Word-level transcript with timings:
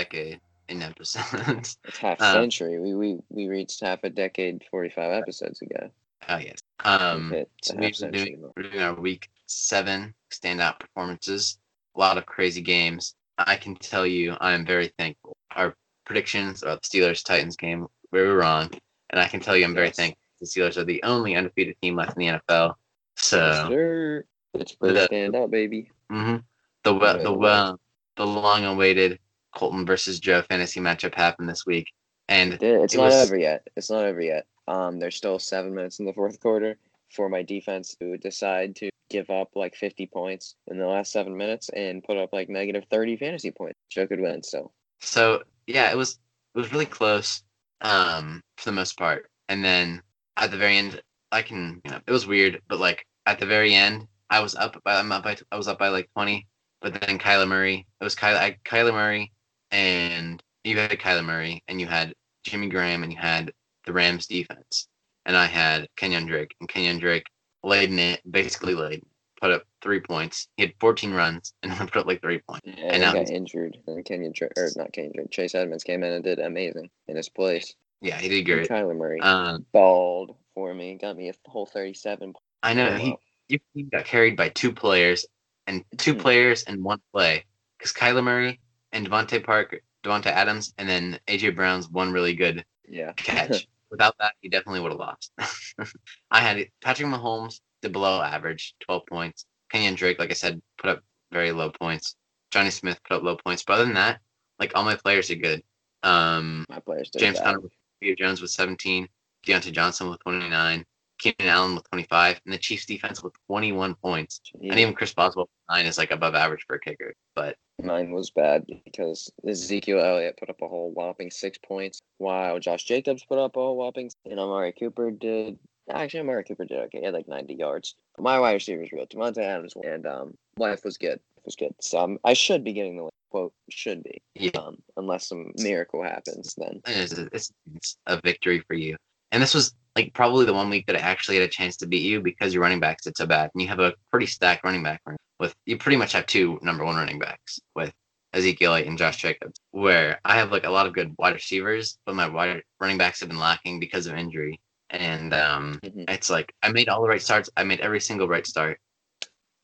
decade 0.00 0.40
in 0.68 0.82
episodes. 0.82 1.78
It's 1.84 1.96
half 1.98 2.20
Um, 2.20 2.34
century. 2.34 2.78
We, 2.80 2.94
we 2.94 3.18
we 3.30 3.48
reached 3.48 3.80
half 3.80 4.00
a 4.04 4.10
decade, 4.10 4.62
forty 4.70 4.90
five 4.90 5.12
episodes 5.12 5.62
ago. 5.62 5.88
oh 6.28 6.36
yes. 6.38 6.58
Um, 6.84 7.32
so 7.62 7.74
we've 7.78 7.98
been 7.98 8.10
doing, 8.12 8.50
we're 8.56 8.62
doing 8.64 8.82
our 8.82 8.94
week 8.94 9.28
seven 9.46 10.12
standout 10.30 10.78
performances. 10.80 11.58
A 11.96 11.98
lot 11.98 12.18
of 12.18 12.26
crazy 12.26 12.60
games. 12.60 13.14
I 13.38 13.56
can 13.56 13.74
tell 13.76 14.06
you, 14.06 14.36
I 14.40 14.52
am 14.52 14.64
very 14.66 14.88
thankful. 14.98 15.36
Our 15.54 15.74
predictions 16.04 16.62
of 16.62 16.80
the 16.82 16.86
Steelers 16.88 17.24
Titans 17.24 17.56
game, 17.56 17.86
we 18.12 18.20
were 18.20 18.36
wrong, 18.36 18.70
and 19.10 19.18
I 19.20 19.26
can 19.28 19.40
tell 19.40 19.56
you, 19.56 19.64
I'm 19.64 19.74
very 19.74 19.86
Yes. 19.88 19.96
thankful. 19.96 20.22
The 20.40 20.46
Steelers 20.46 20.76
are 20.76 20.84
the 20.84 21.02
only 21.04 21.34
undefeated 21.36 21.76
team 21.80 21.96
left 21.96 22.16
in 22.16 22.20
the 22.26 22.28
NFL. 22.38 22.74
So. 23.16 23.38
Yes, 23.38 23.68
sir. 23.68 24.24
Pittsburgh 24.56 24.94
The- 24.94 25.04
stand 25.04 25.36
up, 25.36 25.50
baby. 25.50 25.90
hmm 26.10 26.36
The 26.84 26.92
the 27.22 27.32
well 27.32 27.80
the 28.16 28.26
long-awaited 28.26 29.18
Coltin 29.56 29.86
versus 29.86 30.20
Joe 30.20 30.42
fantasy 30.42 30.80
matchup 30.80 31.14
happened 31.14 31.48
this 31.48 31.64
week, 31.66 31.92
and 32.28 32.54
It. 32.54 32.62
It's 32.62 32.94
it 32.94 32.98
not 32.98 33.04
was- 33.06 33.24
over 33.30 33.38
yet. 33.38 33.66
It's 33.76 33.90
not 33.90 34.04
over 34.04 34.20
yet. 34.20 34.46
Um, 34.68 34.98
there's 34.98 35.16
still 35.16 35.38
seven 35.38 35.74
minutes 35.74 36.00
in 36.00 36.06
the 36.06 36.12
fourth 36.12 36.40
quarter 36.40 36.76
for 37.12 37.28
my 37.28 37.42
defense 37.42 37.94
to 38.00 38.16
decide 38.18 38.74
to 38.76 38.90
give 39.08 39.30
up 39.30 39.50
like 39.54 39.76
50 39.76 40.06
points 40.08 40.56
in 40.66 40.76
the 40.78 40.86
last 40.86 41.12
seven 41.12 41.36
minutes 41.36 41.68
and 41.68 42.02
put 42.02 42.16
up 42.16 42.30
like 42.32 42.48
negative 42.48 42.84
30 42.90 43.16
fantasy 43.16 43.52
points. 43.52 43.78
Joe 43.90 44.08
could 44.08 44.20
win. 44.20 44.42
So 44.42 44.72
so 45.00 45.42
yeah, 45.68 45.90
it 45.92 45.96
was 45.96 46.18
it 46.54 46.58
was 46.58 46.72
really 46.72 46.86
close 46.86 47.42
um, 47.82 48.40
for 48.56 48.70
the 48.70 48.74
most 48.74 48.98
part. 48.98 49.30
And 49.48 49.64
then 49.64 50.02
at 50.36 50.50
the 50.50 50.56
very 50.56 50.76
end, 50.78 51.00
I 51.30 51.42
can 51.42 51.80
you 51.84 51.92
know 51.92 52.00
it 52.04 52.10
was 52.10 52.26
weird, 52.26 52.60
but 52.68 52.80
like 52.80 53.06
at 53.26 53.38
the 53.38 53.46
very 53.46 53.72
end, 53.74 54.08
I 54.30 54.40
was 54.40 54.56
up 54.56 54.76
by 54.84 54.96
I'm 54.98 55.12
up 55.12 55.22
by 55.22 55.36
I 55.52 55.56
was 55.56 55.68
up 55.68 55.78
by 55.78 55.88
like 55.88 56.10
20, 56.14 56.44
but 56.80 57.00
then 57.00 57.18
Kyler 57.20 57.46
Murray, 57.46 57.86
it 58.00 58.04
was 58.04 58.16
Kyler 58.16 58.36
I, 58.38 58.56
Kyler 58.64 58.92
Murray, 58.92 59.30
and 59.76 60.42
you 60.64 60.78
had 60.78 60.90
Kyler 60.92 61.24
Murray, 61.24 61.62
and 61.68 61.78
you 61.78 61.86
had 61.86 62.14
Jimmy 62.44 62.68
Graham, 62.68 63.02
and 63.02 63.12
you 63.12 63.18
had 63.18 63.52
the 63.84 63.92
Rams 63.92 64.26
defense, 64.26 64.88
and 65.26 65.36
I 65.36 65.44
had 65.44 65.86
Kenyon 65.96 66.26
Drake, 66.26 66.54
and 66.60 66.68
Kenyon 66.68 66.98
Drake 66.98 67.26
laid 67.62 67.90
in 67.90 67.98
it, 67.98 68.22
basically 68.30 68.74
laid, 68.74 69.02
put 69.38 69.50
up 69.50 69.64
three 69.82 70.00
points. 70.00 70.48
He 70.56 70.62
had 70.62 70.72
14 70.80 71.12
runs 71.12 71.52
and 71.62 71.72
put 71.76 71.94
up 71.96 72.06
like 72.06 72.22
three 72.22 72.40
points. 72.48 72.66
and, 72.66 72.78
And 72.78 73.02
now 73.02 73.12
got 73.12 73.28
injured. 73.28 73.76
And 73.86 74.02
Kenyon 74.02 74.32
or 74.56 74.70
not 74.76 74.92
Kenyon 74.92 75.12
Drake, 75.14 75.30
Chase 75.30 75.54
Edmonds 75.54 75.84
came 75.84 76.02
in 76.02 76.12
and 76.12 76.24
did 76.24 76.38
amazing 76.38 76.88
in 77.06 77.16
his 77.16 77.28
place. 77.28 77.74
Yeah, 78.00 78.16
he 78.18 78.28
did 78.28 78.48
And 78.48 78.66
great. 78.66 78.70
Kyler 78.70 78.96
Murray 78.96 79.20
Um, 79.20 79.66
balled 79.72 80.36
for 80.54 80.72
me, 80.72 80.94
got 80.94 81.18
me 81.18 81.28
a 81.28 81.34
whole 81.46 81.66
37. 81.66 82.32
I 82.62 82.72
know 82.72 82.88
Oh, 82.88 82.96
he 82.96 83.10
wow. 83.10 83.18
you, 83.48 83.58
he 83.74 83.82
got 83.82 84.06
carried 84.06 84.36
by 84.36 84.48
two 84.48 84.72
players 84.72 85.26
and 85.66 85.84
2 85.98 86.14
Mhm. 86.14 86.20
players 86.20 86.62
and 86.64 86.82
one 86.82 87.00
play 87.12 87.44
because 87.78 87.92
Kyler 87.92 88.24
Murray 88.24 88.58
and 88.92 89.08
DeVante 89.08 89.42
Parker, 89.44 89.80
Davante 90.04 90.26
Adams, 90.26 90.72
and 90.78 90.88
then 90.88 91.18
AJ 91.28 91.54
Brown's 91.56 91.88
one 91.88 92.12
really 92.12 92.34
good 92.34 92.64
Yeah. 92.88 93.12
catch. 93.16 93.66
Without 93.90 94.16
that, 94.18 94.34
he 94.40 94.48
definitely 94.48 94.80
would 94.80 94.90
have 94.92 94.98
lost. 94.98 95.32
I 96.30 96.40
had 96.40 96.66
Patrick 96.82 97.06
Mahomes 97.08 97.60
did 97.82 97.92
below 97.92 98.20
average, 98.20 98.74
12 98.80 99.06
points. 99.06 99.46
Kenyon 99.70 99.94
Drake, 99.94 100.18
like 100.18 100.30
I 100.30 100.34
said, 100.34 100.60
put 100.78 100.90
up 100.90 101.02
very 101.30 101.52
low 101.52 101.70
points. 101.70 102.16
Jonnu 102.52 102.72
Smith 102.72 102.98
put 103.04 103.16
up 103.18 103.22
low 103.22 103.36
points. 103.36 103.62
But 103.64 103.74
other 103.74 103.84
than 103.84 103.94
that, 103.94 104.20
like 104.58 104.72
all 104.74 104.82
my 104.84 104.96
players 104.96 105.30
are 105.30 105.36
good. 105.36 105.62
Um, 106.02 106.64
My 106.68 106.80
players 106.80 107.10
did 107.10 107.20
James. 107.20 107.40
Conner 107.40 107.60
with 107.60 107.72
Julio 108.00 108.16
Jones 108.16 108.40
with 108.42 108.50
17, 108.50 109.08
Diontae 109.46 109.72
Johnson 109.72 110.10
with 110.10 110.20
29, 110.20 110.84
Keenan 111.18 111.48
Allen 111.48 111.74
with 111.76 111.88
25, 111.90 112.40
and 112.44 112.52
the 112.54 112.58
Chiefs 112.58 112.86
defense 112.86 113.22
with 113.22 113.34
21 113.46 113.94
points. 113.96 114.40
Jeez. 114.44 114.70
And 114.70 114.80
even 114.80 114.94
Chris 114.94 115.14
Boswell 115.14 115.48
nine 115.70 115.86
is 115.86 115.96
like 115.98 116.10
above 116.10 116.34
average 116.34 116.64
for 116.66 116.76
a 116.76 116.80
kicker. 116.80 117.14
But 117.34 117.56
Mine 117.82 118.10
was 118.10 118.30
bad 118.30 118.66
because 118.84 119.30
Ezekiel 119.46 120.00
Elliott 120.00 120.38
put 120.38 120.48
up 120.48 120.62
a 120.62 120.68
whole 120.68 120.92
whopping 120.92 121.30
six 121.30 121.58
points. 121.58 122.00
Wow, 122.18 122.58
Josh 122.58 122.84
Jacobs 122.84 123.24
put 123.24 123.38
up 123.38 123.56
a 123.56 123.60
whole 123.60 123.76
whopping, 123.76 124.10
and 124.24 124.40
Amari 124.40 124.72
Cooper 124.72 125.10
did. 125.10 125.58
Actually, 125.90 126.20
Amari 126.20 126.42
Cooper 126.44 126.64
did 126.64 126.78
okay. 126.78 126.98
He 126.98 127.04
had 127.04 127.14
like 127.14 127.28
90 127.28 127.54
yards. 127.54 127.94
My 128.18 128.40
wide 128.40 128.54
receiver 128.54 128.80
receivers 128.80 129.06
real. 129.12 129.22
Davante 129.24 129.38
Adams 129.42 129.74
and 129.84 130.06
um, 130.06 130.34
life 130.56 130.84
was 130.84 130.96
good. 130.96 131.20
It 131.36 131.42
Was 131.44 131.54
good. 131.54 131.74
So 131.80 131.98
um, 131.98 132.18
I 132.24 132.32
should 132.32 132.64
be 132.64 132.72
getting 132.72 132.96
the 132.96 133.04
win. 133.04 133.10
quote. 133.30 133.52
Should 133.70 134.02
be. 134.02 134.20
yeah, 134.34 134.50
Um, 134.58 134.78
unless 134.96 135.28
some 135.28 135.52
miracle 135.58 136.02
happens, 136.02 136.54
then 136.56 136.80
it's, 136.86 137.52
it's 137.74 137.96
a 138.06 138.20
victory 138.20 138.60
for 138.60 138.74
you. 138.74 138.96
And 139.32 139.42
this 139.42 139.54
was 139.54 139.74
like 139.96 140.12
probably 140.12 140.44
the 140.44 140.52
one 140.52 140.68
week 140.68 140.86
that 140.86 140.94
I 140.96 141.00
actually 141.00 141.36
had 141.36 141.44
a 141.44 141.48
chance 141.48 141.76
to 141.78 141.86
beat 141.86 142.02
you 142.02 142.20
because 142.20 142.52
your 142.52 142.62
running 142.62 142.80
backs 142.80 143.04
did 143.04 143.16
so 143.16 143.26
bad. 143.26 143.50
And 143.54 143.62
you 143.62 143.68
have 143.68 143.80
a 143.80 143.94
pretty 144.10 144.26
stacked 144.26 144.62
running 144.62 144.82
back 144.82 145.00
room 145.06 145.16
with 145.40 145.54
you 145.64 145.78
pretty 145.78 145.96
much 145.96 146.12
have 146.12 146.26
two 146.26 146.58
number 146.62 146.84
one 146.84 146.96
running 146.96 147.18
backs 147.18 147.58
with 147.74 147.92
Ezekiel 148.34 148.74
and 148.74 148.98
Josh 148.98 149.16
Jacobs. 149.16 149.58
Where 149.70 150.20
I 150.24 150.36
have 150.36 150.52
like 150.52 150.66
a 150.66 150.70
lot 150.70 150.86
of 150.86 150.92
good 150.92 151.14
wide 151.18 151.34
receivers, 151.34 151.98
but 152.04 152.14
my 152.14 152.28
wide 152.28 152.62
running 152.78 152.98
backs 152.98 153.20
have 153.20 153.30
been 153.30 153.38
lacking 153.38 153.80
because 153.80 154.06
of 154.06 154.16
injury. 154.16 154.60
And 154.90 155.32
um, 155.32 155.80
Mhm. 155.82 156.04
it's 156.10 156.28
like 156.30 156.52
I 156.62 156.70
made 156.70 156.88
all 156.90 157.02
the 157.02 157.08
right 157.08 157.22
starts. 157.22 157.48
I 157.56 157.64
made 157.64 157.80
every 157.80 158.00
single 158.00 158.28
right 158.28 158.46
start, 158.46 158.78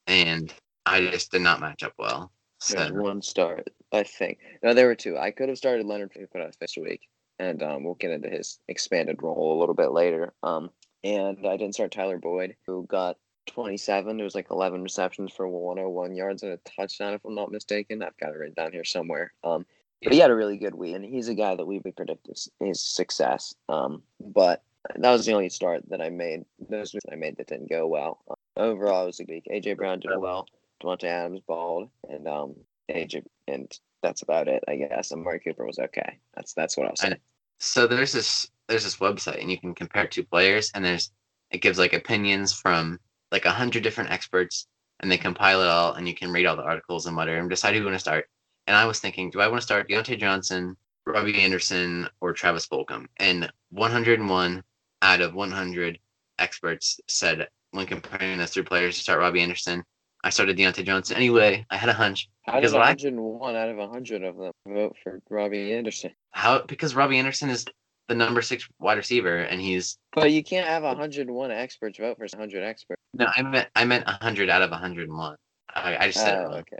and 0.06 0.52
I 0.86 1.02
just 1.06 1.30
did 1.30 1.42
not 1.42 1.60
match 1.60 1.82
up 1.82 1.92
well. 1.98 2.32
there's 2.70 2.92
one 2.92 3.20
start. 3.22 3.68
I 3.92 4.04
think. 4.04 4.38
No, 4.62 4.72
there 4.72 4.86
were 4.86 4.94
two. 4.94 5.18
I 5.18 5.30
could 5.30 5.48
have 5.48 5.58
started 5.58 5.84
Leonard 5.84 6.12
Fournette 6.12 6.56
this 6.58 6.76
week, 6.76 7.00
and 7.42 7.62
um, 7.62 7.84
we'll 7.84 7.94
get 7.94 8.12
into 8.12 8.28
his 8.28 8.58
expanded 8.68 9.22
role 9.22 9.56
a 9.56 9.60
little 9.60 9.74
bit 9.74 9.90
later. 9.90 10.32
Um, 10.42 10.70
and 11.02 11.44
I 11.46 11.56
didn't 11.56 11.74
start 11.74 11.90
Tyler 11.90 12.18
Boyd, 12.18 12.54
who 12.66 12.86
got 12.86 13.16
27. 13.46 14.20
It 14.20 14.22
was 14.22 14.34
like 14.34 14.50
11 14.50 14.82
receptions 14.82 15.32
for 15.32 15.48
101 15.48 16.14
yards 16.14 16.44
and 16.44 16.52
a 16.52 16.58
touchdown, 16.58 17.14
if 17.14 17.24
I'm 17.24 17.34
not 17.34 17.50
mistaken. 17.50 18.02
I've 18.02 18.16
got 18.18 18.30
it 18.30 18.38
written 18.38 18.54
down 18.54 18.72
here 18.72 18.84
somewhere. 18.84 19.32
Um, 19.42 19.66
but 20.02 20.12
he 20.12 20.18
had 20.18 20.30
a 20.30 20.34
really 20.34 20.56
good 20.56 20.74
week, 20.74 20.96
and 20.96 21.04
he's 21.04 21.28
a 21.28 21.34
guy 21.34 21.54
that 21.54 21.66
we 21.66 21.78
would 21.78 21.96
predict 21.96 22.26
his, 22.26 22.48
his 22.60 22.80
success. 22.80 23.54
Um, 23.68 24.02
but 24.20 24.62
that 24.96 25.10
was 25.10 25.26
the 25.26 25.32
only 25.32 25.48
start 25.48 25.82
that 25.90 26.00
I 26.00 26.10
made. 26.10 26.44
Those 26.68 26.94
I 27.10 27.14
made 27.14 27.36
that 27.36 27.46
didn't 27.48 27.70
go 27.70 27.86
well. 27.86 28.20
Um, 28.28 28.36
overall, 28.56 29.04
it 29.04 29.06
was 29.06 29.20
a 29.20 29.24
week. 29.28 29.46
AJ 29.50 29.76
Brown 29.76 30.00
did 30.00 30.10
well. 30.18 30.46
Davante 30.82 31.04
Adams 31.04 31.40
balled, 31.46 31.88
and 32.08 32.26
um, 32.26 32.54
AJ, 32.90 33.24
and 33.46 33.72
that's 34.02 34.22
about 34.22 34.48
it, 34.48 34.64
I 34.66 34.76
guess. 34.76 35.12
And 35.12 35.20
Amari 35.20 35.38
Cooper 35.38 35.64
was 35.64 35.78
okay. 35.78 36.18
That's 36.34 36.52
that's 36.54 36.76
what 36.76 36.86
I'll 36.86 36.94
I 37.00 37.10
say. 37.10 37.16
So 37.64 37.86
there's 37.86 38.10
this 38.10 38.50
there's 38.66 38.82
this 38.82 38.96
website 38.96 39.40
and 39.40 39.48
you 39.48 39.56
can 39.56 39.72
compare 39.72 40.08
two 40.08 40.24
players 40.24 40.72
and 40.74 40.84
there's 40.84 41.12
it 41.52 41.62
gives 41.62 41.78
like 41.78 41.92
opinions 41.92 42.52
from 42.52 42.98
like 43.30 43.44
a 43.44 43.52
hundred 43.52 43.84
different 43.84 44.10
experts 44.10 44.66
and 44.98 45.08
they 45.08 45.16
compile 45.16 45.62
it 45.62 45.68
all 45.68 45.92
and 45.92 46.08
you 46.08 46.14
can 46.14 46.32
read 46.32 46.44
all 46.44 46.56
the 46.56 46.64
articles 46.64 47.06
and 47.06 47.16
whatever 47.16 47.38
and 47.38 47.48
decide 47.48 47.74
who 47.74 47.78
you 47.78 47.84
want 47.84 47.94
to 47.94 48.00
start. 48.00 48.28
And 48.66 48.74
I 48.74 48.84
was 48.84 48.98
thinking, 48.98 49.30
do 49.30 49.40
I 49.40 49.46
want 49.46 49.60
to 49.60 49.64
start 49.64 49.88
Diontae 49.88 50.18
Johnson, 50.18 50.76
Robbie 51.06 51.40
Anderson, 51.40 52.08
or 52.20 52.32
Travis 52.32 52.66
Fulgham? 52.66 53.06
And 53.18 53.48
101 53.70 54.64
out 55.02 55.20
of 55.20 55.34
100 55.34 56.00
experts 56.40 56.98
said 57.06 57.48
when 57.70 57.86
comparing 57.86 58.38
those 58.38 58.50
three 58.50 58.64
players 58.64 58.96
to 58.96 59.02
start 59.02 59.20
Robbie 59.20 59.40
Anderson, 59.40 59.84
I 60.24 60.30
started 60.30 60.56
Diontae 60.56 60.84
Johnson. 60.84 61.16
Anyway, 61.16 61.66
I 61.70 61.76
had 61.76 61.88
a 61.88 61.92
hunch 61.92 62.28
How 62.42 62.54
because 62.54 62.70
does 62.70 62.74
what 62.74 62.82
I 62.82 62.90
101 62.90 63.56
out 63.56 63.68
of 63.68 63.76
100 63.76 64.22
of 64.22 64.36
them 64.36 64.52
vote 64.66 64.96
for 65.02 65.20
Robbie 65.30 65.72
Anderson? 65.72 66.12
how 66.30 66.62
because 66.62 66.94
Robbie 66.94 67.18
Anderson 67.18 67.50
is 67.50 67.64
the 68.08 68.14
number 68.14 68.42
six 68.42 68.68
wide 68.78 68.98
receiver 68.98 69.38
and 69.38 69.60
he's 69.60 69.98
But 70.14 70.32
you 70.32 70.42
can't 70.42 70.66
have 70.66 70.82
101 70.82 71.50
experts 71.50 71.98
vote 71.98 72.16
for 72.18 72.26
100 72.26 72.62
experts. 72.62 73.00
No, 73.14 73.26
I 73.34 73.42
meant 73.42 73.68
I 73.74 73.84
meant 73.84 74.08
hundred 74.08 74.48
out 74.48 74.62
of 74.62 74.70
hundred 74.70 75.08
and 75.08 75.18
one. 75.18 75.36
I, 75.74 75.96
I 75.96 76.06
just 76.06 76.18
said 76.24 76.38
Oh, 76.38 76.52
okay. 76.54 76.78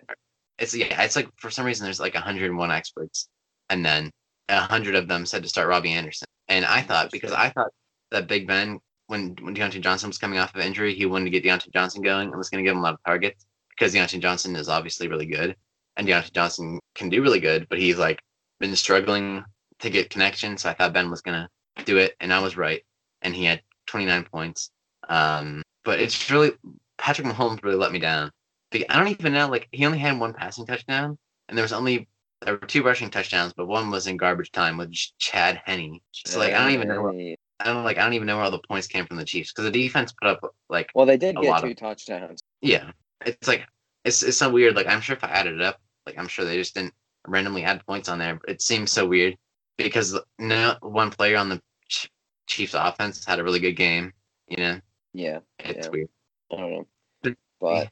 It's 0.58 0.74
yeah, 0.74 1.02
it's 1.02 1.16
like 1.16 1.28
for 1.36 1.50
some 1.50 1.66
reason 1.66 1.84
there's 1.84 2.00
like 2.00 2.14
hundred 2.14 2.50
and 2.50 2.58
one 2.58 2.70
experts, 2.70 3.28
and 3.70 3.84
then 3.84 4.10
hundred 4.48 4.94
of 4.94 5.08
them 5.08 5.26
said 5.26 5.42
to 5.42 5.48
start 5.48 5.68
Robbie 5.68 5.92
Anderson. 5.92 6.26
And 6.48 6.64
I 6.64 6.82
thought 6.82 7.10
because 7.10 7.32
I 7.32 7.50
thought 7.50 7.70
that 8.10 8.28
Big 8.28 8.46
Ben 8.46 8.78
when 9.06 9.36
when 9.40 9.54
Diontae 9.54 9.80
Johnson 9.80 10.08
was 10.08 10.18
coming 10.18 10.38
off 10.38 10.54
of 10.54 10.60
injury, 10.60 10.94
he 10.94 11.06
wanted 11.06 11.24
to 11.24 11.30
get 11.30 11.44
Diontae 11.44 11.72
Johnson 11.72 12.02
going 12.02 12.28
and 12.28 12.36
was 12.36 12.50
going 12.50 12.64
to 12.64 12.68
give 12.68 12.76
him 12.76 12.80
a 12.80 12.82
lot 12.82 12.94
of 12.94 13.04
targets 13.04 13.46
because 13.70 13.94
Diontae 13.94 14.20
Johnson 14.20 14.56
is 14.56 14.68
obviously 14.68 15.08
really 15.08 15.26
good, 15.26 15.56
and 15.96 16.06
Diontae 16.06 16.32
Johnson 16.32 16.80
can 16.94 17.08
do 17.08 17.22
really 17.22 17.40
good, 17.40 17.66
but 17.68 17.78
he's 17.78 17.98
like 17.98 18.20
been 18.60 18.76
struggling 18.76 19.44
to 19.80 19.90
get 19.90 20.10
connection. 20.10 20.56
So 20.56 20.70
I 20.70 20.74
thought 20.74 20.92
Ben 20.92 21.10
was 21.10 21.20
going 21.20 21.46
to 21.76 21.84
do 21.84 21.98
it, 21.98 22.14
and 22.20 22.32
I 22.32 22.40
was 22.40 22.56
right, 22.56 22.82
and 23.22 23.34
he 23.34 23.44
had 23.44 23.62
29 23.86 24.24
points. 24.24 24.70
Um, 25.08 25.62
but 25.84 26.00
it's 26.00 26.30
really 26.30 26.52
Patrick 26.98 27.26
Mahomes 27.26 27.62
really 27.62 27.76
let 27.76 27.92
me 27.92 27.98
down. 27.98 28.30
I 28.88 28.98
don't 28.98 29.08
even 29.08 29.34
know. 29.34 29.48
Like 29.48 29.68
he 29.72 29.84
only 29.84 29.98
had 29.98 30.18
one 30.18 30.32
passing 30.32 30.64
touchdown, 30.64 31.18
and 31.48 31.58
there 31.58 31.64
was 31.64 31.72
only 31.72 32.08
there 32.40 32.54
were 32.54 32.66
two 32.66 32.82
rushing 32.82 33.10
touchdowns, 33.10 33.52
but 33.52 33.66
one 33.66 33.90
was 33.90 34.06
in 34.06 34.16
garbage 34.16 34.50
time 34.52 34.76
with 34.76 34.92
Chad 35.18 35.60
Henne. 35.64 36.00
So 36.12 36.38
like 36.38 36.54
I 36.54 36.62
don't 36.62 36.72
even 36.72 36.88
know. 36.88 37.12
Hey. 37.12 37.36
I 37.62 37.72
don't 37.72 37.84
like 37.84 37.98
I 37.98 38.02
don't 38.04 38.12
even 38.14 38.26
know 38.26 38.36
where 38.36 38.44
all 38.44 38.50
the 38.50 38.58
points 38.58 38.86
came 38.86 39.06
from 39.06 39.16
the 39.16 39.24
Chiefs 39.24 39.52
because 39.52 39.64
the 39.64 39.70
defense 39.70 40.12
put 40.12 40.28
up 40.28 40.54
like 40.68 40.90
Well, 40.94 41.06
they 41.06 41.16
did 41.16 41.36
A 41.36 41.40
get 41.40 41.48
lot 41.50 41.62
two 41.62 41.70
of- 41.70 41.76
touchdowns. 41.76 42.40
yeah. 42.60 42.90
It's 43.24 43.46
like 43.48 43.64
it's 44.04 44.22
it's 44.22 44.36
so 44.38 44.50
weird. 44.50 44.74
Like 44.76 44.86
I'm 44.88 45.00
sure 45.00 45.16
if 45.16 45.24
I 45.24 45.28
added 45.28 45.54
it 45.54 45.60
up, 45.62 45.80
like 46.06 46.18
I'm 46.18 46.28
sure 46.28 46.44
they 46.44 46.56
just 46.58 46.74
didn't 46.74 46.94
randomly 47.26 47.64
add 47.64 47.84
points 47.86 48.08
on 48.08 48.18
there. 48.18 48.34
But 48.36 48.50
it 48.50 48.62
seems 48.62 48.90
so 48.90 49.06
weird 49.06 49.36
because 49.78 50.18
no 50.38 50.76
one 50.80 51.10
player 51.10 51.36
on 51.36 51.48
the 51.48 51.62
Ch- 51.88 52.10
Chiefs 52.48 52.74
offense 52.74 53.24
had 53.24 53.38
a 53.38 53.44
really 53.44 53.60
good 53.60 53.74
game. 53.74 54.12
You 54.48 54.56
know, 54.56 54.80
Yeah, 55.14 55.38
it's 55.60 55.86
Yeah. 55.86 55.90
weird. 55.92 56.08
I 56.52 56.56
don't 56.56 56.70
know. 56.72 56.86
But- 57.22 57.36
But 57.60 57.88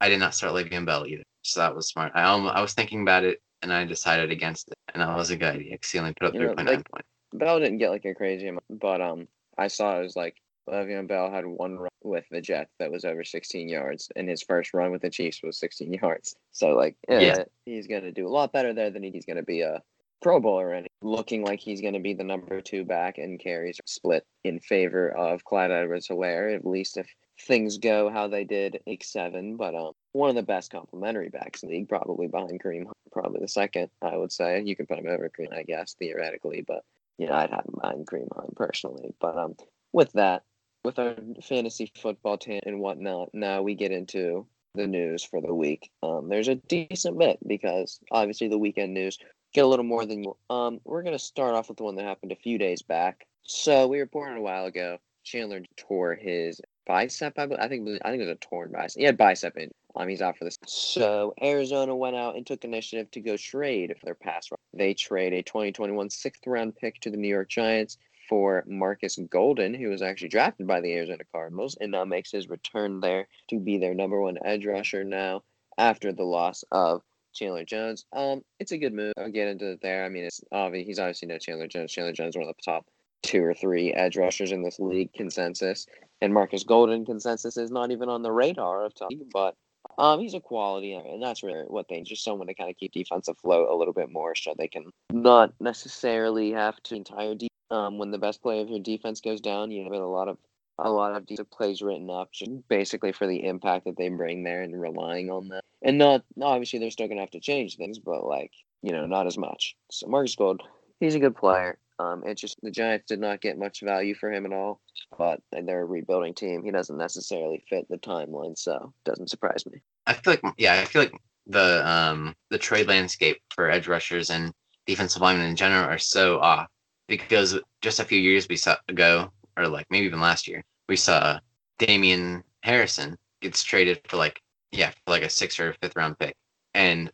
I 0.00 0.08
did 0.08 0.18
not 0.18 0.34
start 0.34 0.52
Le'Veon 0.54 0.84
Bell 0.84 1.06
either. 1.06 1.22
so 1.42 1.60
that 1.60 1.74
was 1.76 1.86
smart. 1.88 2.10
I 2.16 2.24
almost, 2.24 2.56
I 2.56 2.60
was 2.60 2.72
thinking 2.74 3.02
about 3.02 3.22
it, 3.22 3.40
and 3.62 3.72
I 3.72 3.84
decided 3.84 4.32
against 4.32 4.66
it, 4.68 4.74
and 4.92 5.00
that 5.00 5.14
was 5.16 5.30
a 5.30 5.36
good 5.36 5.54
idea 5.54 5.72
because 5.72 5.90
he 5.92 5.98
only 6.00 6.12
put 6.14 6.28
up 6.28 6.34
three 6.34 6.46
point 6.46 6.64
nine 6.64 6.82
points. 6.90 7.08
Bell 7.34 7.60
didn't 7.60 7.78
get 7.78 7.90
like 7.90 8.04
a 8.04 8.14
crazy 8.14 8.48
amount, 8.48 8.64
but 8.70 9.00
um, 9.00 9.28
I 9.58 9.66
saw 9.68 9.98
it 9.98 10.02
was 10.02 10.16
like 10.16 10.40
Le'Veon 10.68 11.06
Bell 11.08 11.30
had 11.30 11.44
one 11.44 11.76
run 11.76 11.90
with 12.02 12.24
the 12.30 12.40
Jets 12.40 12.70
that 12.78 12.90
was 12.90 13.04
over 13.04 13.24
16 13.24 13.68
yards, 13.68 14.10
and 14.16 14.28
his 14.28 14.42
first 14.42 14.72
run 14.72 14.92
with 14.92 15.02
the 15.02 15.10
Chiefs 15.10 15.42
was 15.42 15.58
16 15.58 15.92
yards. 15.92 16.34
So 16.52 16.74
like, 16.74 16.96
yeah, 17.08 17.20
Yeah. 17.20 17.44
he's 17.66 17.86
gonna 17.86 18.12
do 18.12 18.26
a 18.26 18.30
lot 18.30 18.52
better 18.52 18.72
there 18.72 18.90
than 18.90 19.02
he's 19.02 19.26
gonna 19.26 19.42
be 19.42 19.60
a 19.60 19.82
Pro 20.22 20.40
Bowler, 20.40 20.72
and 20.72 20.86
looking 21.02 21.44
like 21.44 21.60
he's 21.60 21.82
gonna 21.82 22.00
be 22.00 22.14
the 22.14 22.24
number 22.24 22.62
two 22.62 22.84
back 22.84 23.18
and 23.18 23.38
carries 23.38 23.78
split 23.84 24.24
in 24.44 24.58
favor 24.58 25.10
of 25.10 25.44
Clyde 25.44 25.70
Edwards-Helaire. 25.70 26.54
At 26.54 26.66
least 26.66 26.96
if 26.96 27.06
things 27.40 27.76
go 27.76 28.08
how 28.08 28.28
they 28.28 28.44
did 28.44 28.80
week 28.86 29.04
seven, 29.04 29.56
but 29.56 29.74
um, 29.74 29.92
one 30.12 30.30
of 30.30 30.36
the 30.36 30.42
best 30.42 30.70
complementary 30.70 31.28
backs 31.28 31.62
in 31.62 31.68
the 31.68 31.74
league, 31.74 31.88
probably 31.90 32.28
behind 32.28 32.62
Kareem, 32.62 32.86
probably 33.12 33.40
the 33.40 33.48
second. 33.48 33.90
I 34.00 34.16
would 34.16 34.32
say 34.32 34.62
you 34.62 34.76
can 34.76 34.86
put 34.86 34.98
him 34.98 35.08
over 35.08 35.28
Kareem, 35.28 35.52
I 35.52 35.64
guess 35.64 35.94
theoretically, 35.94 36.64
but 36.66 36.84
you 37.18 37.26
know, 37.26 37.34
I'd 37.34 37.50
have 37.50 37.64
him 37.66 37.74
behind 37.80 38.06
Kareem 38.06 38.28
Hunt 38.34 38.56
personally. 38.56 39.14
But 39.20 39.36
um, 39.36 39.54
with 39.92 40.12
that, 40.12 40.42
with 40.84 40.98
our 40.98 41.16
fantasy 41.42 41.90
football 41.96 42.36
team 42.36 42.60
and 42.66 42.80
whatnot, 42.80 43.30
now 43.32 43.62
we 43.62 43.74
get 43.74 43.92
into 43.92 44.46
the 44.74 44.86
news 44.86 45.24
for 45.24 45.40
the 45.40 45.54
week. 45.54 45.90
Um, 46.02 46.28
there's 46.28 46.48
a 46.48 46.56
decent 46.56 47.18
bit 47.18 47.38
because 47.46 48.00
obviously 48.10 48.48
the 48.48 48.58
weekend 48.58 48.92
news 48.92 49.18
get 49.52 49.64
a 49.64 49.68
little 49.68 49.84
more 49.84 50.04
than 50.04 50.24
you. 50.24 50.36
Um, 50.50 50.80
we're 50.84 51.02
gonna 51.02 51.18
start 51.18 51.54
off 51.54 51.68
with 51.68 51.78
the 51.78 51.84
one 51.84 51.96
that 51.96 52.04
happened 52.04 52.32
a 52.32 52.36
few 52.36 52.58
days 52.58 52.82
back. 52.82 53.26
So 53.44 53.86
we 53.86 54.00
reported 54.00 54.38
a 54.38 54.42
while 54.42 54.66
ago. 54.66 54.98
Chandler 55.22 55.62
tore 55.76 56.14
his 56.14 56.60
bicep. 56.86 57.38
I, 57.38 57.44
I 57.44 57.68
think 57.68 57.88
I 58.04 58.10
think 58.10 58.22
it 58.22 58.26
was 58.26 58.28
a 58.28 58.34
torn 58.36 58.72
bicep. 58.72 58.98
He 58.98 59.04
had 59.04 59.16
bicep 59.16 59.56
injury. 59.56 59.74
Um, 59.96 60.08
he's 60.08 60.22
out 60.22 60.36
for 60.36 60.44
this. 60.44 60.58
So 60.66 61.34
Arizona 61.42 61.94
went 61.94 62.16
out 62.16 62.36
and 62.36 62.46
took 62.46 62.64
initiative 62.64 63.10
to 63.12 63.20
go 63.20 63.36
trade 63.36 63.94
for 63.98 64.06
their 64.06 64.14
pass 64.14 64.50
rush. 64.50 64.58
They 64.72 64.94
trade 64.94 65.32
a 65.32 65.42
2021 65.42 66.10
sixth 66.10 66.46
round 66.46 66.76
pick 66.76 67.00
to 67.00 67.10
the 67.10 67.16
New 67.16 67.28
York 67.28 67.48
Giants 67.48 67.98
for 68.28 68.64
Marcus 68.66 69.18
Golden, 69.30 69.74
who 69.74 69.90
was 69.90 70.02
actually 70.02 70.28
drafted 70.28 70.66
by 70.66 70.80
the 70.80 70.92
Arizona 70.92 71.24
Cardinals 71.30 71.76
and 71.80 71.92
now 71.92 72.04
makes 72.04 72.32
his 72.32 72.48
return 72.48 73.00
there 73.00 73.28
to 73.50 73.60
be 73.60 73.78
their 73.78 73.94
number 73.94 74.20
one 74.20 74.38
edge 74.44 74.66
rusher 74.66 75.04
now 75.04 75.42
after 75.78 76.12
the 76.12 76.24
loss 76.24 76.64
of 76.72 77.02
Chandler 77.34 77.64
Jones. 77.64 78.06
Um, 78.12 78.42
it's 78.58 78.72
a 78.72 78.78
good 78.78 78.94
move. 78.94 79.12
I'll 79.18 79.30
get 79.30 79.48
into 79.48 79.72
it 79.72 79.80
there. 79.82 80.04
I 80.04 80.08
mean, 80.08 80.24
it's 80.24 80.40
obvious 80.52 80.86
he's 80.86 80.98
obviously 80.98 81.28
no 81.28 81.38
Chandler 81.38 81.66
Jones. 81.66 81.92
Chandler 81.92 82.12
Jones 82.12 82.34
is 82.34 82.38
one 82.38 82.48
of 82.48 82.54
the 82.56 82.62
top 82.62 82.86
two 83.24 83.42
or 83.42 83.54
three 83.54 83.92
edge 83.92 84.16
rushers 84.16 84.52
in 84.52 84.62
this 84.62 84.78
league 84.78 85.12
consensus, 85.12 85.86
and 86.20 86.32
Marcus 86.32 86.62
Golden 86.62 87.04
consensus 87.04 87.56
is 87.56 87.70
not 87.70 87.90
even 87.90 88.08
on 88.08 88.22
the 88.22 88.30
radar 88.30 88.84
of 88.84 88.94
top. 88.94 89.10
But 89.32 89.56
um, 89.98 90.20
he's 90.20 90.34
a 90.34 90.40
quality, 90.40 90.92
and 90.92 91.22
that's 91.22 91.42
really 91.42 91.64
what 91.66 91.88
they 91.88 92.02
just 92.02 92.24
someone 92.24 92.46
to 92.46 92.54
kind 92.54 92.70
of 92.70 92.76
keep 92.76 92.92
defense 92.92 93.28
afloat 93.28 93.68
a 93.70 93.74
little 93.74 93.94
bit 93.94 94.10
more, 94.10 94.34
so 94.34 94.54
they 94.56 94.68
can 94.68 94.90
not 95.12 95.52
necessarily 95.60 96.52
have 96.52 96.80
to 96.84 96.94
entire 96.94 97.34
um 97.70 97.98
when 97.98 98.10
the 98.10 98.18
best 98.18 98.42
player 98.42 98.60
of 98.60 98.68
your 98.68 98.80
defense 98.80 99.20
goes 99.20 99.40
down. 99.40 99.70
You 99.70 99.84
have 99.84 99.92
a 99.92 100.06
lot 100.06 100.28
of 100.28 100.38
a 100.78 100.90
lot 100.90 101.14
of 101.16 101.50
plays 101.50 101.82
written 101.82 102.10
up, 102.10 102.32
just 102.32 102.50
basically 102.68 103.12
for 103.12 103.26
the 103.26 103.46
impact 103.46 103.84
that 103.84 103.96
they 103.96 104.08
bring 104.08 104.42
there 104.42 104.62
and 104.62 104.80
relying 104.80 105.30
on 105.30 105.48
that. 105.48 105.64
And 105.82 105.98
not 105.98 106.24
obviously 106.42 106.78
they're 106.78 106.90
still 106.90 107.08
gonna 107.08 107.20
have 107.20 107.30
to 107.30 107.40
change 107.40 107.76
things, 107.76 107.98
but 107.98 108.26
like 108.26 108.52
you 108.82 108.92
know 108.92 109.06
not 109.06 109.26
as 109.26 109.38
much. 109.38 109.76
So 109.90 110.08
Marcus 110.08 110.34
Gold, 110.34 110.62
he's 111.00 111.14
a 111.14 111.20
good 111.20 111.36
player. 111.36 111.78
Um, 111.98 112.22
it's 112.26 112.40
just 112.40 112.58
the 112.62 112.70
Giants 112.70 113.06
did 113.08 113.20
not 113.20 113.40
get 113.40 113.58
much 113.58 113.80
value 113.80 114.14
for 114.14 114.32
him 114.32 114.46
at 114.46 114.52
all, 114.52 114.80
but 115.16 115.40
they're 115.52 115.82
a 115.82 115.84
rebuilding 115.84 116.34
team. 116.34 116.64
He 116.64 116.70
doesn't 116.70 116.96
necessarily 116.96 117.64
fit 117.68 117.86
the 117.88 117.98
timeline, 117.98 118.58
so 118.58 118.92
doesn't 119.04 119.30
surprise 119.30 119.64
me. 119.66 119.80
I 120.06 120.14
feel 120.14 120.32
like 120.32 120.54
yeah, 120.58 120.74
I 120.74 120.84
feel 120.84 121.02
like 121.02 121.14
the 121.46 121.88
um 121.88 122.34
the 122.50 122.58
trade 122.58 122.88
landscape 122.88 123.40
for 123.54 123.70
edge 123.70 123.86
rushers 123.86 124.30
and 124.30 124.52
defensive 124.86 125.22
linemen 125.22 125.46
in 125.46 125.56
general 125.56 125.84
are 125.84 125.98
so 125.98 126.40
off 126.40 126.66
because 127.06 127.58
just 127.80 128.00
a 128.00 128.04
few 128.04 128.18
years 128.18 128.48
we 128.48 128.56
saw 128.56 128.76
ago, 128.88 129.30
or 129.56 129.68
like 129.68 129.86
maybe 129.90 130.06
even 130.06 130.20
last 130.20 130.48
year, 130.48 130.64
we 130.88 130.96
saw 130.96 131.38
Damon 131.78 132.42
Harrison 132.62 133.16
gets 133.40 133.62
traded 133.62 134.00
for 134.08 134.16
like 134.16 134.40
yeah, 134.72 134.90
for 134.90 135.10
like 135.10 135.22
a 135.22 135.30
sixth 135.30 135.60
or 135.60 135.74
fifth 135.80 135.96
round 135.96 136.18
pick. 136.18 136.34
And 136.74 137.10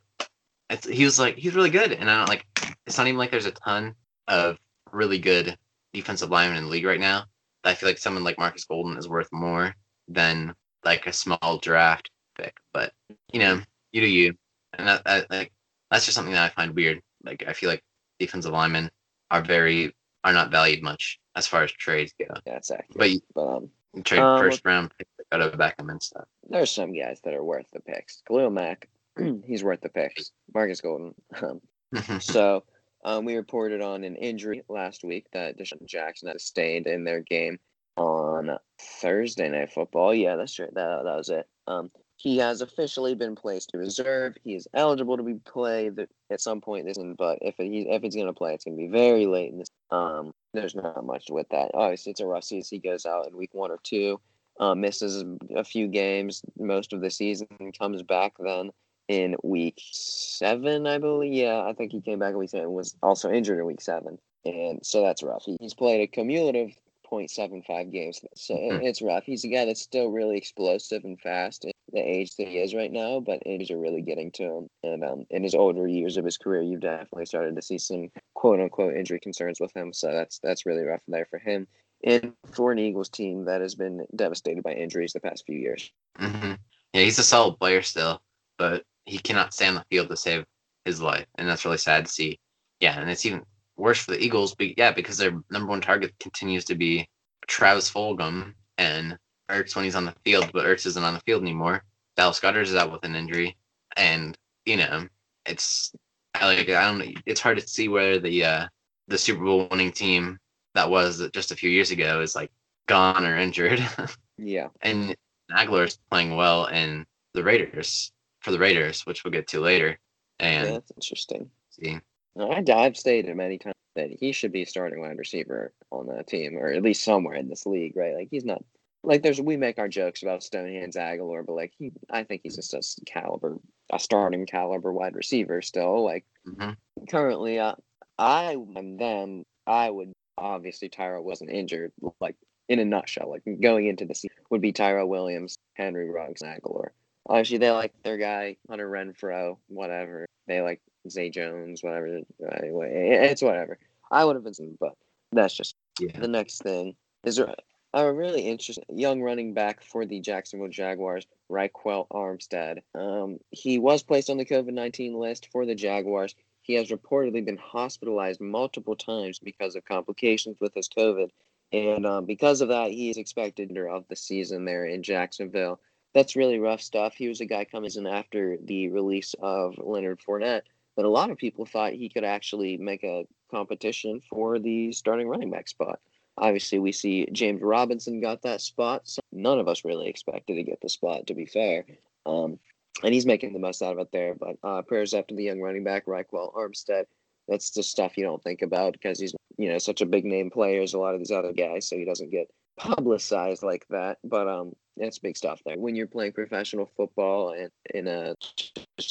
he 0.89 1.05
was 1.05 1.19
like 1.19 1.37
he's 1.37 1.55
really 1.55 1.71
good. 1.71 1.93
And 1.93 2.11
I 2.11 2.19
don't 2.19 2.29
like 2.29 2.47
it's 2.87 2.97
not 2.97 3.07
even 3.07 3.19
like 3.19 3.31
there's 3.31 3.47
a 3.47 3.53
ton 3.53 3.95
of 4.29 4.59
really 4.93 5.19
good 5.19 5.57
defensive 5.93 6.31
linemen 6.31 6.59
in 6.59 6.65
the 6.65 6.71
league 6.71 6.85
right 6.85 7.01
now. 7.01 7.25
I 7.65 7.75
feel 7.75 7.89
like 7.89 7.99
someone 7.99 8.25
like 8.25 8.39
Marcus 8.39 8.65
Golden 8.65 8.97
is 8.97 9.09
worth 9.09 9.29
more 9.33 9.75
than 10.09 10.55
like 10.85 11.07
a 11.07 11.13
small 11.13 11.59
draft 11.63 12.11
pick. 12.37 12.57
But 12.73 12.93
you 13.33 13.41
know, 13.41 13.61
you 13.93 14.01
do 14.01 14.07
you, 14.07 14.35
and 14.75 14.89
that, 14.89 15.05
that 15.05 15.31
like 15.31 15.53
that's 15.91 16.05
just 16.05 16.15
something 16.15 16.33
that 16.35 16.51
I 16.51 16.55
find 16.55 16.75
weird. 16.75 17.01
Like 17.25 17.45
I 17.47 17.53
feel 17.53 17.69
like 17.69 17.85
defensive 18.19 18.53
linemen 18.53 18.91
are 19.31 19.43
very 19.43 19.95
are 20.25 20.33
not 20.33 20.51
valued 20.51 20.83
much 20.83 21.19
as 21.37 21.47
far 21.47 21.63
as 21.63 21.73
trades 21.73 22.13
go. 22.19 22.27
Yeah, 22.29 22.41
that's 22.47 22.71
accurate. 22.71 22.97
But 22.97 23.11
you 23.11 23.21
But 23.35 23.47
um, 23.47 23.71
trade 24.05 24.21
Um, 24.21 24.41
first 24.41 24.65
round 24.65 24.93
picks 24.97 25.11
out 25.33 25.41
of 25.41 25.53
Beckham 25.53 25.91
and 25.91 26.03
stuff. 26.03 26.25
there's 26.49 26.71
some 26.71 26.93
guys 26.93 27.21
that 27.25 27.35
are 27.35 27.45
worth 27.45 27.67
the 27.73 27.81
picks. 27.81 28.23
Khalil 28.27 28.51
Mack, 28.51 28.89
he's 29.45 29.63
worth 29.65 29.81
the 29.81 29.89
picks. 29.89 30.33
Marcus 30.55 30.81
Golden, 30.81 31.15
um, 31.43 31.61
so 32.21 32.65
um, 33.05 33.25
we 33.25 33.37
reported 33.37 33.81
on 33.81 34.05
an 34.05 34.17
injury 34.17 34.63
last 34.69 35.05
week 35.05 35.27
that 35.33 35.59
DeSean 35.59 35.87
Jackson 35.87 36.29
had 36.29 36.41
stayed 36.41 36.87
in 36.87 37.05
their 37.05 37.21
game 37.21 37.59
on 37.97 38.59
Thursday 39.01 39.49
Night 39.49 39.73
Football. 39.73 40.15
Yeah, 40.15 40.37
that's 40.37 40.59
right. 40.59 40.73
That, 40.75 41.03
that 41.05 41.17
was 41.17 41.29
it. 41.29 41.47
Um, 41.67 41.91
he 42.17 42.37
has 42.37 42.61
officially 42.61 43.15
been 43.15 43.35
placed 43.35 43.71
to 43.71 43.79
reserve. 43.79 44.37
He 44.45 44.55
is 44.55 44.69
eligible 44.75 45.17
to 45.17 45.23
be 45.23 45.35
played 45.35 46.07
at 46.31 46.41
some 46.41 46.61
point 46.61 46.85
this 46.85 46.97
season, 46.97 47.15
but 47.17 47.39
if 47.41 47.55
he 47.57 47.87
if 47.89 48.03
he's 48.03 48.15
going 48.15 48.27
to 48.27 48.35
play, 48.35 48.53
it's 48.53 48.65
going 48.65 48.77
to 48.77 48.83
be 48.83 48.93
very 48.93 49.25
late 49.27 49.51
in 49.53 49.59
this. 49.59 49.71
Um, 49.91 50.33
there's 50.53 50.75
not 50.75 51.05
much 51.07 51.27
with 51.31 51.49
that. 51.49 51.71
Obviously, 51.73 52.11
it's 52.11 52.21
a 52.21 52.27
rough 52.27 52.45
season. 52.45 52.77
He 52.77 52.89
goes 52.89 53.07
out 53.07 53.27
in 53.27 53.37
week 53.37 53.55
one 53.55 53.71
or 53.71 53.79
two, 53.83 54.21
uh, 54.59 54.75
misses 54.75 55.25
a 55.57 55.65
few 55.65 55.89
games 55.89 56.43
most 56.59 56.93
of 56.93 57.01
the 57.01 57.11
season, 57.11 57.49
comes 57.79 58.03
back 58.03 58.35
then 58.39 58.71
in 59.11 59.35
week 59.43 59.81
seven, 59.91 60.87
I 60.87 60.99
believe. 60.99 61.33
Yeah, 61.33 61.65
I 61.65 61.73
think 61.73 61.91
he 61.91 62.01
came 62.01 62.21
back 62.21 62.31
in 62.31 62.39
week 62.39 62.51
seven. 62.51 62.71
Was 62.71 62.95
also 63.03 63.29
injured 63.29 63.59
in 63.59 63.67
week 63.67 63.81
seven, 63.81 64.19
and 64.45 64.79
so 64.87 65.03
that's 65.03 65.25
rough. 65.25 65.45
He's 65.59 65.75
played 65.75 66.01
a 66.01 66.07
cumulative 66.07 66.71
0.75 67.11 67.91
games, 67.91 68.21
so 68.37 68.55
Mhm. 68.55 68.85
it's 68.85 69.03
rough. 69.03 69.25
He's 69.25 69.45
a 69.45 69.49
guy 69.49 69.65
that's 69.65 69.83
still 69.83 70.13
really 70.13 70.37
explosive 70.37 71.05
and 71.05 71.21
fast 71.21 71.65
at 71.65 71.73
the 71.93 71.99
age 71.99 72.37
that 72.37 72.47
he 72.47 72.59
is 72.59 72.73
right 72.73 72.93
now, 72.93 73.19
but 73.19 73.43
injuries 73.45 73.73
are 73.73 73.79
really 73.79 74.01
getting 74.01 74.31
to 74.31 74.45
him. 74.45 74.71
And 74.85 75.05
um, 75.05 75.27
in 75.31 75.43
his 75.43 75.57
older 75.57 75.89
years 75.89 76.17
of 76.17 76.25
his 76.25 76.39
career, 76.39 76.63
you've 76.63 76.79
definitely 76.79 77.27
started 77.27 77.57
to 77.57 77.63
see 77.63 77.79
some 77.79 78.13
quote 78.35 78.61
unquote 78.61 78.95
injury 78.95 79.19
concerns 79.19 79.59
with 79.59 79.75
him. 79.75 79.93
So 79.93 80.13
that's 80.13 80.39
that's 80.39 80.67
really 80.67 80.85
rough 80.85 81.03
there 81.09 81.27
for 81.27 81.41
him. 81.41 81.67
And 82.05 82.33
for 82.53 82.71
an 82.71 82.79
Eagles 82.79 83.09
team 83.09 83.47
that 83.47 83.61
has 83.61 83.75
been 83.75 84.07
devastated 84.15 84.63
by 84.63 84.75
injuries 84.75 85.13
the 85.13 85.21
past 85.21 85.45
few 85.47 85.59
years. 85.59 85.91
hmm 86.17 86.53
Yeah, 86.95 87.03
he's 87.03 87.19
a 87.19 87.25
solid 87.25 87.59
player 87.59 87.83
still, 87.83 88.23
but 88.57 88.85
he 89.05 89.19
cannot 89.19 89.55
stay 89.55 89.67
on 89.67 89.75
the 89.75 89.85
field 89.91 90.09
to 90.09 90.17
save 90.17 90.45
his 90.85 91.01
life, 91.01 91.27
and 91.37 91.49
that's 91.49 91.65
really 91.65 91.79
sad 91.79 92.07
to 92.07 92.11
see. 92.13 92.39
Yeah, 92.81 92.99
and 92.99 93.11
it's 93.11 93.27
even 93.27 93.43
worse 93.77 93.99
for 94.01 94.13
the 94.13 94.23
Eagles. 94.23 94.55
But 94.55 94.79
yeah, 94.79 94.93
because 94.93 95.19
their 95.19 95.33
number 95.51 95.69
one 95.69 95.81
target 95.81 96.15
continues 96.21 96.65
to 96.67 96.75
be 96.75 97.09
Travis 97.47 97.91
Fulgham 97.91 98.55
and 98.79 99.19
Ertz 99.51 99.75
when 99.75 99.85
he's 99.85 99.97
on 99.97 100.05
the 100.05 100.15
field, 100.25 100.51
but 100.53 100.65
Ertz 100.65 100.87
isn't 100.87 101.03
on 101.05 101.15
the 101.15 101.21
field 101.21 101.43
anymore. 101.43 101.83
Dallas 102.17 102.41
Goedert 102.41 102.63
is 102.63 102.75
out 102.75 102.93
with 102.93 103.05
an 103.05 103.17
injury, 103.17 103.57
and 103.97 104.37
you 104.65 104.77
know 104.77 105.07
it's 105.47 105.93
I 106.35 106.47
like 106.47 106.69
I 106.69 106.87
don't 106.87 106.99
know. 106.99 107.13
It's 107.27 107.41
hard 107.41 107.59
to 107.59 107.67
see 107.67 107.89
where 107.89 108.19
the 108.19 108.45
uh, 108.45 108.67
the 109.09 109.19
Super 109.19 109.45
Bowl 109.45 109.69
winning 109.71 109.93
team 109.93 110.39
that 110.75 110.89
was 110.89 111.29
just 111.35 111.51
a 111.51 111.57
few 111.57 111.71
years 111.71 111.91
ago 111.91 112.21
is 112.21 112.35
like 112.37 112.51
gone 112.87 113.25
or 113.27 113.37
injured. 113.37 113.83
Yeah. 114.43 114.69
and 114.81 115.15
Agholor 115.53 115.87
is 115.87 115.99
playing 116.11 116.35
well 116.35 116.65
in 116.65 117.05
the 117.35 117.45
Raiders 117.45 118.11
for 118.41 118.51
the 118.51 118.59
Raiders, 118.59 119.07
which 119.07 119.25
we'll 119.25 119.33
get 119.33 119.49
to 119.49 119.61
later. 119.61 119.99
And 120.39 120.67
yeah, 120.67 120.73
that's 120.75 120.93
interesting. 120.97 121.51
see, 121.71 121.99
No, 122.35 122.51
I, 122.51 122.65
I've 122.73 122.97
stated 122.97 123.37
many 123.37 123.59
times 123.59 123.75
that 123.97 124.11
he 124.11 124.33
should 124.33 124.53
be 124.53 124.63
a 124.63 124.67
starting 124.67 125.01
wide 125.01 125.19
receiver 125.19 125.73
on 125.91 126.07
that 126.07 126.27
team, 126.27 126.57
or 126.57 126.69
at 126.69 126.83
least 126.83 127.05
somewhere 127.05 127.35
in 127.35 127.49
this 127.49 127.67
league, 127.67 127.97
right? 127.97 128.15
Like 128.15 128.29
he's 128.31 128.45
not 128.45 128.65
like 129.03 129.23
there's 129.23 129.41
we 129.41 129.57
make 129.57 129.79
our 129.79 129.89
jokes 129.89 130.23
about 130.23 130.41
Stonehands 130.41 130.97
Agholor, 130.97 131.45
but 131.45 131.55
like 131.55 131.73
he, 131.79 131.93
I 132.11 132.25
think 132.25 132.43
he's 132.43 132.57
just 132.57 132.75
a 132.75 133.05
caliber, 133.05 133.59
a 133.93 133.99
starting 133.99 134.47
caliber 134.47 134.93
wide 134.93 135.15
receiver 135.15 135.63
still. 135.63 136.05
Like 136.05 136.25
mhm. 136.47 136.77
currently, 137.09 137.59
uh, 137.59 137.75
I 138.19 138.57
and 138.77 138.99
then 138.99 139.45
I 139.67 139.91
would 139.91 140.13
obviously 140.37 140.89
Tyrell 140.89 141.25
wasn't 141.25 141.51
injured. 141.51 141.93
Like 142.21 142.37
in 142.69 142.79
a 142.79 142.85
nutshell, 142.85 143.31
like 143.31 143.43
going 143.61 143.87
into 143.87 144.05
the 144.05 144.15
season 144.15 144.37
would 144.51 144.61
be 144.61 144.73
Tyrell 144.73 145.09
Williams, 145.09 145.57
Henry 145.75 146.09
Ruggs, 146.09 146.43
and 146.43 146.61
Agholor. 146.61 146.91
Obviously, 147.31 147.59
they 147.59 147.71
like 147.71 147.95
their 148.03 148.19
guy 148.19 148.57
Hunter 148.69 148.91
Renfrow, 148.91 149.57
whatever. 149.69 150.27
They 150.49 150.63
like 150.63 150.83
Zay 151.09 151.31
Jones, 151.31 151.81
whatever. 151.81 152.21
Anyway, 152.61 152.91
it's 153.23 153.41
whatever. 153.41 153.79
I 154.11 154.25
would 154.25 154.35
have 154.35 154.43
been, 154.43 154.53
some, 154.53 154.77
but 154.81 154.95
that's 155.31 155.55
just 155.55 155.77
yeah, 156.01 156.19
the 156.19 156.27
next 156.27 156.63
thing. 156.63 156.97
Is 157.25 157.37
there 157.37 157.55
a 157.95 158.13
really 158.13 158.43
interesting 158.43 158.85
young 158.89 159.23
running 159.23 159.55
back 159.55 159.85
for 159.85 160.05
the 160.05 160.19
Jacksonville 160.19 160.69
Jaguars, 160.69 161.25
Ryquell 161.49 162.09
Armstead. 162.09 162.81
Um, 162.97 163.39
he 163.53 163.79
was 163.79 164.03
placed 164.03 164.29
on 164.29 164.37
the 164.37 164.45
COVID 164.45 164.73
19 164.73 165.15
list 165.15 165.49
for 165.53 165.65
the 165.65 165.77
Jaguars. 165.77 166.35
He 166.63 166.75
has 166.75 166.89
reportedly 166.89 167.45
been 167.45 167.59
hospitalized 167.59 168.41
multiple 168.41 168.97
times 168.97 169.39
because 169.39 169.77
of 169.77 169.85
complications 169.85 170.57
with 170.61 170.75
his 170.75 170.89
COVID. 170.89 171.31
And 171.73 172.05
um, 172.05 172.27
because 172.27 172.61
of 172.61 172.69
that, 172.69 172.91
he 172.91 173.11
is 173.11 173.17
expected 173.17 173.77
of 173.77 174.05
the 174.09 174.17
season 174.17 174.65
there 174.65 174.85
in 174.85 175.05
Jacksonville. 175.05 175.81
That's 176.15 176.37
really 176.37 176.59
rough 176.59 176.81
stuff. 176.81 177.15
He 177.15 177.29
was 177.29 177.41
a 177.41 177.47
guy 177.47 177.65
coming 177.65 177.91
in 177.95 178.07
after 178.07 178.57
the 178.63 178.89
release 178.89 179.35
of 179.41 179.75
Leonard 179.79 180.21
Fournette, 180.21 180.63
but 180.97 181.05
a 181.05 181.09
lot 181.09 181.31
of 181.31 181.39
people 181.39 181.67
thought 181.67 181.93
he 181.93 182.09
could 182.09 182.25
actually 182.25 182.77
make 182.77 183.05
a 183.05 183.27
competition 183.51 184.21
for 184.29 184.59
the 184.59 184.93
starting 184.93 185.29
running 185.29 185.51
back 185.51 185.69
spot. 185.69 186.01
Obviously, 186.37 186.79
we 186.79 186.93
see 186.93 187.29
James 187.33 187.61
Robinson 187.61 188.21
got 188.21 188.43
that 188.43 188.61
spot. 188.61 189.03
So 189.05 189.21
none 189.31 189.59
of 189.59 189.69
us 189.69 189.85
really 189.85 190.09
expected 190.09 190.55
to 190.55 190.63
get 190.63 190.81
the 190.81 190.89
spot, 190.89 191.27
to 191.27 191.35
be 191.35 191.47
fair. 191.47 191.85
Um, 192.27 192.59
and 193.03 193.15
he's 193.15 193.27
making 193.27 193.53
the 193.53 193.59
most 193.59 193.83
out 193.83 193.93
of 193.93 193.99
it 193.99 194.13
there. 194.13 194.35
But 194.35 194.57
uh, 194.63 194.83
prayers 194.83 195.15
after 195.15 195.35
the 195.35 195.45
young 195.45 195.61
running 195.61 195.85
back, 195.85 196.07
Ryquell 196.07 196.55
Armstead. 196.55 197.05
That's 197.49 197.71
the 197.71 197.83
stuff 197.83 198.17
you 198.17 198.25
don't 198.25 198.43
think 198.43 198.63
about 198.63 198.93
because 198.93 199.19
he's, 199.19 199.35
you 199.59 199.69
know, 199.69 199.79
such 199.79 200.01
a 200.01 200.07
big 200.07 200.25
name 200.25 200.51
player 200.51 200.83
as 200.83 200.95
a 200.95 200.99
lot 200.99 201.15
of 201.15 201.21
these 201.21 201.33
other 201.33 201.53
guys, 201.53 201.89
so 201.89 201.97
he 201.97 202.05
doesn't 202.05 202.31
get 202.31 202.49
publicized 202.77 203.63
like 203.63 203.87
that. 203.91 204.19
But 204.25 204.49
um, 204.49 204.75
it's 204.97 205.19
big 205.19 205.37
stuff 205.37 205.61
there. 205.65 205.79
When 205.79 205.95
you're 205.95 206.07
playing 206.07 206.33
professional 206.33 206.91
football 206.97 207.53
and 207.53 207.71
in 207.95 208.07
a 208.07 208.35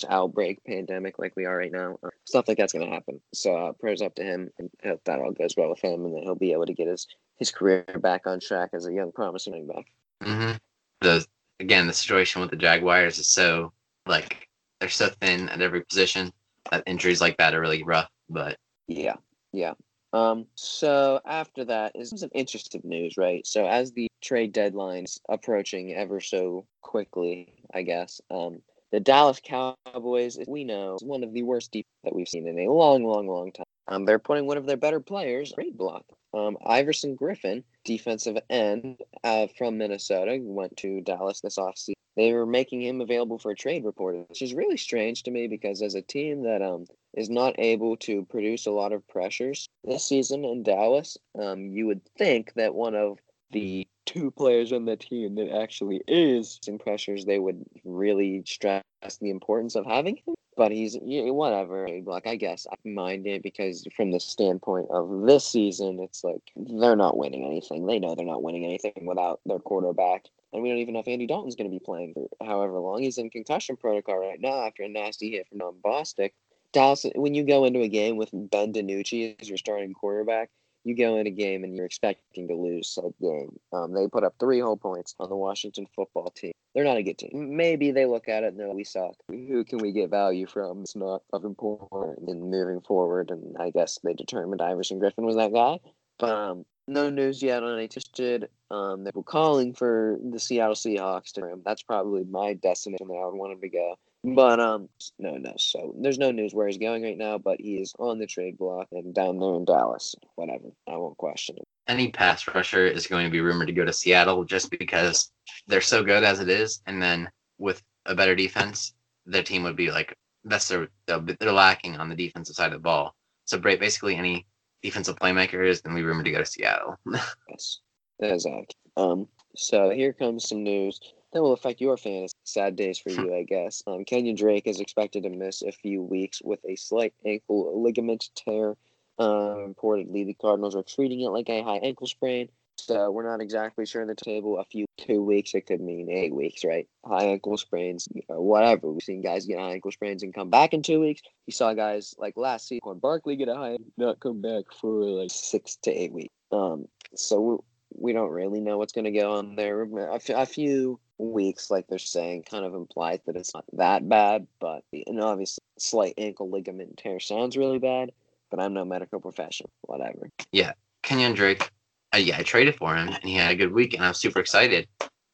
outbreak 0.07 0.63
pandemic 0.63 1.19
like 1.19 1.35
we 1.35 1.45
are 1.45 1.57
right 1.57 1.71
now, 1.71 1.97
uh, 2.03 2.09
stuff 2.25 2.47
like 2.47 2.57
that's 2.57 2.73
going 2.73 2.85
to 2.85 2.93
happen. 2.93 3.19
So 3.33 3.55
uh, 3.55 3.71
prayers 3.73 4.01
up 4.01 4.15
to 4.15 4.23
him, 4.23 4.49
and 4.59 4.69
hope 4.83 5.01
that 5.05 5.19
all 5.19 5.31
goes 5.31 5.55
well 5.57 5.69
with 5.69 5.81
him, 5.81 6.05
and 6.05 6.15
that 6.15 6.23
he'll 6.23 6.35
be 6.35 6.51
able 6.51 6.65
to 6.65 6.73
get 6.73 6.87
his 6.87 7.07
his 7.37 7.51
career 7.51 7.85
back 7.99 8.27
on 8.27 8.39
track 8.39 8.71
as 8.73 8.85
a 8.85 8.93
young 8.93 9.11
promising 9.11 9.53
running 9.53 9.67
back. 9.67 9.85
Mm-hmm. 10.23 10.57
The 11.01 11.25
again, 11.59 11.87
the 11.87 11.93
situation 11.93 12.41
with 12.41 12.51
the 12.51 12.57
Jaguars 12.57 13.17
is 13.17 13.29
so 13.29 13.73
like 14.05 14.47
they're 14.79 14.89
so 14.89 15.09
thin 15.21 15.49
at 15.49 15.61
every 15.61 15.81
position 15.81 16.31
that 16.71 16.83
injuries 16.85 17.21
like 17.21 17.37
that 17.37 17.53
are 17.53 17.61
really 17.61 17.83
rough. 17.83 18.09
But 18.29 18.57
yeah, 18.87 19.15
yeah. 19.51 19.73
Um, 20.11 20.47
so 20.55 21.19
after 21.25 21.65
that 21.65 21.91
is 21.95 22.13
some 22.15 22.29
interesting 22.33 22.81
news, 22.83 23.15
right? 23.17 23.45
So 23.45 23.67
as 23.67 23.91
the 23.91 24.07
trade 24.21 24.53
deadline's 24.53 25.19
approaching 25.29 25.93
ever 25.93 26.19
so 26.19 26.65
quickly, 26.81 27.53
I 27.73 27.83
guess, 27.83 28.21
um, 28.31 28.61
the 28.91 28.99
Dallas 28.99 29.39
Cowboys, 29.43 30.39
we 30.47 30.63
know, 30.63 30.95
is 30.95 31.03
one 31.03 31.23
of 31.23 31.33
the 31.33 31.43
worst 31.43 31.71
defense 31.71 31.85
that 32.03 32.15
we've 32.15 32.27
seen 32.27 32.47
in 32.47 32.57
a 32.59 32.71
long, 32.71 33.03
long, 33.03 33.27
long 33.27 33.51
time. 33.51 33.65
Um, 33.87 34.05
they're 34.05 34.19
putting 34.19 34.47
one 34.47 34.57
of 34.57 34.65
their 34.65 34.77
better 34.77 34.99
players 34.99 35.51
trade 35.51 35.77
block. 35.77 36.05
Um, 36.33 36.57
Everson 36.65 37.15
Griffen, 37.15 37.63
defensive 37.85 38.37
end 38.49 38.99
uh, 39.23 39.47
from 39.57 39.77
Minnesota, 39.77 40.37
went 40.41 40.77
to 40.77 41.01
Dallas 41.01 41.41
this 41.41 41.57
offseason. 41.57 41.93
They 42.15 42.33
were 42.33 42.45
making 42.45 42.81
him 42.81 43.01
available 43.01 43.39
for 43.39 43.51
a 43.51 43.55
trade 43.55 43.85
report, 43.85 44.27
which 44.27 44.41
is 44.41 44.53
really 44.53 44.77
strange 44.77 45.23
to 45.23 45.31
me 45.31 45.47
because 45.47 45.81
as 45.81 45.95
a 45.95 46.01
team 46.01 46.43
that 46.43 46.61
um, 46.61 46.85
is 47.13 47.29
not 47.29 47.55
able 47.57 47.95
to 47.97 48.25
produce 48.25 48.65
a 48.65 48.71
lot 48.71 48.91
of 48.91 49.07
pressures 49.07 49.67
this 49.83 50.05
season 50.05 50.43
in 50.43 50.63
Dallas, 50.63 51.17
um, 51.39 51.71
you 51.71 51.87
would 51.87 52.01
think 52.17 52.53
that 52.55 52.75
one 52.75 52.95
of 52.95 53.19
the 53.51 53.87
two 54.05 54.31
players 54.31 54.73
on 54.73 54.85
the 54.85 54.97
team 54.97 55.35
that 55.35 55.55
actually 55.55 56.01
is 56.07 56.59
in 56.67 56.77
pressures, 56.77 57.25
they 57.25 57.39
would 57.39 57.63
really 57.85 58.43
stress 58.45 58.83
the 59.21 59.29
importance 59.29 59.75
of 59.75 59.85
having 59.85 60.17
him. 60.17 60.35
But 60.59 60.73
he's 60.73 60.97
yeah, 61.01 61.29
whatever. 61.29 61.87
Like 62.05 62.27
I 62.27 62.35
guess 62.35 62.67
I 62.69 62.75
mind 62.85 63.25
it 63.25 63.41
because 63.41 63.87
from 63.95 64.11
the 64.11 64.19
standpoint 64.19 64.87
of 64.91 65.21
this 65.25 65.47
season, 65.47 66.01
it's 66.01 66.21
like 66.21 66.41
they're 66.57 66.97
not 66.97 67.17
winning 67.17 67.45
anything. 67.45 67.85
They 67.85 67.97
know 67.97 68.13
they're 68.13 68.25
not 68.25 68.43
winning 68.43 68.65
anything 68.65 69.05
without 69.05 69.39
their 69.45 69.59
quarterback. 69.59 70.25
And 70.51 70.61
we 70.61 70.67
don't 70.67 70.79
even 70.79 70.95
know 70.95 70.99
if 70.99 71.07
Andy 71.07 71.27
Dalton's 71.27 71.55
going 71.55 71.71
to 71.71 71.73
be 71.73 71.79
playing 71.79 72.13
for 72.13 72.27
however 72.45 72.77
long. 72.79 73.01
He's 73.01 73.17
in 73.17 73.29
concussion 73.29 73.77
protocol 73.77 74.17
right 74.17 74.41
now 74.41 74.65
after 74.67 74.83
a 74.83 74.89
nasty 74.89 75.31
hit 75.31 75.47
from 75.47 75.59
Jon 75.59 75.75
Bostic. 75.81 76.31
Dallas, 76.73 77.05
when 77.15 77.35
you 77.35 77.45
go 77.45 77.63
into 77.63 77.79
a 77.79 77.87
game 77.87 78.17
with 78.17 78.29
Ben 78.33 78.73
DiNucci 78.73 79.37
as 79.39 79.47
your 79.47 79.57
starting 79.57 79.93
quarterback, 79.93 80.49
you 80.83 80.95
go 80.95 81.17
in 81.17 81.27
a 81.27 81.31
game 81.31 81.63
and 81.63 81.75
you're 81.75 81.85
expecting 81.85 82.47
to 82.47 82.55
lose 82.55 82.95
that 82.95 83.13
game. 83.21 83.59
Um, 83.73 83.93
they 83.93 84.07
put 84.07 84.23
up 84.23 84.35
three 84.39 84.59
whole 84.59 84.77
points 84.77 85.15
on 85.19 85.29
the 85.29 85.35
Washington 85.35 85.87
football 85.95 86.31
team. 86.31 86.53
They're 86.73 86.83
not 86.83 86.97
a 86.97 87.03
good 87.03 87.17
team. 87.17 87.55
Maybe 87.55 87.91
they 87.91 88.05
look 88.05 88.27
at 88.29 88.43
it 88.43 88.47
and 88.47 88.59
they're 88.59 88.67
like, 88.67 88.77
we 88.77 88.83
suck. 88.83 89.15
Who 89.29 89.63
can 89.65 89.79
we 89.79 89.91
get 89.91 90.09
value 90.09 90.47
from? 90.47 90.81
It's 90.81 90.95
not 90.95 91.23
of 91.33 91.43
importance 91.43 92.19
in 92.27 92.49
moving 92.49 92.81
forward. 92.81 93.31
And 93.31 93.55
I 93.59 93.71
guess 93.71 93.99
they 94.03 94.13
determined 94.13 94.61
Everson 94.61 94.99
Griffen 94.99 95.25
was 95.25 95.35
that 95.35 95.53
guy. 95.53 95.79
But 96.19 96.29
um, 96.29 96.65
no 96.87 97.09
news 97.09 97.41
yet 97.41 97.63
on 97.63 97.79
interested. 97.79 98.49
Um, 98.71 99.03
they 99.03 99.11
were 99.13 99.23
calling 99.23 99.73
for 99.73 100.17
the 100.23 100.39
Seattle 100.39 100.75
Seahawks 100.75 101.31
to 101.33 101.47
him. 101.47 101.61
That's 101.65 101.83
probably 101.83 102.23
my 102.23 102.53
destination 102.53 103.07
that 103.07 103.13
I 103.13 103.25
would 103.25 103.35
want 103.35 103.53
him 103.53 103.61
to 103.61 103.69
go. 103.69 103.95
But 104.23 104.59
um, 104.59 104.89
no, 105.17 105.37
no. 105.37 105.53
So 105.57 105.95
there's 105.97 106.17
no 106.17 106.31
news 106.31 106.53
where 106.53 106.67
he's 106.67 106.77
going 106.77 107.03
right 107.03 107.17
now, 107.17 107.37
but 107.37 107.61
he 107.61 107.75
is 107.75 107.93
on 107.99 108.19
the 108.19 108.27
trade 108.27 108.57
block 108.57 108.87
and 108.91 109.13
down 109.13 109.39
there 109.39 109.55
in 109.55 109.63
Dallas. 109.63 110.13
Whatever, 110.35 110.71
I 110.87 110.97
won't 110.97 111.17
question 111.17 111.55
it. 111.57 111.67
Any 111.87 112.11
pass 112.11 112.45
rusher 112.47 112.85
is 112.85 113.07
going 113.07 113.25
to 113.25 113.31
be 113.31 113.39
rumored 113.39 113.67
to 113.67 113.73
go 113.73 113.85
to 113.85 113.93
Seattle 113.93 114.43
just 114.43 114.71
because 114.71 115.31
they're 115.67 115.79
so 115.79 116.03
good 116.03 116.23
as 116.23 116.41
it 116.41 116.49
is, 116.49 116.81
and 116.85 117.01
then 117.01 117.29
with 117.57 117.81
a 118.05 118.13
better 118.13 118.35
defense, 118.35 118.93
their 119.25 119.43
team 119.43 119.63
would 119.63 119.77
be 119.77 119.89
like 119.89 120.13
that's 120.43 120.67
their 120.67 120.89
they're 121.05 121.51
lacking 121.51 121.95
on 121.95 122.09
the 122.09 122.15
defensive 122.15 122.55
side 122.55 122.67
of 122.67 122.73
the 122.73 122.79
ball. 122.79 123.15
So 123.45 123.57
basically, 123.57 124.15
any 124.15 124.45
defensive 124.83 125.15
playmaker 125.15 125.65
is 125.65 125.81
then 125.81 125.93
we 125.93 126.01
rumored 126.01 126.25
to 126.25 126.31
go 126.31 126.39
to 126.39 126.45
Seattle. 126.45 126.97
yes, 127.49 127.79
exactly. 128.19 128.75
Um, 128.97 129.27
so 129.55 129.89
here 129.89 130.11
comes 130.11 130.49
some 130.49 130.63
news 130.63 130.99
that 131.31 131.41
will 131.41 131.53
affect 131.53 131.79
your 131.79 131.95
fantasy. 131.97 132.33
Sad 132.49 132.75
days 132.75 132.97
for 132.97 133.11
you, 133.11 133.35
I 133.35 133.43
guess. 133.43 133.83
Um, 133.85 134.05
Kenyon 134.05 134.35
Drake 134.35 134.67
is 134.67 134.79
expected 134.79 135.23
to 135.23 135.29
miss 135.29 135.61
a 135.61 135.71
few 135.71 136.01
weeks 136.01 136.41
with 136.43 136.59
a 136.65 136.75
slight 136.75 137.13
ankle 137.25 137.81
ligament 137.83 138.29
tear. 138.35 138.75
Um, 139.19 139.75
reportedly, 139.75 140.25
the 140.25 140.33
Cardinals 140.33 140.75
are 140.75 140.83
treating 140.83 141.21
it 141.21 141.29
like 141.29 141.49
a 141.49 141.61
high 141.61 141.77
ankle 141.77 142.07
sprain. 142.07 142.49
So 142.77 143.11
we're 143.11 143.29
not 143.29 143.41
exactly 143.41 143.85
sure 143.85 144.01
in 144.01 144.07
the 144.07 144.15
table. 144.15 144.57
A 144.57 144.63
few 144.63 144.85
two 144.97 145.21
weeks, 145.21 145.53
it 145.53 145.67
could 145.67 145.81
mean 145.81 146.09
eight 146.09 146.33
weeks, 146.33 146.63
right? 146.63 146.87
High 147.05 147.25
ankle 147.25 147.57
sprains, 147.57 148.07
whatever. 148.27 148.89
We've 148.89 149.03
seen 149.03 149.21
guys 149.21 149.45
get 149.45 149.59
high 149.59 149.73
ankle 149.73 149.91
sprains 149.91 150.23
and 150.23 150.33
come 150.33 150.49
back 150.49 150.73
in 150.73 150.81
two 150.81 151.01
weeks. 151.01 151.21
You 151.45 151.51
saw 151.51 151.73
guys 151.73 152.15
like 152.17 152.37
last 152.37 152.67
season, 152.67 152.99
Barkley 152.99 153.35
get 153.35 153.49
a 153.49 153.55
high, 153.55 153.77
not 153.97 154.21
come 154.21 154.41
back 154.41 154.65
for 154.79 155.03
like 155.03 155.29
six 155.31 155.75
to 155.83 155.91
eight 155.91 156.13
weeks. 156.13 156.33
Um, 156.51 156.87
so 157.15 157.63
we 157.95 158.13
don't 158.13 158.31
really 158.31 158.61
know 158.61 158.77
what's 158.77 158.93
going 158.93 159.05
to 159.05 159.11
go 159.11 159.33
on 159.33 159.55
there. 159.55 159.87
A, 160.11 160.45
few 160.45 160.99
weeks, 161.17 161.69
like 161.69 161.87
they're 161.87 161.99
saying, 161.99 162.43
kind 162.43 162.65
of 162.65 162.73
implies 162.73 163.19
that 163.25 163.35
it's 163.35 163.53
not 163.53 163.65
that 163.73 164.07
bad. 164.07 164.47
But 164.59 164.83
and 164.93 165.21
obviously, 165.21 165.63
slight 165.77 166.13
ankle 166.17 166.49
ligament 166.49 166.97
tear 166.97 167.19
sounds 167.19 167.57
really 167.57 167.79
bad. 167.79 168.11
But 168.49 168.59
I'm 168.59 168.73
no 168.73 168.85
medical 168.85 169.19
professional. 169.19 169.69
Whatever. 169.81 170.29
Yeah, 170.51 170.73
Kenyon 171.03 171.33
Drake. 171.33 171.69
Uh, 172.13 172.17
yeah, 172.17 172.37
I 172.39 172.43
traded 172.43 172.75
for 172.75 172.95
him, 172.95 173.09
and 173.09 173.23
he 173.23 173.35
had 173.35 173.51
a 173.51 173.55
good 173.55 173.71
week, 173.71 173.93
and 173.93 174.03
I 174.03 174.07
was 174.07 174.19
super 174.19 174.39
excited. 174.39 174.87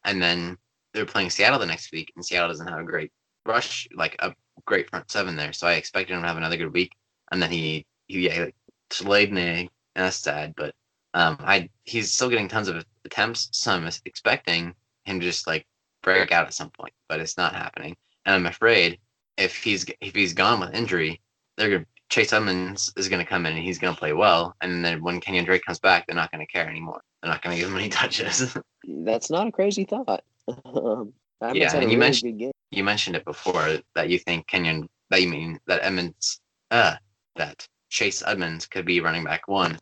And 0.03 0.21
then 0.21 0.57
they're 0.93 1.05
playing 1.05 1.29
Seattle 1.29 1.59
the 1.59 1.65
next 1.65 1.91
week, 1.91 2.11
and 2.15 2.25
Seattle 2.25 2.49
doesn't 2.49 2.67
have 2.67 2.79
a 2.79 2.83
great 2.83 3.11
rush, 3.45 3.87
like 3.95 4.15
a 4.19 4.33
great 4.65 4.89
front 4.89 5.09
seven 5.09 5.35
there. 5.35 5.53
So 5.53 5.67
I 5.67 5.73
expected 5.73 6.13
him 6.13 6.21
to 6.21 6.27
have 6.27 6.37
another 6.37 6.57
good 6.57 6.73
week, 6.73 6.91
and 7.31 7.41
then 7.41 7.51
he, 7.51 7.85
he 8.07 8.27
yeah, 8.27 8.45
like, 8.45 8.55
laid 9.03 9.31
an 9.31 9.37
egg, 9.37 9.69
and 9.95 10.05
that's 10.05 10.17
sad. 10.17 10.53
But 10.57 10.75
um, 11.15 11.37
I 11.39 11.69
he's 11.85 12.11
still 12.11 12.29
getting 12.29 12.49
tons 12.49 12.67
of 12.67 12.85
attempts, 13.05 13.47
so 13.53 13.71
I'm 13.71 13.89
expecting 14.03 14.75
him 15.05 15.19
to 15.19 15.25
just 15.25 15.47
like 15.47 15.65
break 16.03 16.31
out 16.31 16.45
at 16.45 16.53
some 16.53 16.69
point, 16.69 16.93
but 17.07 17.21
it's 17.21 17.37
not 17.37 17.55
happening. 17.55 17.95
And 18.25 18.35
I'm 18.35 18.45
afraid 18.45 18.99
if 19.37 19.55
he's 19.55 19.85
if 20.01 20.13
he's 20.13 20.33
gone 20.33 20.59
with 20.59 20.75
injury, 20.75 21.21
they're 21.57 21.69
gonna 21.69 21.85
Chase 22.09 22.33
Edmonds 22.33 22.91
is 22.97 23.07
gonna 23.07 23.25
come 23.25 23.45
in 23.45 23.53
and 23.53 23.63
he's 23.63 23.79
gonna 23.79 23.95
play 23.95 24.11
well, 24.11 24.55
and 24.59 24.83
then 24.83 25.01
when 25.01 25.21
Kenyon 25.21 25.45
Drake 25.45 25.63
comes 25.65 25.79
back, 25.79 26.05
they're 26.05 26.15
not 26.17 26.31
gonna 26.31 26.45
care 26.45 26.67
anymore. 26.67 27.01
They're 27.21 27.31
not 27.31 27.41
gonna 27.41 27.55
give 27.55 27.69
him 27.69 27.77
any 27.77 27.89
touches. 28.01 28.57
That's 28.85 29.29
not 29.29 29.47
a 29.47 29.51
crazy 29.51 29.85
thought. 29.85 30.21
um, 30.65 31.13
yeah, 31.53 31.73
and 31.73 31.83
you 31.83 31.87
really 31.87 31.95
mentioned 31.95 32.53
you 32.71 32.83
mentioned 32.83 33.15
it 33.15 33.23
before 33.23 33.79
that 33.95 34.09
you 34.09 34.19
think 34.19 34.47
Kenyon 34.47 34.89
that 35.11 35.21
you 35.21 35.29
mean 35.29 35.59
that 35.67 35.79
Edmonds 35.81 36.41
uh 36.71 36.95
that 37.37 37.65
Chase 37.89 38.21
Edmonds 38.25 38.67
could 38.67 38.85
be 38.85 38.99
running 38.99 39.23
back 39.23 39.47
one 39.47 39.77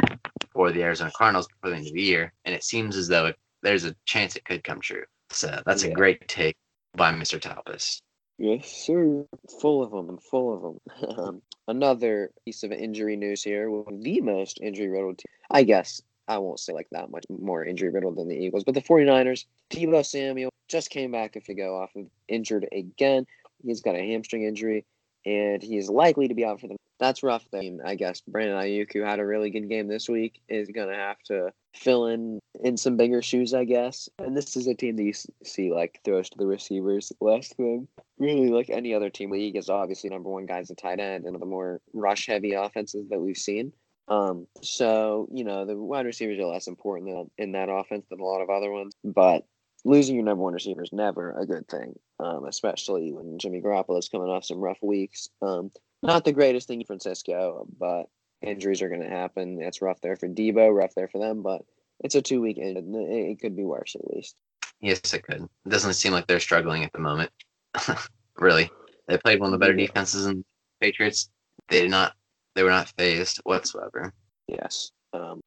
for 0.54 0.72
the 0.72 0.84
Arizona 0.84 1.12
Cardinals 1.16 1.48
before 1.48 1.72
the 1.72 1.78
end 1.78 1.88
of 1.88 1.94
the 1.94 2.02
year, 2.02 2.34
and 2.46 2.54
it 2.56 2.64
seems 2.64 2.96
as 2.96 3.08
though 3.08 3.28
it, 3.28 3.36
there's 3.62 3.86
a 3.86 3.96
chance 4.06 4.36
it 4.36 4.46
could 4.46 4.64
come 4.64 4.82
true. 4.82 5.04
So 5.30 5.62
that's 5.66 5.84
yeah. 5.84 5.92
a 5.92 5.94
great 5.94 6.28
take 6.28 6.56
by 6.96 7.12
Mr. 7.12 7.40
Talpis. 7.40 8.02
Yes, 8.38 8.68
sir. 8.68 9.26
Full 9.62 9.84
of 9.84 9.92
them, 9.92 10.18
full 10.18 10.54
of 10.54 10.62
them. 10.62 10.80
Um, 11.18 11.42
another 11.68 12.32
piece 12.46 12.64
of 12.64 12.72
injury 12.72 13.16
news 13.16 13.44
here. 13.44 13.70
With 13.70 14.04
the 14.04 14.22
most 14.22 14.60
injury 14.62 14.88
riddled 14.88 15.20
team. 15.20 15.32
I 15.52 15.64
guess 15.64 16.02
I 16.28 16.38
won't 16.38 16.60
say 16.60 16.74
like 16.74 16.88
that 16.92 17.12
much 17.12 17.26
more 17.30 17.64
injury 17.64 17.90
riddled 17.90 18.18
than 18.18 18.30
the 18.30 18.36
Eagles, 18.36 18.64
but 18.64 18.74
the 18.74 18.82
49ers, 18.82 19.46
Deebo 19.70 20.06
Samuel 20.06 20.52
just 20.68 20.90
came 20.90 21.12
back 21.12 21.36
if 21.36 21.48
you 21.48 21.56
go 21.56 21.78
off 21.78 21.96
of 21.96 22.08
injured 22.28 22.68
again. 22.72 23.26
He's 23.64 23.82
got 23.82 23.96
a 23.96 24.00
hamstring 24.00 24.44
injury, 24.44 24.86
and 25.26 25.62
he 25.62 25.78
is 25.78 25.90
likely 25.90 26.28
to 26.28 26.34
be 26.34 26.46
out 26.46 26.62
for 26.62 26.68
the 26.68 26.78
that's 27.04 27.22
rough. 27.22 27.46
I 27.54 27.96
guess 27.96 28.22
Brandon 28.22 28.58
Aiyuk, 28.58 28.94
who 28.94 29.02
had 29.02 29.20
a 29.20 29.26
really 29.26 29.50
good 29.50 29.68
game 29.68 29.88
this 29.88 30.08
week, 30.08 30.42
is 30.48 30.70
gonna 30.70 30.96
have 30.96 31.22
to 31.24 31.52
fill 31.76 32.08
in 32.08 32.40
in 32.64 32.78
some 32.78 32.96
bigger 32.96 33.22
shoes, 33.22 33.54
I 33.54 33.66
guess. 33.66 34.08
And 34.20 34.38
this 34.38 34.56
is 34.56 34.68
a 34.68 34.74
team 34.74 34.96
that 34.96 35.04
you 35.04 35.14
see 35.44 35.72
like 35.72 36.00
throws 36.06 36.30
to 36.30 36.38
the 36.38 36.46
receivers 36.46 37.12
less 37.20 37.54
than 37.58 37.90
really 38.20 38.50
like 38.50 38.70
any 38.70 38.94
other 38.94 39.10
team. 39.10 39.32
League 39.32 39.58
is 39.58 39.70
obviously 39.70 40.10
number 40.10 40.30
one 40.30 40.46
guys 40.46 40.70
a 40.70 40.76
tight 40.76 41.00
end 41.00 41.26
and 41.26 41.40
the 41.40 41.46
more 41.46 41.82
rush 41.92 42.28
heavy 42.28 42.54
offenses 42.54 43.10
that 43.10 43.20
we've 43.20 43.38
seen. 43.38 43.74
Um, 44.08 44.48
so 44.62 45.28
you 45.32 45.44
know 45.44 45.66
the 45.66 45.76
wide 45.76 46.06
receivers 46.06 46.40
are 46.40 46.46
less 46.46 46.68
important 46.68 47.30
in 47.38 47.52
that 47.52 47.70
offense 47.70 48.06
than 48.10 48.22
a 48.22 48.26
lot 48.26 48.42
of 48.42 48.50
other 48.50 48.72
ones, 48.72 48.96
but 49.04 49.46
losing 49.84 50.16
your 50.16 50.24
number 50.24 50.44
one 50.44 50.54
receiver 50.54 50.84
is 50.84 50.94
never 50.94 51.38
a 51.38 51.46
good 51.46 51.68
thing, 51.68 51.94
um, 52.20 52.46
especially 52.46 53.12
when 53.12 53.38
Jimmy 53.40 53.62
Garoppolo 53.62 54.00
is 54.00 54.08
coming 54.08 54.30
off 54.30 54.46
some 54.46 54.60
rough 54.60 54.82
weeks. 54.82 55.30
Um, 55.42 55.72
not 56.04 56.26
the 56.26 56.34
greatest 56.34 56.68
thing 56.68 56.82
in 56.82 56.86
Francisco, 56.86 57.66
but 57.80 58.10
injuries 58.42 58.82
are 58.82 58.90
going 58.90 59.02
to 59.02 59.10
happen. 59.10 59.62
It's 59.62 59.82
rough 59.82 60.02
there 60.02 60.16
for 60.16 60.28
Deebo, 60.28 60.76
rough 60.76 60.94
there 60.96 61.08
for 61.08 61.20
them, 61.20 61.42
but 61.42 61.62
it's 62.04 62.16
a 62.16 62.22
two 62.22 62.42
week. 62.42 62.58
It, 62.58 62.78
it 62.78 63.40
could 63.40 63.56
be 63.56 63.64
worse 63.64 63.96
at 63.96 64.14
least. 64.14 64.36
Yes, 64.82 65.14
it 65.14 65.24
could. 65.24 65.44
It 65.44 65.70
doesn't 65.70 65.94
seem 65.94 66.12
like 66.12 66.28
they're 66.28 66.40
struggling 66.40 66.84
at 66.84 66.92
the 66.92 67.00
moment. 67.00 67.32
really, 68.38 68.70
they 69.08 69.18
played 69.18 69.40
one 69.40 69.48
of 69.48 69.52
the 69.54 69.58
better 69.58 69.74
defenses 69.74 70.26
in 70.26 70.44
Patriots. 70.82 71.30
They 71.70 71.82
did 71.82 71.92
not. 71.92 72.14
They 72.56 72.64
were 72.64 72.70
not 72.70 72.94
phased 72.98 73.40
whatsoever. 73.46 74.14
Yes. 74.48 74.92
Um, 75.14 75.42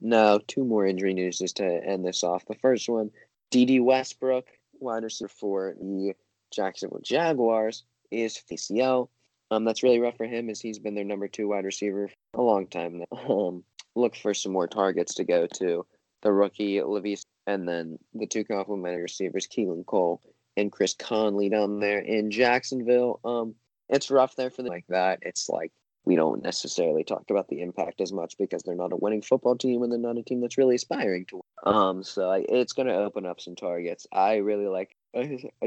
now, 0.00 0.40
two 0.46 0.64
more 0.64 0.86
injury 0.86 1.14
news 1.14 1.38
just 1.38 1.56
to 1.56 1.64
end 1.64 2.04
this 2.04 2.22
off. 2.22 2.44
The 2.46 2.54
first 2.54 2.88
one, 2.88 3.10
Dede 3.50 3.80
Westbrook, 3.80 4.46
wide 4.78 5.04
receiver 5.04 5.28
for 5.28 5.74
the 5.80 6.12
Jacksonville 6.52 7.00
Jaguars, 7.02 7.84
is 8.10 8.42
ACL. 8.50 9.08
Um, 9.52 9.64
that's 9.64 9.82
really 9.82 10.00
rough 10.00 10.16
for 10.16 10.24
him 10.24 10.48
as 10.48 10.60
he's 10.60 10.78
been 10.78 10.94
their 10.94 11.04
number 11.04 11.28
two 11.28 11.48
wide 11.48 11.66
receiver 11.66 12.08
a 12.34 12.40
long 12.40 12.66
time 12.66 12.98
now. 12.98 13.04
Um, 13.28 13.64
look 13.94 14.16
for 14.16 14.32
some 14.32 14.52
more 14.52 14.66
targets 14.66 15.14
to 15.14 15.24
go 15.24 15.46
to 15.58 15.84
the 16.22 16.32
rookie 16.32 16.80
Levis 16.80 17.24
and 17.46 17.68
then 17.68 17.98
the 18.14 18.26
two 18.26 18.44
complimentary 18.44 19.02
receivers, 19.02 19.46
Keelan 19.46 19.84
Cole 19.84 20.22
and 20.56 20.72
Chris 20.72 20.94
Conley 20.98 21.50
down 21.50 21.80
there 21.80 21.98
in 21.98 22.30
Jacksonville. 22.30 23.20
Um, 23.24 23.54
it's 23.90 24.10
rough 24.10 24.36
there 24.36 24.48
for 24.48 24.62
them 24.62 24.70
like 24.70 24.86
that. 24.88 25.18
It's 25.20 25.50
like 25.50 25.72
we 26.06 26.16
don't 26.16 26.42
necessarily 26.42 27.04
talk 27.04 27.24
about 27.28 27.48
the 27.48 27.60
impact 27.60 28.00
as 28.00 28.12
much 28.12 28.38
because 28.38 28.62
they're 28.62 28.74
not 28.74 28.92
a 28.92 28.96
winning 28.96 29.22
football 29.22 29.56
team 29.56 29.82
and 29.82 29.92
they're 29.92 29.98
not 29.98 30.18
a 30.18 30.22
team 30.22 30.40
that's 30.40 30.58
really 30.58 30.76
aspiring 30.76 31.26
to. 31.26 31.36
Win. 31.36 31.74
Um, 31.74 32.02
so 32.02 32.30
I, 32.30 32.44
it's 32.48 32.72
going 32.72 32.88
to 32.88 32.94
open 32.94 33.26
up 33.26 33.40
some 33.40 33.54
targets. 33.54 34.06
I 34.12 34.36
really 34.36 34.66
like 34.66 34.96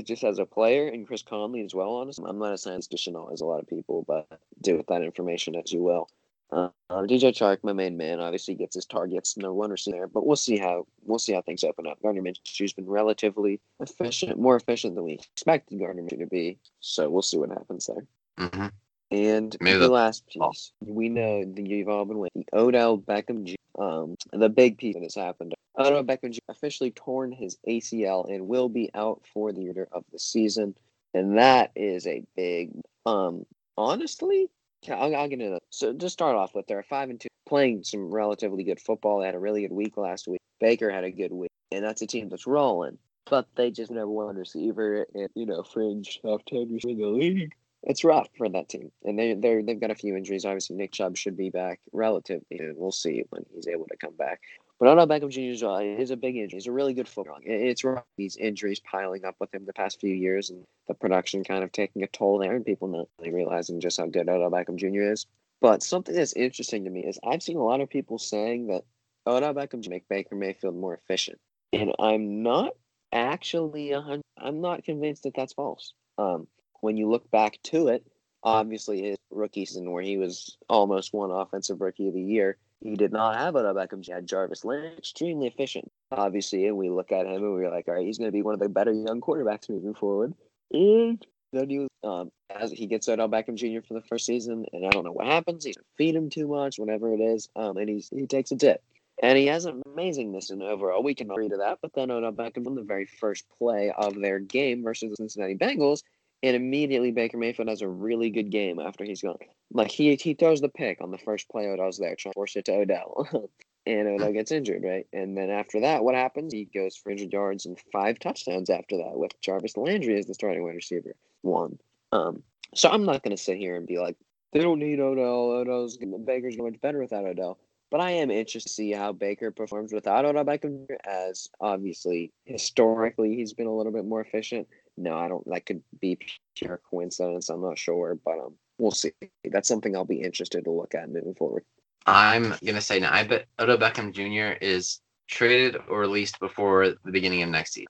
just 0.04 0.24
as 0.24 0.40
a 0.40 0.46
player 0.46 0.88
and 0.88 1.08
Chris 1.08 1.22
Conley 1.22 1.62
as 1.62 1.76
well. 1.76 1.96
Honestly, 1.96 2.26
I'm 2.28 2.40
not 2.40 2.54
as 2.54 2.62
statistician 2.62 3.16
as 3.32 3.42
a 3.42 3.46
lot 3.46 3.62
of 3.62 3.68
people, 3.68 4.04
but 4.08 4.28
do 4.62 4.78
with 4.78 4.88
that 4.88 5.04
information 5.04 5.56
as 5.56 5.72
you 5.72 5.82
will. 5.82 6.10
Uh, 6.52 6.70
DJ 6.92 7.34
Chark, 7.34 7.58
my 7.64 7.74
main 7.74 7.98
man, 7.98 8.20
obviously 8.20 8.54
gets 8.54 8.76
his 8.76 8.86
targets, 8.86 9.36
no 9.36 9.54
one 9.54 9.76
there, 9.88 10.08
but 10.08 10.26
we'll 10.26 10.36
see 10.36 10.58
how 10.58 10.86
we'll 11.04 11.20
see 11.20 11.34
how 11.34 11.42
things 11.42 11.64
open 11.64 11.88
up. 11.88 12.00
Gardner 12.02 12.22
Minshew's 12.22 12.72
been 12.72 12.86
relatively 12.86 13.60
efficient, 13.80 14.40
more 14.40 14.56
efficient 14.56 14.96
than 14.96 15.04
we 15.04 15.14
expected 15.14 15.80
Gardner 15.80 16.04
Minshew 16.04 16.20
to 16.20 16.28
be, 16.28 16.58
so 16.80 17.10
we'll 17.10 17.24
see 17.24 17.38
what 17.38 17.50
happens 17.50 17.88
there. 17.88 18.06
Mm-hmm. 18.40 18.68
And 19.12 19.58
Maybe 19.60 19.80
the 19.80 19.90
last 19.90 20.28
piece, 20.28 20.72
we 20.82 21.10
know 21.10 21.44
that 21.46 21.68
you've 21.68 21.90
all 21.90 22.06
been 22.06 22.20
with 22.20 22.34
the 22.34 22.46
Odell 22.54 22.98
Beckham, 22.98 23.54
um, 23.80 24.16
the 24.32 24.50
big 24.50 24.78
piece 24.78 24.94
that 24.96 25.04
has 25.04 25.16
happened. 25.16 25.56
Odell 25.78 26.04
Beckham 26.04 26.38
officially 26.48 26.92
torn 26.92 27.32
his 27.32 27.58
ACL 27.68 28.30
and 28.30 28.48
will 28.48 28.70
be 28.70 28.90
out 28.94 29.22
for 29.34 29.52
the 29.52 29.62
year 29.62 29.88
of 29.92 30.04
the 30.12 30.20
season, 30.20 30.76
and 31.14 31.38
that 31.38 31.72
is 31.76 32.08
a 32.08 32.24
big. 32.36 32.72
Um, 33.06 33.46
honestly, 33.78 34.50
I'll, 34.90 35.16
I'll 35.16 35.28
get 35.28 35.40
into 35.40 35.52
that. 35.52 35.64
So 35.70 35.94
just 35.94 36.14
start 36.14 36.36
off 36.36 36.56
with 36.56 36.68
they're 36.68 36.84
five 36.84 37.10
and 37.10 37.20
two, 37.20 37.28
playing 37.48 37.84
some 37.84 38.10
relatively 38.10 38.64
good 38.64 38.80
football. 38.80 39.20
They 39.20 39.26
had 39.26 39.36
a 39.36 39.40
really 39.40 39.62
good 39.62 39.74
week 39.74 39.98
last 39.98 40.28
week. 40.28 40.42
Baker 40.60 40.90
had 40.90 41.04
a 41.04 41.12
good 41.12 41.32
week, 41.32 41.52
and 41.72 41.84
that's 41.84 42.02
a 42.02 42.08
team 42.08 42.30
that's 42.30 42.48
rolling. 42.48 42.98
But 43.30 43.48
they 43.56 43.72
just 43.72 43.92
never 43.92 44.08
won 44.08 44.36
receiver 44.36 45.08
and 45.14 45.30
you 45.36 45.46
know 45.46 45.64
fringe 45.64 46.20
top 46.22 46.46
ten 46.46 46.80
in 46.84 46.98
the 46.98 47.08
league 47.08 47.54
it's 47.86 48.04
rough 48.04 48.28
for 48.38 48.50
that 48.50 48.68
team, 48.68 48.92
and 49.04 49.18
they 49.18 49.34
they 49.34 49.62
they've 49.62 49.80
got 49.80 49.92
a 49.92 49.96
few 49.96 50.16
injuries. 50.16 50.44
Obviously, 50.44 50.76
Nick 50.76 50.92
Chubb 50.92 51.16
should 51.16 51.38
be 51.38 51.50
back 51.50 51.80
relatively, 51.94 52.58
and 52.58 52.76
we'll 52.76 52.92
see 52.92 53.24
when 53.30 53.46
he's 53.54 53.68
able 53.68 53.86
to 53.88 53.98
come 53.98 54.16
back. 54.16 54.42
But 54.80 54.90
Odell 54.90 55.08
Beckham 55.08 55.30
Jr. 55.30 56.02
is 56.02 56.12
a 56.12 56.18
big 56.18 56.36
injury. 56.36 56.58
He's 56.58 56.68
a 56.68 56.72
really 56.72 56.94
good 56.94 57.08
football. 57.08 57.38
It's 57.42 57.84
rough. 57.84 58.04
These 58.18 58.36
injuries 58.36 58.82
piling 58.82 59.24
up 59.24 59.36
with 59.40 59.54
him 59.54 59.66
the 59.66 59.74
past 59.74 60.02
few 60.02 60.14
years, 60.14 60.50
and 60.50 60.66
the 60.88 60.94
production 60.94 61.44
kind 61.44 61.64
of 61.64 61.72
taking 61.72 62.04
a 62.04 62.08
toll 62.08 62.40
there, 62.40 62.56
and 62.56 62.66
people 62.66 62.90
not 62.90 63.08
really 63.20 63.34
realizing 63.34 63.80
just 63.80 64.00
how 64.00 64.08
good 64.08 64.28
Odell 64.28 64.52
Beckham 64.52 64.76
Jr. 64.76 65.12
is. 65.14 65.28
But 65.62 65.82
something 65.82 66.14
that's 66.14 66.34
interesting 66.34 66.84
to 66.84 66.90
me 66.90 67.06
is 67.06 67.20
I've 67.24 67.42
seen 67.42 67.58
a 67.58 67.64
lot 67.64 67.80
of 67.80 67.90
people 67.90 68.18
saying 68.18 68.68
that 68.68 68.84
Odell 69.26 69.54
Beckham 69.54 69.88
make 69.90 70.10
Baker 70.10 70.36
Mayfield 70.36 70.76
more 70.76 70.94
efficient, 70.94 71.40
and 71.72 71.94
I'm 71.98 72.44
not 72.44 72.74
actually 73.14 73.96
i 73.96 74.22
I'm 74.38 74.62
not 74.62 74.84
convinced 74.84 75.24
that 75.24 75.34
that's 75.36 75.54
false. 75.54 75.94
Um, 76.18 76.48
when 76.82 76.98
you 76.98 77.10
look 77.10 77.32
back 77.32 77.58
to 77.64 77.88
it, 77.88 78.06
obviously 78.44 79.02
his 79.02 79.18
rookie 79.32 79.66
season 79.66 79.92
where 79.92 80.04
he 80.04 80.18
was 80.18 80.58
almost 80.70 81.14
one 81.14 81.32
offensive 81.32 81.82
rookie 81.82 82.10
of 82.10 82.14
the 82.14 82.22
year, 82.22 82.58
he 82.82 82.96
did 82.96 83.12
not 83.12 83.36
have 83.36 83.56
Odell 83.56 83.74
Beckham. 83.74 84.06
He 84.06 84.12
had 84.12 84.28
Jarvis 84.28 84.66
Landry, 84.66 84.94
extremely 84.98 85.48
efficient. 85.48 85.92
Obviously, 86.12 86.68
and 86.68 86.78
we 86.78 86.90
look 86.90 87.12
at 87.12 87.26
him 87.26 87.44
and 87.44 87.54
we're 87.54 87.72
like, 87.72 87.88
all 87.88 87.96
right, 87.96 88.06
he's 88.06 88.18
going 88.18 88.28
to 88.28 88.36
be 88.36 88.42
one 88.42 88.54
of 88.54 88.60
the 88.60 88.70
better 88.70 88.92
young 88.92 89.22
quarterbacks 89.22 89.70
moving 89.70 89.94
forward. 89.94 90.34
And 90.72 91.26
then 91.54 91.70
he 91.70 91.80
was, 91.80 91.90
um, 92.04 92.32
as 92.50 92.72
he 92.72 92.86
gets 92.86 93.08
Odell 93.08 93.30
Beckham 93.30 93.56
Jr. 93.56 93.86
for 93.86 93.94
the 93.94 94.02
first 94.02 94.26
season, 94.26 94.66
and 94.74 94.86
I 94.86 94.90
don't 94.90 95.06
know 95.06 95.12
what 95.12 95.26
happens. 95.26 95.66
He's 95.66 95.78
feed 95.98 96.16
him 96.16 96.30
too 96.30 96.48
much, 96.48 96.78
whatever 96.78 97.14
it 97.14 97.22
is, 97.22 97.50
um, 97.56 97.78
and 97.78 97.90
he's 97.90 98.10
he 98.10 98.28
takes 98.28 98.52
a 98.52 98.56
dip. 98.56 98.84
And 99.24 99.38
he 99.38 99.46
has 99.48 99.66
amazingness 99.66 100.52
in 100.52 100.62
overall. 100.62 101.02
We 101.02 101.16
can 101.16 101.32
agree 101.32 101.48
to 101.48 101.58
that. 101.58 101.80
But 101.82 101.94
then 101.94 102.12
Odell 102.12 102.34
Beckham 102.34 102.68
on 102.68 102.76
the 102.76 102.84
very 102.84 103.06
first 103.06 103.46
play 103.58 103.94
of 103.98 104.20
their 104.20 104.40
game 104.40 104.84
versus 104.84 105.12
the 105.12 105.16
Cincinnati 105.16 105.56
Bengals, 105.56 106.04
and 106.46 106.56
immediately 106.56 107.12
Baker 107.12 107.38
Mayfield 107.38 107.70
has 107.70 107.82
a 107.82 107.88
really 107.88 108.30
good 108.30 108.52
game 108.52 108.80
after 108.80 109.04
he's 109.04 109.22
gone. 109.22 109.38
Like 109.72 109.92
he 109.92 110.16
he 110.16 110.36
throws 110.36 110.62
the 110.62 110.70
pick 110.70 111.02
on 111.02 111.12
the 111.12 111.18
first 111.18 111.50
play 111.50 111.68
Odell's 111.68 111.98
there, 111.98 112.16
trying 112.16 112.34
to 112.34 112.36
force 112.36 112.56
it 112.56 112.66
to 112.66 112.74
Odell. 112.74 113.28
and 113.86 114.08
Odell 114.08 114.32
gets 114.32 114.52
injured, 114.52 114.84
right? 114.84 115.08
And 115.12 115.36
then 115.36 115.50
after 115.50 115.82
that, 115.82 116.04
what 116.04 116.16
happens? 116.16 116.54
He 116.54 116.66
goes 116.66 116.96
for 116.96 117.10
100 117.10 117.34
yards 117.34 117.66
and 117.66 117.80
five 117.92 118.20
touchdowns 118.20 118.70
after 118.70 118.98
that 118.98 119.18
with 119.18 119.40
Jarvis 119.42 119.76
Landry 119.76 120.18
as 120.18 120.28
the 120.28 120.34
starting 120.34 120.64
wide 120.64 120.76
receiver. 120.76 121.16
One. 121.42 121.80
Um, 122.12 122.44
so 122.74 122.90
I'm 122.90 123.06
not 123.06 123.24
going 123.24 123.36
to 123.36 123.42
sit 123.42 123.58
here 123.58 123.76
and 123.76 123.88
be 123.88 123.98
like, 123.98 124.16
they 124.54 124.62
don't 124.62 124.80
need 124.80 125.00
Odell. 125.00 125.52
Odell's 125.52 125.98
Baker's 125.98 126.58
much 126.58 126.80
better 126.80 127.00
without 127.00 127.26
Odell. 127.26 127.58
But 127.92 128.02
I 128.02 128.12
am 128.12 128.32
interested 128.32 128.70
to 128.70 128.74
see 128.74 128.92
how 128.92 129.14
Baker 129.14 129.52
performs 129.52 129.94
without 129.94 130.26
Odell 130.26 130.44
Beckham, 130.44 130.88
as 131.06 131.50
obviously 131.60 132.32
historically 132.46 133.36
he's 133.36 133.54
been 133.54 133.68
a 133.68 133.76
little 133.76 133.92
bit 133.92 134.06
more 134.06 134.22
efficient 134.22 134.68
no, 134.98 135.16
I 135.16 135.28
don't. 135.28 135.46
That 135.50 135.66
could 135.66 135.82
be 136.00 136.18
pure 136.56 136.80
coincidence. 136.90 137.50
I'm 137.50 137.62
not 137.62 137.78
sure, 137.78 138.18
but 138.24 138.40
um, 138.40 138.56
we'll 138.78 138.92
see. 138.92 139.12
That's 139.44 139.68
something 139.68 139.96
I'll 139.96 140.06
be 140.06 140.22
interested 140.22 140.64
to 140.64 140.72
look 140.72 140.96
at 140.96 141.10
moving 141.10 141.36
forward. 141.36 141.64
I'm 142.06 142.56
gonna 142.64 142.82
say 142.82 143.00
now. 143.00 143.14
I 143.14 143.24
bet 143.24 143.48
Odell 143.60 143.78
Beckham 143.78 144.14
Jr. 144.14 144.58
is 144.64 145.02
traded 145.28 145.78
or 145.90 146.00
released 146.00 146.40
before 146.40 146.90
the 147.04 147.12
beginning 147.12 147.42
of 147.42 147.50
next 147.50 147.74
season. 147.74 147.88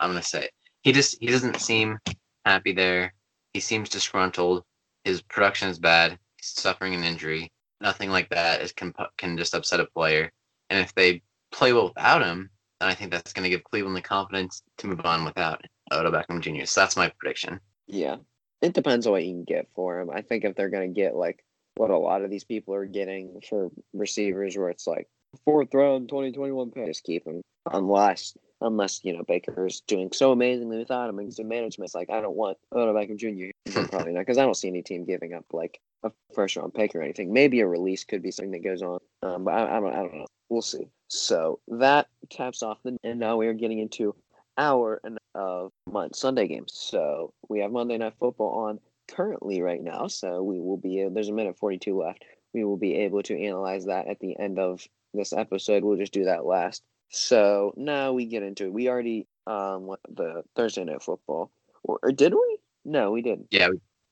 I'm 0.00 0.10
gonna 0.10 0.22
say 0.22 0.48
he 0.82 0.92
just 0.92 1.18
he 1.20 1.26
doesn't 1.26 1.60
seem 1.60 1.98
happy 2.44 2.72
there. 2.72 3.14
He 3.52 3.60
seems 3.60 3.88
disgruntled. 3.88 4.64
His 5.04 5.22
production 5.22 5.68
is 5.68 5.78
bad. 5.78 6.18
He's 6.36 6.48
suffering 6.48 6.94
an 6.94 7.04
injury. 7.04 7.52
Nothing 7.80 8.10
like 8.10 8.28
that 8.30 8.62
is 8.62 8.72
can 8.72 8.92
can 9.16 9.36
just 9.36 9.54
upset 9.54 9.80
a 9.80 9.86
player. 9.86 10.32
And 10.70 10.80
if 10.80 10.94
they 10.94 11.22
play 11.50 11.72
well 11.72 11.88
without 11.88 12.22
him, 12.22 12.50
then 12.80 12.88
I 12.88 12.94
think 12.94 13.10
that's 13.10 13.32
going 13.32 13.44
to 13.44 13.48
give 13.48 13.64
Cleveland 13.64 13.96
the 13.96 14.02
confidence 14.02 14.62
to 14.78 14.86
move 14.86 15.04
on 15.04 15.24
without 15.24 15.64
Odell 15.92 16.12
Beckham 16.12 16.40
Jr. 16.40 16.64
So 16.66 16.80
that's 16.80 16.96
my 16.96 17.12
prediction. 17.18 17.60
Yeah, 17.86 18.16
it 18.60 18.74
depends 18.74 19.06
on 19.06 19.12
what 19.12 19.24
you 19.24 19.32
can 19.32 19.44
get 19.44 19.68
for 19.74 20.00
him. 20.00 20.10
I 20.10 20.22
think 20.22 20.44
if 20.44 20.54
they're 20.54 20.70
going 20.70 20.92
to 20.92 21.00
get 21.00 21.16
like 21.16 21.44
what 21.76 21.90
a 21.90 21.98
lot 21.98 22.22
of 22.22 22.30
these 22.30 22.44
people 22.44 22.74
are 22.74 22.86
getting 22.86 23.40
for 23.48 23.70
receivers, 23.92 24.56
where 24.56 24.68
it's 24.68 24.86
like 24.86 25.08
fourth 25.44 25.72
round, 25.74 26.08
twenty 26.08 26.32
twenty 26.32 26.52
one 26.52 26.70
pick, 26.70 26.86
just 26.86 27.04
keep 27.04 27.26
him 27.26 27.42
unless 27.72 28.36
unless 28.60 29.04
you 29.04 29.16
know 29.16 29.22
Baker 29.22 29.66
is 29.66 29.80
doing 29.80 30.10
so 30.12 30.32
amazingly 30.32 30.78
without 30.78 31.08
him. 31.08 31.18
And 31.18 31.32
the 31.32 31.44
management's 31.44 31.94
like, 31.94 32.10
I 32.10 32.20
don't 32.20 32.36
want 32.36 32.58
Odell 32.72 32.94
Beckham 32.94 33.16
Jr. 33.16 33.80
probably 33.88 34.12
not 34.12 34.20
because 34.20 34.38
I 34.38 34.44
don't 34.44 34.56
see 34.56 34.68
any 34.68 34.82
team 34.82 35.04
giving 35.04 35.34
up 35.34 35.44
like 35.52 35.80
a 36.02 36.12
first 36.34 36.56
round 36.56 36.74
pick 36.74 36.94
or 36.94 37.02
anything. 37.02 37.32
Maybe 37.32 37.60
a 37.60 37.66
release 37.66 38.04
could 38.04 38.22
be 38.22 38.30
something 38.30 38.52
that 38.52 38.64
goes 38.64 38.82
on, 38.82 38.98
um, 39.22 39.44
but 39.44 39.54
I, 39.54 39.76
I 39.76 39.80
don't. 39.80 39.92
I 39.92 39.96
don't 39.96 40.18
know. 40.18 40.26
We'll 40.48 40.62
see. 40.62 40.88
So 41.08 41.60
that 41.68 42.08
caps 42.30 42.62
off 42.62 42.78
the, 42.82 42.96
and 43.04 43.20
now 43.20 43.36
we 43.36 43.46
are 43.46 43.54
getting 43.54 43.78
into 43.78 44.14
hour 44.58 45.00
and 45.04 45.18
of 45.34 45.72
month 45.86 46.16
Sunday 46.16 46.48
games. 46.48 46.72
So 46.74 47.32
we 47.48 47.60
have 47.60 47.70
Monday 47.70 47.96
Night 47.96 48.14
Football 48.18 48.50
on 48.66 48.80
currently 49.08 49.62
right 49.62 49.82
now. 49.82 50.08
So 50.08 50.42
we 50.42 50.58
will 50.60 50.76
be 50.76 51.06
there's 51.10 51.28
a 51.28 51.32
minute 51.32 51.56
42 51.58 51.96
left. 51.96 52.24
We 52.52 52.64
will 52.64 52.76
be 52.76 52.96
able 52.96 53.22
to 53.24 53.40
analyze 53.40 53.86
that 53.86 54.08
at 54.08 54.18
the 54.20 54.38
end 54.38 54.58
of 54.58 54.82
this 55.14 55.32
episode. 55.32 55.84
We'll 55.84 55.96
just 55.98 56.12
do 56.12 56.24
that 56.24 56.44
last. 56.44 56.82
So 57.10 57.72
now 57.76 58.12
we 58.12 58.26
get 58.26 58.42
into 58.42 58.64
it. 58.64 58.72
We 58.72 58.88
already 58.88 59.26
um 59.46 59.94
the 60.10 60.42
Thursday 60.56 60.84
Night 60.84 61.02
Football, 61.02 61.50
or, 61.84 61.98
or 62.02 62.12
did 62.12 62.34
we? 62.34 62.58
No, 62.84 63.12
we 63.12 63.22
didn't. 63.22 63.46
Yeah, 63.50 63.68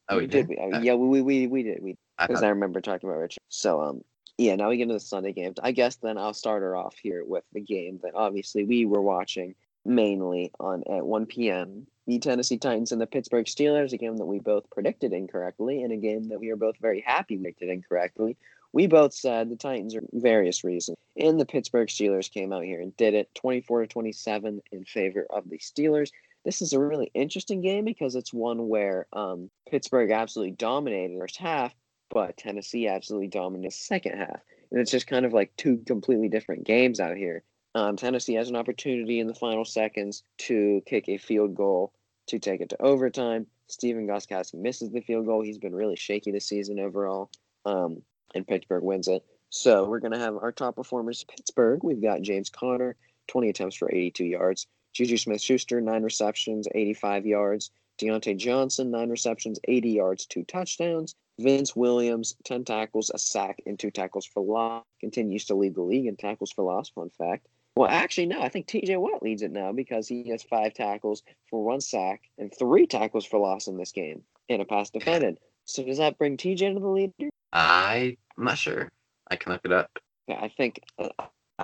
Oh, 0.09 0.19
we 0.19 0.27
did. 0.27 0.47
did. 0.47 0.49
We, 0.49 0.59
uh, 0.59 0.81
yeah, 0.81 0.95
we, 0.95 1.21
we 1.21 1.47
we 1.49 1.63
did. 1.63 1.83
We 1.83 1.97
because 2.19 2.41
thought- 2.41 2.47
I 2.47 2.51
remember 2.51 2.81
talking 2.81 3.09
about 3.11 3.19
Richard. 3.19 3.43
So 3.49 3.81
um 3.83 4.01
yeah, 4.39 4.55
now 4.55 4.69
we 4.69 4.77
get 4.77 4.83
into 4.85 4.95
the 4.95 5.01
Sunday 5.01 5.33
games. 5.33 5.57
I 5.63 5.73
guess 5.73 5.97
then 5.97 6.19
I'll 6.19 6.35
start 6.35 6.63
her 6.63 6.77
off 6.77 6.95
here 7.03 7.25
with 7.25 7.45
the 7.53 7.61
game 7.61 8.01
that 8.03 8.13
obviously 8.15 8.65
we 8.65 8.85
were 8.87 9.01
watching 9.03 9.55
mainly 9.87 10.53
on 10.61 10.83
at 10.90 11.07
1 11.07 11.27
p.m. 11.27 11.87
The 12.07 12.18
Tennessee 12.18 12.59
Titans 12.59 12.92
and 12.92 13.01
the 13.01 13.07
Pittsburgh 13.07 13.46
Steelers, 13.46 13.92
a 13.92 13.96
game 13.96 14.16
that 14.18 14.27
we 14.27 14.38
both 14.38 14.70
predicted 14.70 15.12
incorrectly, 15.12 15.83
and 15.83 15.92
a 15.92 15.96
game 15.96 16.29
that 16.29 16.38
we 16.38 16.51
are 16.51 16.57
both 16.57 16.77
very 16.79 17.01
happy 17.01 17.37
we 17.37 17.42
predicted 17.42 17.68
incorrectly. 17.68 18.37
We 18.72 18.87
both 18.87 19.14
said 19.14 19.49
the 19.49 19.57
Titans 19.57 19.96
are 19.96 20.03
various 20.12 20.62
reasons. 20.62 20.99
And 21.16 21.40
the 21.40 21.46
Pittsburgh 21.46 21.88
Steelers 21.88 22.31
came 22.31 22.53
out 22.53 22.64
here 22.64 22.81
and 22.81 22.96
did 22.96 23.14
it 23.14 23.35
24 23.35 23.83
to 23.83 23.87
27 23.87 24.62
in 24.70 24.85
favor 24.85 25.27
of 25.31 25.49
the 25.49 25.59
Steelers. 25.59 26.11
This 26.44 26.62
is 26.62 26.72
a 26.72 26.79
really 26.79 27.11
interesting 27.14 27.61
game 27.61 27.85
because 27.85 28.14
it's 28.14 28.33
one 28.33 28.68
where 28.68 29.07
um, 29.12 29.51
Pittsburgh 29.68 30.11
absolutely 30.11 30.53
dominated 30.53 31.18
first 31.18 31.38
half, 31.38 31.75
but 32.11 32.37
Tennessee 32.37 32.87
absolutely 32.87 33.29
dominated 33.29 33.70
the 33.70 33.75
second 33.75 34.18
half. 34.18 34.40
And 34.70 34.81
it's 34.81 34.90
just 34.90 35.07
kind 35.07 35.25
of 35.25 35.33
like 35.33 35.57
two 35.57 35.79
completely 35.87 36.29
different 36.29 36.64
games 36.64 37.01
out 37.01 37.16
here. 37.16 37.42
Um, 37.77 37.95
Tennessee 37.95 38.33
has 38.37 38.49
an 38.49 38.57
opportunity 38.57 39.21
in 39.21 39.27
the 39.27 39.35
final 39.35 39.67
seconds 39.67 40.23
to 40.39 40.83
kick 40.87 41.11
a 41.11 41.19
field 41.19 41.55
goal 41.55 41.93
to 42.29 42.39
take 42.39 42.62
it 42.62 42.71
to 42.71 42.83
overtime. 42.83 43.47
Stephen 43.67 44.07
Gostkowski 44.07 44.55
misses 44.55 44.91
the 44.91 45.03
field 45.03 45.27
goal. 45.27 45.43
He's 45.43 45.59
been 45.59 45.75
really 45.75 45.95
shaky 45.95 46.31
this 46.31 46.49
season 46.49 46.81
overall, 46.81 47.31
um, 47.67 48.01
and 48.35 48.49
Pittsburgh 48.49 48.83
wins 48.83 49.09
it. 49.09 49.27
So 49.51 49.85
we're 49.85 50.01
going 50.01 50.15
to 50.15 50.19
have 50.19 50.37
our 50.37 50.53
top 50.53 50.77
performers 50.77 51.25
Pittsburgh. 51.25 51.85
We've 51.85 52.01
got 52.01 52.23
James 52.23 52.49
Conner, 52.49 52.97
20 53.27 53.51
attempts 53.51 53.77
for 53.77 53.93
82 53.93 54.25
yards. 54.25 54.67
Juju 54.95 55.19
Smith 55.19 55.43
Schuster, 55.43 55.83
nine 55.83 56.03
receptions, 56.03 56.67
85 56.75 57.27
yards. 57.27 57.71
Diontae 57.99 58.39
Johnson, 58.39 58.91
nine 58.91 59.11
receptions, 59.11 59.61
80 59.69 59.91
yards, 59.91 60.25
two 60.25 60.45
touchdowns. 60.45 61.15
Vince 61.39 61.77
Williams, 61.77 62.37
10 62.45 62.65
tackles, 62.65 63.11
a 63.12 63.19
sack, 63.19 63.61
and 63.67 63.79
two 63.79 63.91
tackles 63.91 64.25
for 64.25 64.43
loss. 64.43 64.83
Continues 64.99 65.45
to 65.45 65.55
lead 65.55 65.75
the 65.75 65.83
league 65.83 66.07
in 66.07 66.17
tackles 66.17 66.51
for 66.51 66.65
loss, 66.65 66.89
fun 66.89 67.11
fact. 67.11 67.47
Well, 67.77 67.91
actually, 67.91 68.27
no, 68.27 68.41
I 68.41 68.49
think 68.49 68.67
TJ 68.67 68.99
Watt 68.99 69.23
leads 69.23 69.43
it 69.43 69.53
now 69.53 69.71
because 69.71 70.09
he 70.09 70.31
has 70.31 70.43
five 70.43 70.73
tackles 70.73 71.23
for 71.51 71.62
one 71.62 71.83
sack 71.83 72.23
and 72.39 72.51
three 72.59 72.87
tackles 72.87 73.27
for 73.27 73.39
loss 73.39 73.67
in 73.67 73.77
this 73.77 73.93
game 73.93 74.23
and 74.49 74.62
a 74.62 74.65
pass 74.65 74.89
defended. 74.89 75.39
So 75.67 75.85
does 75.85 75.99
that 75.99 76.17
bring 76.17 76.39
TJ 76.39 76.73
to 76.73 76.81
the 76.81 76.89
lead? 76.89 77.12
I, 77.53 78.17
I'm 78.39 78.45
not 78.45 78.57
sure. 78.57 78.91
I 79.31 79.37
can 79.37 79.53
look 79.53 79.62
it 79.65 79.73
up. 79.73 79.99
Yeah, 80.27 80.41
I 80.41 80.49
think 80.49 80.81
uh, 80.99 81.09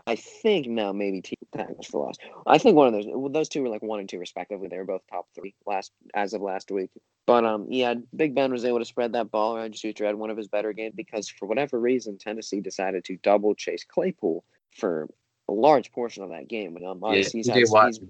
I 0.07 0.17
think 0.17 0.67
now 0.67 0.93
maybe 0.93 1.23
T 1.23 1.35
tackles 1.55 1.87
for 1.87 2.05
loss. 2.05 2.17
I 2.47 2.59
think 2.59 2.77
one 2.77 2.89
of 2.89 2.93
those 2.93 3.07
well, 3.09 3.31
those 3.31 3.49
two 3.49 3.63
were 3.63 3.69
like 3.69 3.83
one 3.83 4.01
and 4.01 4.09
two 4.09 4.19
respectively. 4.19 4.69
They 4.69 4.79
were 4.79 4.85
both 4.85 5.03
top 5.11 5.27
three 5.35 5.55
last 5.67 5.93
as 6.15 6.35
of 6.35 6.43
last 6.43 6.71
week. 6.71 6.91
But 7.27 7.45
um 7.45 7.67
yeah, 7.69 7.95
Big 8.15 8.35
Ben 8.35 8.53
was 8.53 8.65
able 8.65 8.79
to 8.79 8.85
spread 8.85 9.13
that 9.15 9.31
ball 9.31 9.57
around. 9.57 9.77
Schuster 9.77 10.07
had 10.07 10.17
one 10.17 10.31
of 10.31 10.37
his 10.37 10.49
better 10.49 10.73
games 10.73 10.95
because 10.97 11.29
for 11.29 11.47
whatever 11.47 11.81
reason 11.81 12.19
Tennessee 12.19 12.61
decided 12.61 13.05
to 13.05 13.17
double 13.19 13.55
chase 13.55 13.85
Claypool 13.85 14.45
for 14.77 15.09
a 15.49 15.53
large 15.53 15.93
portion 15.93 16.23
of 16.23 16.31
that 16.31 16.49
game. 16.49 16.77
And 16.77 16.87
um, 16.87 17.01
Yeah, 17.03 17.23
he's 17.23 17.49
had, 17.49 17.63
Watt, 17.69 17.89
he's, 17.89 18.01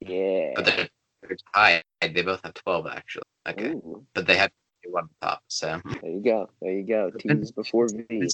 yeah. 0.00 0.52
but 0.54 0.64
they're, 0.64 0.88
they're 1.22 1.36
tied. 1.54 1.82
They 2.00 2.22
both 2.22 2.40
have 2.44 2.54
12 2.54 2.86
actually. 2.86 3.22
Okay, 3.48 3.74
but 4.14 4.26
they 4.26 4.36
have 4.36 4.50
one 4.90 5.08
top. 5.22 5.42
So 5.48 5.80
there 6.02 6.10
you 6.10 6.20
go. 6.20 6.48
There 6.60 6.72
you 6.72 6.84
go. 6.84 7.10
T's 7.10 7.50
before 7.50 7.88
V. 7.88 8.28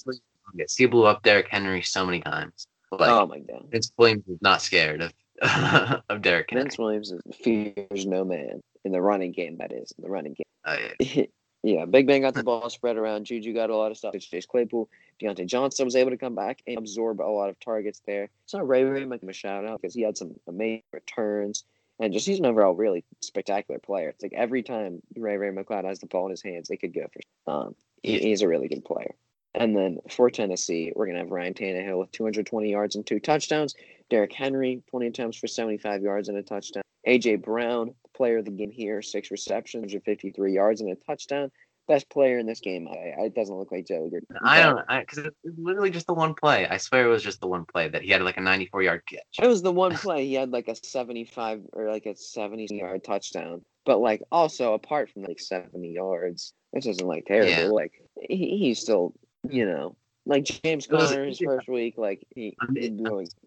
Yes, 0.54 0.74
he 0.74 0.86
blew 0.86 1.04
up 1.04 1.22
Derrick 1.22 1.48
Henry 1.48 1.82
so 1.82 2.04
many 2.04 2.20
times. 2.20 2.66
Like 2.92 3.10
oh 3.10 3.26
my 3.26 3.40
god. 3.40 3.66
Vince 3.70 3.92
Williams 3.98 4.26
is 4.28 4.38
not 4.40 4.62
scared 4.62 5.02
of 5.02 5.12
of 6.08 6.22
Derrick 6.22 6.50
Henry. 6.50 6.64
Vince 6.64 6.78
Williams 6.78 7.12
fears 7.34 8.06
no 8.06 8.24
man 8.24 8.60
in 8.84 8.92
the 8.92 9.00
running 9.00 9.32
game. 9.32 9.58
That 9.58 9.72
is 9.72 9.92
in 9.98 10.04
the 10.04 10.10
running 10.10 10.34
game. 10.34 10.44
Uh, 10.64 10.76
yeah. 11.00 11.24
yeah, 11.64 11.86
Big 11.86 12.06
Ben 12.06 12.20
got 12.20 12.34
the 12.34 12.42
ball 12.44 12.68
spread 12.68 12.96
around. 12.96 13.24
Juju 13.24 13.54
got 13.54 13.70
a 13.70 13.76
lot 13.76 13.90
of 13.90 13.96
stuff. 13.96 14.14
Chase 14.18 14.46
Claypool, 14.46 14.88
Diontae 15.20 15.46
Johnson 15.46 15.86
was 15.86 15.96
able 15.96 16.10
to 16.10 16.16
come 16.18 16.34
back 16.34 16.62
and 16.66 16.76
absorb 16.78 17.20
a 17.20 17.24
lot 17.24 17.48
of 17.48 17.58
targets 17.58 18.02
there. 18.06 18.28
So 18.46 18.60
Ray 18.60 18.84
Ray 18.84 19.04
make 19.06 19.22
him 19.22 19.28
a 19.30 19.32
shout 19.32 19.64
out 19.66 19.80
because 19.80 19.94
he 19.94 20.02
had 20.02 20.16
some 20.16 20.34
amazing 20.46 20.82
returns 20.92 21.64
and 22.00 22.12
just 22.12 22.26
he's 22.26 22.38
an 22.38 22.46
overall 22.46 22.74
really 22.74 23.04
spectacular 23.20 23.78
player. 23.80 24.10
It's 24.10 24.22
like 24.22 24.34
every 24.34 24.62
time 24.62 25.00
Ray 25.16 25.36
Ray 25.38 25.50
McCloud 25.50 25.84
has 25.84 26.00
the 26.00 26.06
ball 26.06 26.26
in 26.26 26.30
his 26.32 26.42
hands, 26.42 26.68
they 26.68 26.76
could 26.76 26.92
go 26.92 27.06
for. 27.12 27.50
Um, 27.50 27.74
he- 28.02 28.18
he's 28.18 28.42
a 28.42 28.48
really 28.48 28.68
good 28.68 28.84
player. 28.84 29.14
And 29.54 29.76
then 29.76 30.00
for 30.10 30.28
Tennessee, 30.30 30.92
we're 30.94 31.06
gonna 31.06 31.20
have 31.20 31.30
Ryan 31.30 31.54
Tannehill 31.54 31.98
with 31.98 32.10
220 32.12 32.70
yards 32.70 32.96
and 32.96 33.06
two 33.06 33.20
touchdowns. 33.20 33.74
Derrick 34.10 34.32
Henry, 34.32 34.82
20 34.90 35.06
attempts 35.06 35.38
for 35.38 35.46
75 35.46 36.02
yards 36.02 36.28
and 36.28 36.36
a 36.36 36.42
touchdown. 36.42 36.82
AJ 37.06 37.36
Brown, 37.36 37.94
player 38.14 38.38
of 38.38 38.44
the 38.44 38.50
game 38.50 38.70
here, 38.70 39.02
six 39.02 39.30
receptions, 39.30 39.94
or 39.94 40.00
53 40.00 40.52
yards 40.52 40.80
and 40.80 40.90
a 40.90 40.96
touchdown. 40.96 41.50
Best 41.86 42.08
player 42.08 42.38
in 42.38 42.46
this 42.46 42.60
game. 42.60 42.88
I, 42.88 43.24
it 43.24 43.34
doesn't 43.34 43.54
look 43.54 43.70
like 43.70 43.86
Joe 43.86 44.08
Good. 44.08 44.24
I 44.42 44.62
don't 44.62 44.76
know. 44.76 45.00
because 45.00 45.18
it 45.18 45.34
was 45.44 45.54
literally 45.58 45.90
just 45.90 46.06
the 46.06 46.14
one 46.14 46.34
play. 46.34 46.66
I 46.66 46.78
swear 46.78 47.04
it 47.04 47.10
was 47.10 47.22
just 47.22 47.40
the 47.40 47.46
one 47.46 47.66
play 47.66 47.88
that 47.88 48.00
he 48.00 48.10
had 48.10 48.22
like 48.22 48.38
a 48.38 48.40
94 48.40 48.82
yard 48.82 49.02
catch. 49.06 49.20
It 49.42 49.46
was 49.46 49.60
the 49.60 49.72
one 49.72 49.94
play 49.94 50.24
he 50.26 50.32
had 50.32 50.50
like 50.50 50.68
a 50.68 50.76
75 50.76 51.60
or 51.74 51.90
like 51.90 52.06
a 52.06 52.16
70 52.16 52.68
yard 52.70 53.04
touchdown. 53.04 53.62
But 53.84 53.98
like 53.98 54.22
also 54.32 54.72
apart 54.72 55.10
from 55.10 55.24
like 55.24 55.40
70 55.40 55.92
yards, 55.92 56.54
this 56.72 56.86
isn't 56.86 57.06
like 57.06 57.26
terrible. 57.26 57.50
Yeah. 57.50 57.66
Like 57.66 57.92
he, 58.18 58.56
he's 58.56 58.78
still, 58.78 59.12
you 59.46 59.66
know, 59.66 59.94
like 60.26 60.44
James 60.44 60.86
Conner 60.86 61.26
his 61.26 61.38
first 61.38 61.68
week, 61.68 61.98
like 61.98 62.26
he, 62.34 62.56
he, 62.74 62.96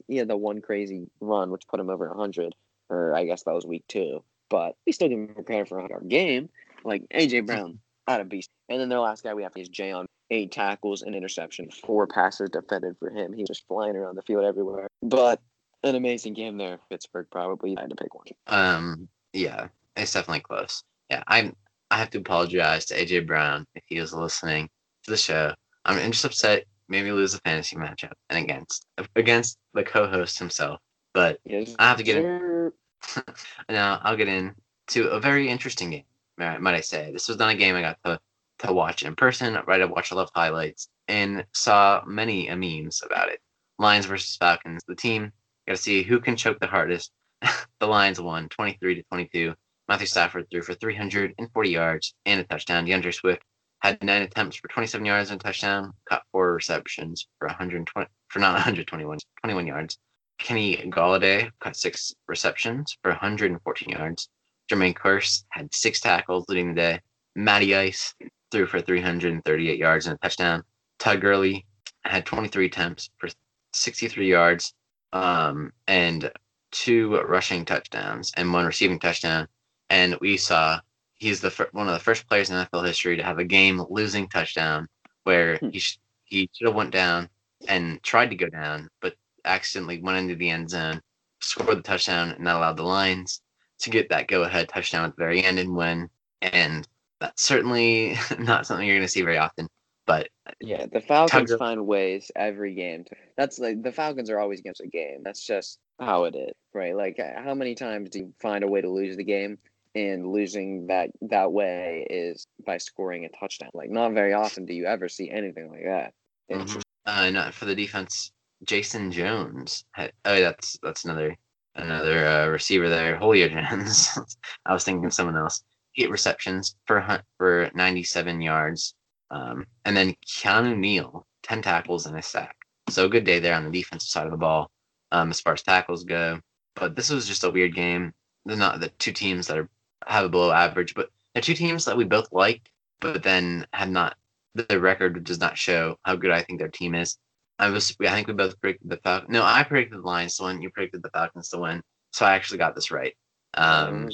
he 0.08 0.18
had 0.18 0.28
the 0.28 0.38
one 0.38 0.62
crazy 0.62 1.08
run 1.20 1.50
which 1.50 1.68
put 1.68 1.80
him 1.80 1.90
over 1.90 2.08
100, 2.08 2.54
or 2.90 3.16
I 3.16 3.26
guess 3.26 3.44
that 3.44 3.54
was 3.54 3.66
week 3.66 3.86
two. 3.88 4.24
But 4.50 4.76
we 4.86 4.94
still 4.94 5.10
give 5.10 5.20
him 5.20 5.44
credit 5.46 5.68
for 5.68 5.80
hundred 5.80 6.08
game. 6.08 6.50
Like 6.84 7.04
AJ 7.14 7.48
Brown, 7.48 7.80
out 8.08 8.22
of 8.22 8.30
beast. 8.30 8.50
And 8.70 8.80
then 8.80 8.90
their 8.90 9.00
last 9.00 9.24
guy 9.24 9.34
we 9.34 9.44
have 9.44 9.52
is 9.56 9.70
Jayon 9.70 10.06
eight 10.30 10.52
tackles 10.52 11.04
and 11.04 11.16
interception, 11.16 11.70
four 11.72 12.08
passes 12.08 12.50
defended 12.50 12.96
for 13.00 13.10
him. 13.10 13.34
He 13.34 13.42
was 13.42 13.48
just 13.48 13.68
flying 13.68 13.96
around 13.96 14.16
the 14.16 14.22
field 14.22 14.44
everywhere. 14.44 14.88
But 15.02 15.42
an 15.84 15.96
amazing 15.96 16.34
game 16.34 16.58
there. 16.58 16.80
Pittsburgh 16.90 17.28
probably 17.32 17.76
had 17.76 17.90
to 17.90 17.96
pick 17.96 18.14
one. 18.14 18.26
Um, 18.48 19.08
yeah, 19.34 19.68
it's 19.96 20.14
definitely 20.14 20.42
close. 20.42 20.84
Yeah, 21.10 21.24
I'm. 21.28 21.56
I 21.90 21.98
have 21.98 22.10
to 22.12 22.18
apologize 22.18 22.86
to 22.88 22.96
AJ 22.96 23.28
Brown 23.28 23.66
if 23.74 23.84
he 23.88 24.00
was 24.00 24.14
listening 24.14 24.70
to 25.04 25.12
the 25.12 25.18
show. 25.18 25.54
I'm 25.86 26.12
just 26.12 26.26
upset. 26.26 26.66
Maybe 26.90 27.12
lose 27.12 27.34
a 27.34 27.40
fantasy 27.40 27.78
matchup 27.78 28.12
and 28.30 28.44
against 28.44 28.86
against 29.16 29.58
the 29.74 29.84
co-host 29.84 30.38
himself. 30.40 30.80
But 31.14 31.40
I 31.50 31.88
have 31.88 31.98
to 31.98 32.04
get 32.04 32.18
it. 32.18 32.74
now 33.70 34.00
I'll 34.04 34.18
get 34.18 34.28
into 34.28 35.10
a 35.10 35.20
very 35.20 35.50
interesting 35.50 35.92
game. 35.92 36.04
Might 36.38 36.76
I 36.76 36.82
say? 36.82 37.12
This 37.12 37.28
was 37.28 37.38
not 37.38 37.54
a 37.54 37.58
game 37.58 37.76
I 37.76 37.82
got 37.82 37.98
to 38.06 38.20
to 38.60 38.74
watch 38.74 39.04
in 39.04 39.16
person. 39.16 39.58
Right, 39.68 39.82
I 39.82 39.86
watched 39.86 40.12
a 40.12 40.16
lot 40.16 40.24
of 40.24 40.32
highlights 40.34 40.90
and 41.08 41.46
saw 41.54 42.04
many 42.06 42.50
memes 42.54 43.02
about 43.06 43.30
it. 43.30 43.40
Lions 43.80 44.06
versus 44.06 44.36
Falcons. 44.36 44.84
The 44.88 44.96
team 44.96 45.32
got 45.68 45.76
to 45.76 45.82
see 45.82 46.04
who 46.04 46.20
can 46.20 46.36
choke 46.36 46.60
the 46.60 46.68
hardest. 46.68 47.12
the 47.80 47.88
Lions 47.88 48.20
won 48.20 48.50
23 48.50 48.96
to 48.96 49.04
22. 49.04 49.54
Matthew 49.88 50.08
Stafford 50.08 50.48
threw 50.50 50.62
for 50.62 50.74
340 50.74 51.70
yards 51.70 52.14
and 52.26 52.42
a 52.42 52.44
touchdown. 52.44 52.86
D'Andre 52.86 53.12
Swift 53.12 53.44
had 53.80 54.04
nine 54.04 54.24
attempts 54.24 54.58
for 54.58 54.68
27 54.68 55.06
yards 55.06 55.32
and 55.32 55.40
a 55.40 55.44
touchdown. 55.44 55.94
Caught 56.10 56.24
four 56.32 56.54
receptions 56.54 57.28
for 57.38 57.48
120 57.48 58.10
for 58.28 58.40
not 58.40 58.54
121 58.54 59.20
21 59.42 59.68
yards. 59.68 59.98
Kenny 60.40 60.78
Golladay 60.90 61.50
caught 61.60 61.76
six 61.76 62.14
receptions 62.28 62.98
for 63.02 63.12
114 63.12 63.90
yards. 63.90 64.30
Jermaine 64.72 64.96
Curse 64.96 65.46
had 65.50 65.74
six 65.74 66.00
tackles 66.00 66.46
leading 66.50 66.70
the 66.70 66.76
day. 66.76 67.00
Matty 67.36 67.76
Ice 67.76 68.14
threw 68.52 68.66
for 68.66 68.82
338 68.82 69.78
yards 69.78 70.08
and 70.08 70.16
a 70.16 70.18
touchdown. 70.20 70.64
Todd 71.00 71.22
Gurley 71.22 71.66
had 72.04 72.26
23 72.26 72.66
attempts 72.66 73.10
for 73.18 73.30
63 73.74 74.30
yards 74.30 74.74
um, 75.14 75.72
and 75.88 76.32
two 76.72 77.16
rushing 77.22 77.64
touchdowns 77.66 78.32
and 78.36 78.52
one 78.52 78.66
receiving 78.66 79.00
touchdown. 79.00 79.48
And 79.90 80.16
we 80.20 80.38
saw 80.38 80.80
he's 81.16 81.40
the 81.42 81.50
fir- 81.52 81.70
one 81.72 81.88
of 81.88 81.94
the 81.94 82.00
first 82.04 82.28
players 82.28 82.50
in 82.50 82.56
NFL 82.58 82.86
history 82.86 83.16
to 83.18 83.24
have 83.24 83.40
a 83.40 83.44
game 83.44 83.82
losing 83.90 84.28
touchdown 84.28 84.88
where 85.24 85.58
Hmm. 85.58 85.70
he 85.70 85.80
sh- 85.80 86.00
he 86.26 86.50
should 86.54 86.68
have 86.68 86.76
went 86.76 86.92
down 86.92 87.30
and 87.68 88.02
tried 88.04 88.30
to 88.32 88.36
go 88.36 88.50
down, 88.50 88.90
but 89.02 89.16
accidentally 89.48 90.02
went 90.02 90.18
into 90.18 90.36
the 90.36 90.50
end 90.50 90.70
zone, 90.70 91.02
scored 91.42 91.78
the 91.78 91.82
touchdown, 91.82 92.32
and 92.32 92.46
that 92.46 92.56
allowed 92.56 92.78
the 92.78 92.84
Lions 92.84 93.42
to 93.80 93.90
get 93.90 94.10
that 94.10 94.28
go 94.28 94.44
ahead 94.44 94.70
touchdown 94.70 95.06
at 95.06 95.16
the 95.16 95.22
very 95.24 95.44
end 95.44 95.60
and 95.60 95.76
win. 95.76 96.10
And 96.42 96.88
that's 97.20 97.42
certainly 97.44 98.16
not 98.40 98.66
something 98.66 98.88
you're 98.88 98.98
going 98.98 99.06
to 99.06 99.12
see 99.12 99.22
very 99.22 99.38
often. 99.38 99.68
But 100.06 100.30
Yeah, 100.62 100.86
the 100.92 101.02
Falcons 101.02 101.52
Tugger- 101.52 101.60
find 101.60 101.86
ways 101.86 102.32
every 102.36 102.74
game. 102.74 103.04
To, 103.04 103.16
that's 103.36 103.60
like 103.60 103.82
the 103.84 103.92
Falcons 103.92 104.30
are 104.30 104.40
always 104.40 104.60
against 104.62 104.82
a 104.82 104.88
game. 104.88 105.22
That's 105.24 105.46
just 105.46 105.80
how 106.00 106.24
it 106.26 106.36
is, 106.36 106.54
right? 106.74 106.96
Like 106.96 107.20
uh, 107.20 107.42
how 107.42 107.54
many 107.54 107.76
times 107.76 108.10
do 108.12 108.20
you 108.20 108.34
find 108.40 108.64
a 108.64 108.68
way 108.68 108.82
to 108.82 108.90
lose 108.90 109.18
the 109.18 109.24
game? 109.26 109.58
And 109.96 110.28
losing 110.32 110.88
that 110.88 111.10
that 111.22 111.52
way 111.52 112.06
is 112.10 112.46
by 112.66 112.78
scoring 112.78 113.26
a 113.26 113.30
touchdown. 113.30 113.72
Like 113.74 113.90
not 113.90 114.14
very 114.14 114.32
often 114.34 114.66
do 114.66 114.74
you 114.74 114.86
ever 114.86 115.10
see 115.10 115.30
anything 115.30 115.70
like 115.72 115.86
that. 115.86 116.14
Mhm. 116.52 116.82
Uh, 117.06 117.30
not 117.32 117.54
for 117.54 117.66
the 117.66 117.76
defense, 117.76 118.32
Jason 118.64 119.12
Jones. 119.12 119.86
Oh, 119.98 120.08
that's 120.26 120.78
that's 120.84 121.06
another 121.06 121.36
another 121.76 122.28
uh, 122.28 122.48
receiver 122.48 122.90
there, 122.90 123.18
Julio 123.18 123.48
Jones. 123.70 124.18
I 124.66 124.74
was 124.74 124.84
thinking 124.84 125.06
of 125.06 125.14
someone 125.14 125.38
else. 125.38 125.64
eight 125.98 126.10
receptions 126.10 126.76
for 126.86 127.00
Hunt 127.00 127.24
for 127.38 127.70
97 127.76 128.42
yards. 128.42 128.96
Um, 129.30 129.66
and 129.86 129.96
then 129.96 130.16
Keanu 130.26 130.78
Neal, 130.78 131.28
10 131.44 131.62
tackles 131.62 132.06
and 132.06 132.18
a 132.18 132.22
sack. 132.22 132.56
So 132.90 133.06
a 133.06 133.10
good 133.10 133.26
day 133.26 133.40
there 133.40 133.56
on 133.56 133.66
the 133.66 133.72
defensive 133.72 134.10
side 134.10 134.26
of 134.26 134.32
the 134.32 134.38
ball 134.38 134.72
um, 135.12 135.30
as 135.30 135.42
far 135.42 135.54
as 135.54 135.64
tackles 135.64 136.04
go. 136.04 136.40
But 136.76 136.96
this 136.96 137.10
was 137.10 137.28
just 137.28 137.44
a 137.44 137.50
weird 137.50 137.76
game. 137.76 138.14
They're 138.46 138.56
not 138.58 138.80
the 138.80 138.90
two 138.90 139.12
teams 139.12 139.48
that 139.48 139.58
are 139.58 139.70
have 140.06 140.26
a 140.26 140.30
below 140.30 140.52
average, 140.52 140.94
but 140.94 141.10
they're 141.34 141.42
two 141.42 141.54
teams 141.54 141.86
that 141.86 141.98
we 141.98 142.06
both 142.06 142.32
liked, 142.32 142.70
but 143.02 143.24
then 143.24 143.66
have 143.74 143.90
not 143.90 144.16
the 144.56 144.80
record 144.80 145.24
does 145.24 145.40
not 145.40 145.58
show 145.58 145.98
how 146.04 146.16
good 146.16 146.32
I 146.32 146.42
think 146.42 146.60
their 146.60 146.70
team 146.70 146.96
is. 146.96 147.18
I 147.60 147.70
was 147.70 147.96
I 148.02 148.10
think 148.10 148.28
we 148.28 148.34
both 148.34 148.60
predicted 148.62 148.90
the 148.90 148.98
Falcons. 148.98 149.32
No, 149.32 149.44
I 149.44 149.64
predicted 149.64 150.00
the 150.00 150.06
Lions 150.06 150.38
to 150.38 150.44
win. 150.44 150.62
You 150.62 150.70
predicted 150.70 151.04
the 151.04 151.10
Falcons 151.10 151.50
to 151.50 151.60
win. 151.60 151.82
So 152.12 152.26
I 152.26 152.36
actually 152.36 152.60
got 152.60 152.76
this 152.76 152.92
right. 152.92 153.16
Um, 153.54 154.10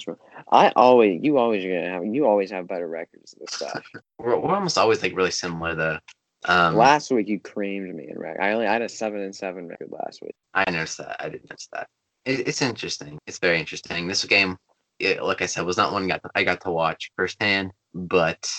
I 0.51 0.69
always, 0.75 1.19
you 1.21 1.38
always 1.38 1.65
are 1.65 1.69
gonna 1.69 1.89
have, 1.89 2.06
you 2.06 2.25
always 2.25 2.51
have 2.51 2.67
better 2.67 2.88
records 2.88 3.36
than 3.38 3.47
stuff. 3.47 3.84
we're, 4.19 4.38
we're 4.38 4.56
almost 4.56 4.77
always 4.77 5.01
like 5.01 5.15
really 5.15 5.32
similar 5.32 5.75
though. 5.75 5.99
Um, 6.45 6.75
last 6.75 7.12
week 7.12 7.27
you 7.27 7.39
creamed 7.39 7.93
me 7.93 8.10
in 8.10 8.17
record. 8.17 8.41
I 8.41 8.53
only 8.53 8.67
I 8.67 8.73
had 8.73 8.82
a 8.82 8.89
seven 8.89 9.21
and 9.21 9.36
seven 9.36 9.67
record 9.67 9.89
last 9.91 10.21
week. 10.21 10.36
I 10.53 10.69
noticed 10.69 10.97
that. 10.99 11.17
I 11.19 11.29
didn't 11.29 11.49
notice 11.49 11.67
that. 11.73 11.88
It, 12.25 12.47
it's 12.47 12.62
interesting. 12.62 13.19
It's 13.27 13.39
very 13.39 13.60
interesting. 13.60 14.08
This 14.08 14.23
game, 14.25 14.58
it, 14.99 15.21
like 15.21 15.41
I 15.41 15.45
said, 15.45 15.65
was 15.65 15.77
not 15.77 15.91
one 15.91 16.08
got 16.08 16.21
I 16.36 16.43
got 16.43 16.62
to 16.62 16.71
watch 16.71 17.12
firsthand, 17.15 17.71
but 17.93 18.49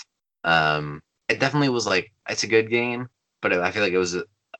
um, 0.43 1.01
it 1.29 1.39
definitely 1.39 1.69
was 1.69 1.87
like 1.87 2.11
it's 2.29 2.43
a 2.43 2.47
good 2.47 2.69
game. 2.69 3.07
But 3.41 3.53
I 3.53 3.71
feel 3.71 3.83
like 3.83 3.93
it 3.93 3.99
was 3.99 4.15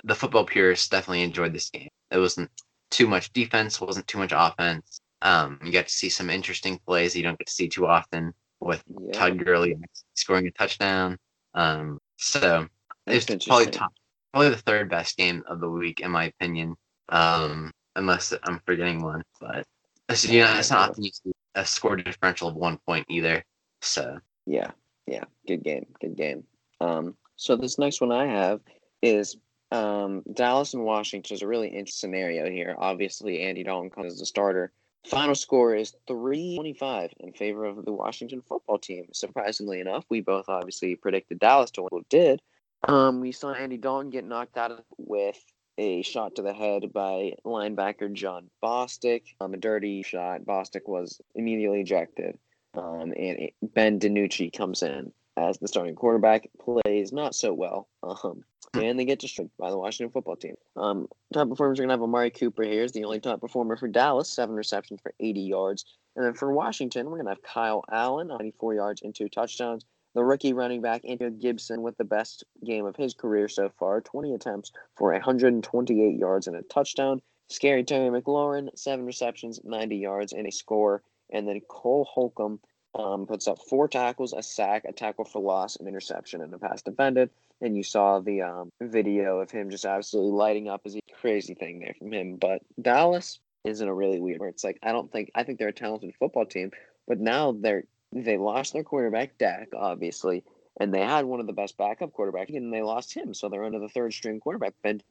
the 0.06 0.16
football 0.16 0.46
purists 0.46 0.88
definitely 0.88 1.24
enjoyed 1.24 1.54
this 1.54 1.70
game. 1.70 1.90
It 2.12 2.20
wasn't 2.20 2.50
too 2.92 3.08
much 3.08 3.34
defense, 3.34 3.82
wasn't 3.82 4.08
too 4.08 4.20
much 4.20 4.32
offense. 4.34 5.02
Um, 5.22 5.60
you 5.64 5.72
got 5.72 5.88
to 5.88 5.94
see 5.94 6.10
some 6.10 6.30
interesting 6.30 6.80
plays 6.86 7.16
you 7.16 7.24
don't 7.24 7.38
get 7.38 7.48
to 7.48 7.54
see 7.54 7.68
too 7.68 7.88
often 7.88 8.34
with 8.60 8.84
yeah. 9.02 9.12
Todd 9.12 9.44
Gurley 9.44 9.76
scoring 10.14 10.48
a 10.48 10.52
touchdown. 10.52 11.18
Um, 11.56 12.00
so 12.18 12.68
it's 13.08 13.26
probably 13.46 13.66
top, 13.66 13.92
probably 14.32 14.50
the 14.50 14.58
third 14.58 14.90
best 14.90 15.18
game 15.18 15.44
of 15.48 15.60
the 15.60 15.70
week 15.70 16.02
in 16.02 16.12
my 16.12 16.26
opinion. 16.26 16.76
Um, 17.10 17.72
unless 17.96 18.34
I'm 18.44 18.62
forgetting 18.66 19.02
one, 19.02 19.24
but 19.42 19.66
it's, 20.10 20.28
you 20.28 20.42
know, 20.42 20.56
it's 20.58 20.70
not 20.70 20.92
often 20.92 21.04
you 21.04 21.12
see 21.12 21.32
a 21.56 21.66
score 21.66 21.96
differential 21.96 22.48
of 22.48 22.56
one 22.56 22.78
point 22.86 23.06
either. 23.10 23.44
So 23.82 24.20
yeah, 24.46 24.72
yeah, 25.08 25.24
good 25.48 25.64
game, 25.64 25.88
good 26.00 26.16
game. 26.16 26.44
Um, 26.80 27.16
so 27.38 27.56
this 27.56 27.80
next 27.80 28.02
one 28.02 28.12
I 28.12 28.28
have 28.28 28.60
is 29.02 29.38
um, 29.76 30.24
Dallas 30.34 30.74
and 30.74 30.84
Washington 30.84 31.36
is 31.36 31.42
a 31.42 31.48
really 31.48 31.68
interesting 31.68 32.10
scenario 32.10 32.50
here. 32.50 32.76
Obviously, 32.78 33.42
Andy 33.42 33.64
Dalton 33.64 33.90
comes 33.90 34.14
as 34.14 34.22
a 34.22 34.26
starter. 34.26 34.72
Final 35.06 35.36
score 35.36 35.76
is 35.76 35.96
325 36.08 37.14
in 37.20 37.34
favor 37.34 37.66
of 37.66 37.86
the 37.86 37.92
Washington 37.92 38.42
football 38.42 38.80
team. 38.80 39.06
Surprisingly 39.14 39.80
enough, 39.80 40.06
we 40.10 40.22
both 40.22 40.50
obviously 40.50 40.96
predicted 40.96 41.40
Dallas 41.40 41.72
to 41.72 41.88
win. 41.92 42.06
Did 42.10 42.42
um, 42.88 43.20
we 43.20 43.32
saw 43.32 43.54
Andy 43.54 43.78
Dalton 43.78 44.10
get 44.10 44.26
knocked 44.26 44.58
out 44.58 44.84
with 44.98 45.40
a 45.78 46.02
shot 46.02 46.36
to 46.36 46.42
the 46.42 46.54
head 46.54 46.94
by 46.94 47.34
linebacker 47.46 48.12
Jon 48.14 48.50
Bostic. 48.64 49.24
Um, 49.42 49.54
a 49.54 49.58
dirty 49.58 50.02
shot. 50.04 50.42
Bostic 50.42 50.88
was 50.88 51.22
immediately 51.36 51.82
ejected. 51.82 52.38
Um, 52.74 53.14
and 53.18 53.50
Ben 53.62 54.00
DiNucci 54.00 54.52
comes 54.52 54.84
in 54.84 55.12
as 55.38 55.58
the 55.58 55.68
starting 55.68 55.96
quarterback, 55.96 56.50
plays 56.60 57.12
not 57.12 57.36
so 57.36 57.54
well. 57.54 57.88
Um, 58.04 58.44
and 58.74 59.00
they 59.00 59.06
get 59.06 59.20
destroyed 59.20 59.50
by 59.58 59.70
the 59.70 59.78
Washington 59.78 60.12
football 60.12 60.36
team. 60.36 60.56
Um, 60.76 61.08
top 61.34 61.50
performers 61.50 61.80
are 61.80 61.84
going 61.84 61.90
to 61.90 61.94
have 61.94 62.02
Amari 62.02 62.32
Cooper 62.32 62.64
here 62.64 62.84
is 62.84 62.92
the 62.92 63.04
only 63.04 63.20
top 63.20 63.42
performer 63.42 63.78
for 63.78 63.88
Dallas, 63.88 64.30
seven 64.30 64.56
receptions 64.56 65.00
for 65.02 65.14
80 65.20 65.42
yards. 65.42 65.86
And 66.16 66.26
then 66.26 66.34
for 66.34 66.52
Washington, 66.52 67.08
we're 67.08 67.18
going 67.18 67.26
to 67.26 67.32
have 67.32 67.44
Kyle 67.44 67.84
Allen, 67.92 68.28
94 68.28 68.74
yards 68.74 69.02
and 69.02 69.14
two 69.14 69.30
touchdowns. 69.30 69.86
The 70.14 70.24
rookie 70.24 70.54
running 70.54 70.82
back, 70.82 71.04
Antonio 71.04 71.38
Gibson, 71.38 71.82
with 71.82 71.98
the 71.98 72.06
best 72.06 72.46
game 72.66 72.86
of 72.86 72.96
his 72.96 73.14
career 73.14 73.50
so 73.50 73.70
far 73.78 74.00
20 74.00 74.34
attempts 74.34 74.72
for 74.96 75.12
128 75.12 76.18
yards 76.18 76.48
and 76.48 76.56
a 76.56 76.62
touchdown. 76.64 77.22
Scary 77.50 77.84
Terry 77.84 78.10
McLaurin, 78.10 78.70
seven 78.76 79.06
receptions, 79.06 79.60
90 79.64 79.98
yards, 79.98 80.32
and 80.32 80.48
a 80.48 80.52
score. 80.52 81.04
And 81.32 81.48
then 81.48 81.60
Cole 81.68 82.06
Holcomb 82.06 82.60
um, 82.96 83.26
puts 83.26 83.48
up 83.48 83.60
four 83.62 83.88
tackles, 83.88 84.34
a 84.34 84.42
sack, 84.42 84.84
a 84.88 84.94
tackle 84.94 85.26
for 85.26 85.42
loss, 85.42 85.76
an 85.76 85.88
interception, 85.88 86.42
and 86.42 86.54
a 86.54 86.58
pass 86.58 86.82
defended. 86.82 87.30
And 87.62 87.76
you 87.76 87.84
saw 87.84 88.20
the 88.20 88.42
um, 88.42 88.72
video 88.82 89.40
of 89.40 89.52
him 89.52 89.70
just 89.70 89.86
absolutely 89.86 90.32
lighting 90.32 90.70
up 90.70 90.82
as 90.86 90.96
a 90.96 91.02
crazy 91.20 91.54
thing 91.54 91.80
there 91.80 91.96
from 91.98 92.12
him. 92.12 92.36
But 92.38 92.62
Dallas 92.82 93.40
is 93.64 93.82
in 93.82 93.88
a 93.88 93.94
really 93.94 94.20
weird 94.20 94.40
where 94.40 94.50
it's 94.50 94.64
like 94.64 94.80
I 94.84 94.92
don't 94.92 95.12
think 95.12 95.32
I 95.36 95.44
think 95.44 95.60
they're 95.60 95.70
a 95.70 95.74
talented 95.74 96.14
football 96.20 96.46
team, 96.46 96.72
but 97.08 97.20
now 97.20 97.52
they're 97.52 97.84
they 98.12 98.38
lost 98.38 98.74
their 98.74 98.84
quarterback 98.84 99.38
Dak 99.38 99.70
obviously, 99.76 100.44
and 100.80 100.94
they 100.94 101.02
had 101.02 101.26
one 101.26 101.40
of 101.40 101.48
the 101.48 101.54
best 101.54 101.78
backup 101.78 102.14
quarterbacks, 102.14 102.56
and 102.56 102.74
they 102.74 102.82
lost 102.82 103.14
him, 103.14 103.34
so 103.34 103.50
they're 103.50 103.64
under 103.64 103.80
the 103.80 103.90
third 103.90 104.14
string 104.14 104.40
quarterback 104.40 104.74
Ben. 104.84 105.02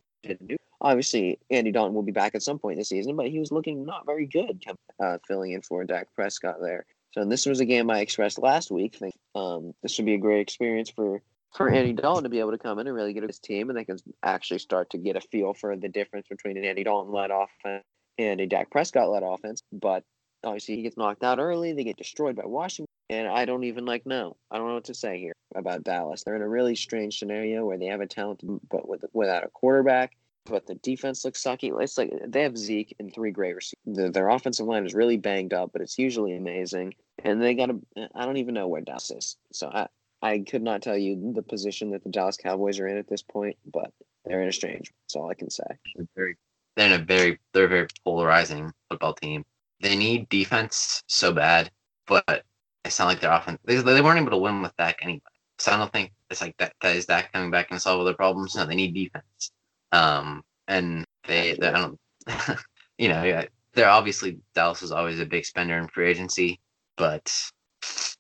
Obviously, 0.81 1.39
Andy 1.51 1.71
Dalton 1.73 1.95
will 1.95 2.03
be 2.03 2.13
back 2.13 2.35
at 2.35 2.43
some 2.43 2.59
point 2.59 2.79
this 2.79 2.89
season, 2.89 3.17
but 3.17 3.29
he 3.29 3.39
was 3.39 3.53
looking 3.53 3.85
not 3.85 4.07
very 4.07 4.27
good, 4.27 4.63
uh, 5.03 5.19
filling 5.27 5.53
in 5.53 5.63
for 5.63 5.85
Dak 5.85 6.09
Prescott 6.15 6.57
there. 6.61 6.85
So 7.15 7.25
this 7.25 7.47
was 7.47 7.61
a 7.61 7.65
game 7.65 7.91
I 7.91 8.01
expressed 8.01 8.41
last 8.41 8.73
week. 8.73 8.97
Think 8.97 9.15
um, 9.37 9.73
this 9.83 9.97
would 9.99 10.05
be 10.05 10.15
a 10.15 10.19
great 10.19 10.41
experience 10.41 10.91
for 10.91 11.23
for 11.55 11.71
Andy 11.71 11.93
Dalton 11.93 12.25
to 12.25 12.29
be 12.29 12.41
able 12.41 12.51
to 12.51 12.59
come 12.59 12.81
in 12.81 12.89
and 12.89 12.97
really 12.97 13.13
get 13.13 13.23
his 13.23 13.39
team, 13.39 13.71
and 13.71 13.79
they 13.79 13.85
can 13.85 13.99
actually 14.25 14.59
start 14.59 14.91
to 14.91 14.99
get 14.99 15.15
a 15.15 15.21
feel 15.21 15.55
for 15.55 15.77
the 15.77 15.89
difference 15.89 16.27
between 16.29 16.57
an 16.57 16.65
Andy 16.65 16.83
Dalton 16.83 17.13
led 17.13 17.31
offense 17.31 17.85
and 18.19 18.41
a 18.41 18.47
Dak 18.47 18.69
Prescott 18.69 19.11
led 19.11 19.23
offense. 19.23 19.63
But 19.73 20.03
obviously, 20.43 20.75
he 20.75 20.83
gets 20.83 20.97
knocked 20.97 21.23
out 21.23 21.39
early. 21.39 21.73
They 21.73 21.85
get 21.85 21.97
destroyed 21.97 22.35
by 22.35 22.47
Washington, 22.47 22.91
and 23.09 23.29
I 23.29 23.45
don't 23.45 23.63
even 23.63 23.87
like 23.87 24.07
know. 24.07 24.37
I 24.51 24.59
don't 24.59 24.67
know 24.67 24.75
what 24.75 24.87
to 24.87 24.95
say 24.95 25.21
here 25.21 25.35
about 25.55 25.85
Dallas. 25.85 26.25
They're 26.25 26.35
in 26.35 26.43
a 26.43 26.49
really 26.49 26.75
strange 26.75 27.21
scenario 27.21 27.65
where 27.65 27.79
they 27.79 27.87
have 27.87 28.01
a 28.01 28.09
talent, 28.09 28.41
but 28.69 28.89
with, 28.89 29.05
without 29.13 29.45
a 29.45 29.49
quarterback 29.51 30.17
but 30.47 30.67
the 30.67 30.75
defense 30.75 31.25
looks 31.25 31.43
sucky. 31.43 31.73
It's 31.81 31.97
like 31.97 32.13
they 32.27 32.43
have 32.43 32.59
Zeke 32.59 32.95
and 32.99 33.13
three 33.13 33.31
great 33.31 33.55
receivers. 33.55 34.13
Their 34.13 34.29
offensive 34.29 34.67
line 34.67 34.85
is 34.85 34.95
really 34.95 35.17
banged 35.17 35.55
up, 35.55 35.73
but 35.73 35.81
it's 35.81 35.99
usually 35.99 36.37
amazing. 36.37 36.95
And 37.23 37.41
they 37.41 37.55
got 37.55 37.71
a, 37.71 37.79
I 38.15 38.27
don't 38.27 38.39
even 38.39 38.55
know 38.55 38.69
where 38.69 38.81
Dallas 38.81 39.11
is. 39.11 39.37
So 39.53 39.69
I, 39.69 39.89
I 40.21 40.39
could 40.41 40.63
not 40.63 40.83
tell 40.83 40.97
you 40.97 41.33
the 41.35 41.43
position 41.43 41.91
that 41.91 42.03
the 42.03 42.11
Dallas 42.11 42.37
Cowboys 42.37 42.81
are 42.81 42.89
in 42.89 42.99
at 42.99 43.09
this 43.09 43.23
point, 43.23 43.57
but 43.73 43.93
they're 44.25 44.43
in 44.43 44.49
a 44.49 44.53
strange. 44.53 44.93
That's 45.03 45.17
all 45.17 45.31
I 45.31 45.35
can 45.35 45.51
say. 45.51 45.65
They're 45.95 46.07
very, 46.17 46.37
they're 46.77 46.87
in 46.87 47.01
a 47.01 47.05
very, 47.05 47.39
they're 47.53 47.65
a 47.65 47.69
very 47.69 47.89
polarizing 48.05 48.73
football 48.91 49.15
team. 49.15 49.45
They 49.81 49.97
need 49.97 50.29
defense 50.29 51.03
so 51.07 51.33
bad, 51.33 51.71
but 52.07 52.45
it's 52.85 52.99
not 52.99 53.07
like 53.07 53.21
their 53.21 53.33
offense. 53.33 53.59
They, 53.65 53.77
they 53.77 54.01
weren't 54.01 54.19
able 54.19 54.31
to 54.31 54.39
win 54.39 54.63
with 54.63 54.77
Dak 54.77 54.99
anyway. 55.03 55.21
So 55.59 55.73
I 55.73 55.77
don't 55.77 55.93
think 55.93 56.13
it's 56.31 56.41
like 56.41 56.57
that. 56.59 56.75
That 56.81 56.97
is 56.97 57.07
Dak 57.07 57.33
coming 57.33 57.51
back 57.51 57.71
and 57.71 57.81
solve 57.81 57.99
all 57.99 58.05
their 58.05 58.15
problems. 58.15 58.55
No, 58.55 58.67
they 58.67 58.75
need 58.75 58.95
defense. 58.95 59.53
Um, 59.93 60.43
and 60.69 61.05
they, 61.27 61.57
they 61.61 61.69
I 61.69 61.73
don't, 61.73 62.01
you 62.99 63.09
know, 63.09 63.23
yeah, 63.23 63.45
they're 63.75 63.89
obviously 63.89 64.39
Dallas 64.55 64.83
is 64.83 64.93
always 64.93 65.21
a 65.21 65.27
big 65.27 65.45
spender 65.45 65.79
in 65.79 65.89
free 65.89 66.09
agency, 66.09 66.61
but 66.97 67.33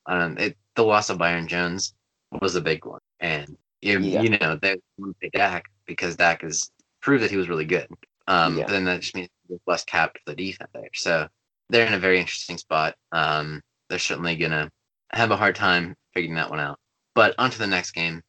um, 0.06 0.38
it, 0.38 0.56
the 0.76 0.84
loss 0.84 1.10
of 1.10 1.18
Byron 1.18 1.48
Jones 1.48 1.94
was 2.40 2.56
a 2.56 2.60
big 2.60 2.84
one, 2.84 3.00
and 3.20 3.56
you, 3.80 3.98
yeah. 4.00 4.22
you 4.22 4.30
know 4.30 4.58
they 4.60 4.76
want 4.98 5.16
to 5.20 5.20
pay 5.20 5.38
Dak 5.38 5.64
because 5.86 6.16
Dak 6.16 6.42
has 6.42 6.70
proved 7.00 7.22
that 7.22 7.30
he 7.30 7.36
was 7.36 7.48
really 7.48 7.64
good. 7.64 7.88
Um, 8.26 8.56
yeah. 8.56 8.64
but 8.64 8.72
then 8.72 8.84
that 8.84 9.00
just 9.00 9.14
means 9.14 9.28
less 9.66 9.84
cap 9.84 10.14
for 10.14 10.34
the 10.34 10.36
defense 10.36 10.70
there. 10.72 10.88
So 10.94 11.28
they're 11.68 11.86
in 11.86 11.94
a 11.94 11.98
very 11.98 12.18
interesting 12.18 12.58
spot. 12.58 12.94
Um, 13.12 13.62
they're 13.88 13.98
certainly 13.98 14.36
gonna 14.36 14.70
have 15.12 15.30
a 15.30 15.36
hard 15.36 15.54
time 15.54 15.94
figuring 16.14 16.36
that 16.36 16.50
one 16.50 16.60
out. 16.60 16.78
But 17.14 17.34
on 17.38 17.50
to 17.50 17.58
the 17.58 17.66
next 17.66 17.92
game. 17.92 18.22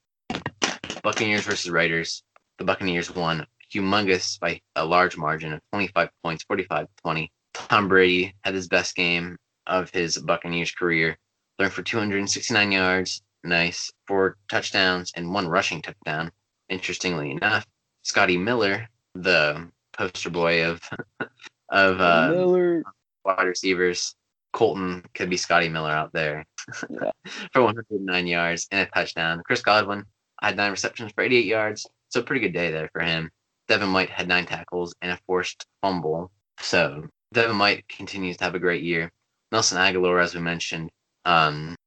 Buccaneers 1.03 1.43
versus 1.43 1.69
Raiders 1.69 2.23
the 2.57 2.63
Buccaneers 2.63 3.13
won 3.13 3.45
humongous 3.73 4.39
by 4.39 4.61
a 4.75 4.85
large 4.85 5.17
margin 5.17 5.53
of 5.53 5.61
25 5.71 6.09
points, 6.23 6.43
45 6.43 6.87
20. 7.01 7.31
Tom 7.53 7.87
Brady 7.87 8.33
had 8.43 8.53
his 8.53 8.67
best 8.67 8.95
game 8.95 9.37
of 9.67 9.89
his 9.91 10.17
Buccaneers 10.17 10.71
career, 10.71 11.17
throwing 11.57 11.71
for 11.71 11.83
269 11.83 12.71
yards, 12.71 13.21
nice, 13.43 13.91
four 14.07 14.37
touchdowns, 14.49 15.11
and 15.15 15.33
one 15.33 15.47
rushing 15.47 15.81
touchdown. 15.81 16.31
Interestingly 16.69 17.31
enough, 17.31 17.65
Scotty 18.01 18.37
Miller, 18.37 18.87
the 19.13 19.69
poster 19.93 20.29
boy 20.29 20.65
of 20.65 20.81
of 21.69 22.01
uh, 22.01 22.29
Miller. 22.31 22.83
wide 23.23 23.43
receivers, 23.43 24.15
Coltin 24.53 25.03
could 25.13 25.29
be 25.29 25.37
Scotty 25.37 25.69
Miller 25.69 25.91
out 25.91 26.13
there 26.13 26.45
yeah. 26.89 27.11
for 27.53 27.61
109 27.61 28.27
yards 28.27 28.67
and 28.71 28.87
a 28.87 28.91
touchdown. 28.91 29.41
Chris 29.45 29.61
Godwin 29.61 30.05
had 30.41 30.55
nine 30.55 30.71
receptions 30.71 31.11
for 31.13 31.23
88 31.23 31.45
yards, 31.45 31.87
so 32.09 32.21
pretty 32.21 32.41
good 32.41 32.53
day 32.53 32.71
there 32.71 32.89
for 32.93 33.01
him. 33.01 33.29
Devin 33.67 33.93
White 33.93 34.09
had 34.09 34.27
nine 34.27 34.45
tackles 34.45 34.95
and 35.01 35.11
a 35.11 35.19
forced 35.25 35.65
fumble. 35.81 36.31
So 36.59 37.07
Devin 37.33 37.57
White 37.57 37.87
continues 37.89 38.37
to 38.37 38.43
have 38.43 38.55
a 38.55 38.59
great 38.59 38.83
year. 38.83 39.11
Nelson 39.55 39.77
Agholor, 39.77 40.21
as 40.21 40.35
we 40.35 40.41
mentioned, 40.41 40.89
um, 41.23 41.77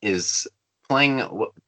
is 0.00 0.48
playing 0.88 1.18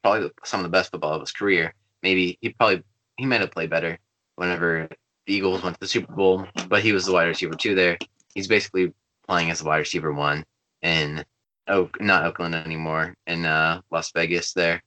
probably 0.03 0.31
some 0.45 0.61
of 0.61 0.65
the 0.65 0.71
best 0.71 0.91
football 0.91 1.13
of 1.13 1.21
his 1.21 1.31
career. 1.31 1.75
Maybe 2.03 2.39
he 2.41 2.55
probably 2.55 2.83
he 3.19 3.27
might 3.27 3.43
have 3.43 3.51
played 3.51 3.69
better 3.69 3.99
whenever 4.37 4.89
the 5.27 5.35
Eagles 5.35 5.63
went 5.63 5.75
to 5.75 5.81
the 5.81 5.87
Super 5.89 6.15
Bowl, 6.15 6.47
but 6.71 6.83
he 6.83 6.93
was 6.95 7.05
the 7.05 7.13
wide 7.13 7.25
receiver 7.29 7.53
two 7.55 7.75
there. 7.75 7.99
He's 8.35 8.49
basically 8.49 8.95
playing 9.29 9.51
as 9.51 9.61
a 9.61 9.65
wide 9.67 9.77
receiver 9.77 10.11
one, 10.11 10.43
in 10.81 11.23
Oak, 11.69 12.01
not 12.01 12.25
Oakland 12.25 12.55
anymore, 12.55 13.15
in 13.27 13.45
uh, 13.45 13.83
Las 13.91 14.11
Vegas. 14.13 14.55
There, 14.55 14.83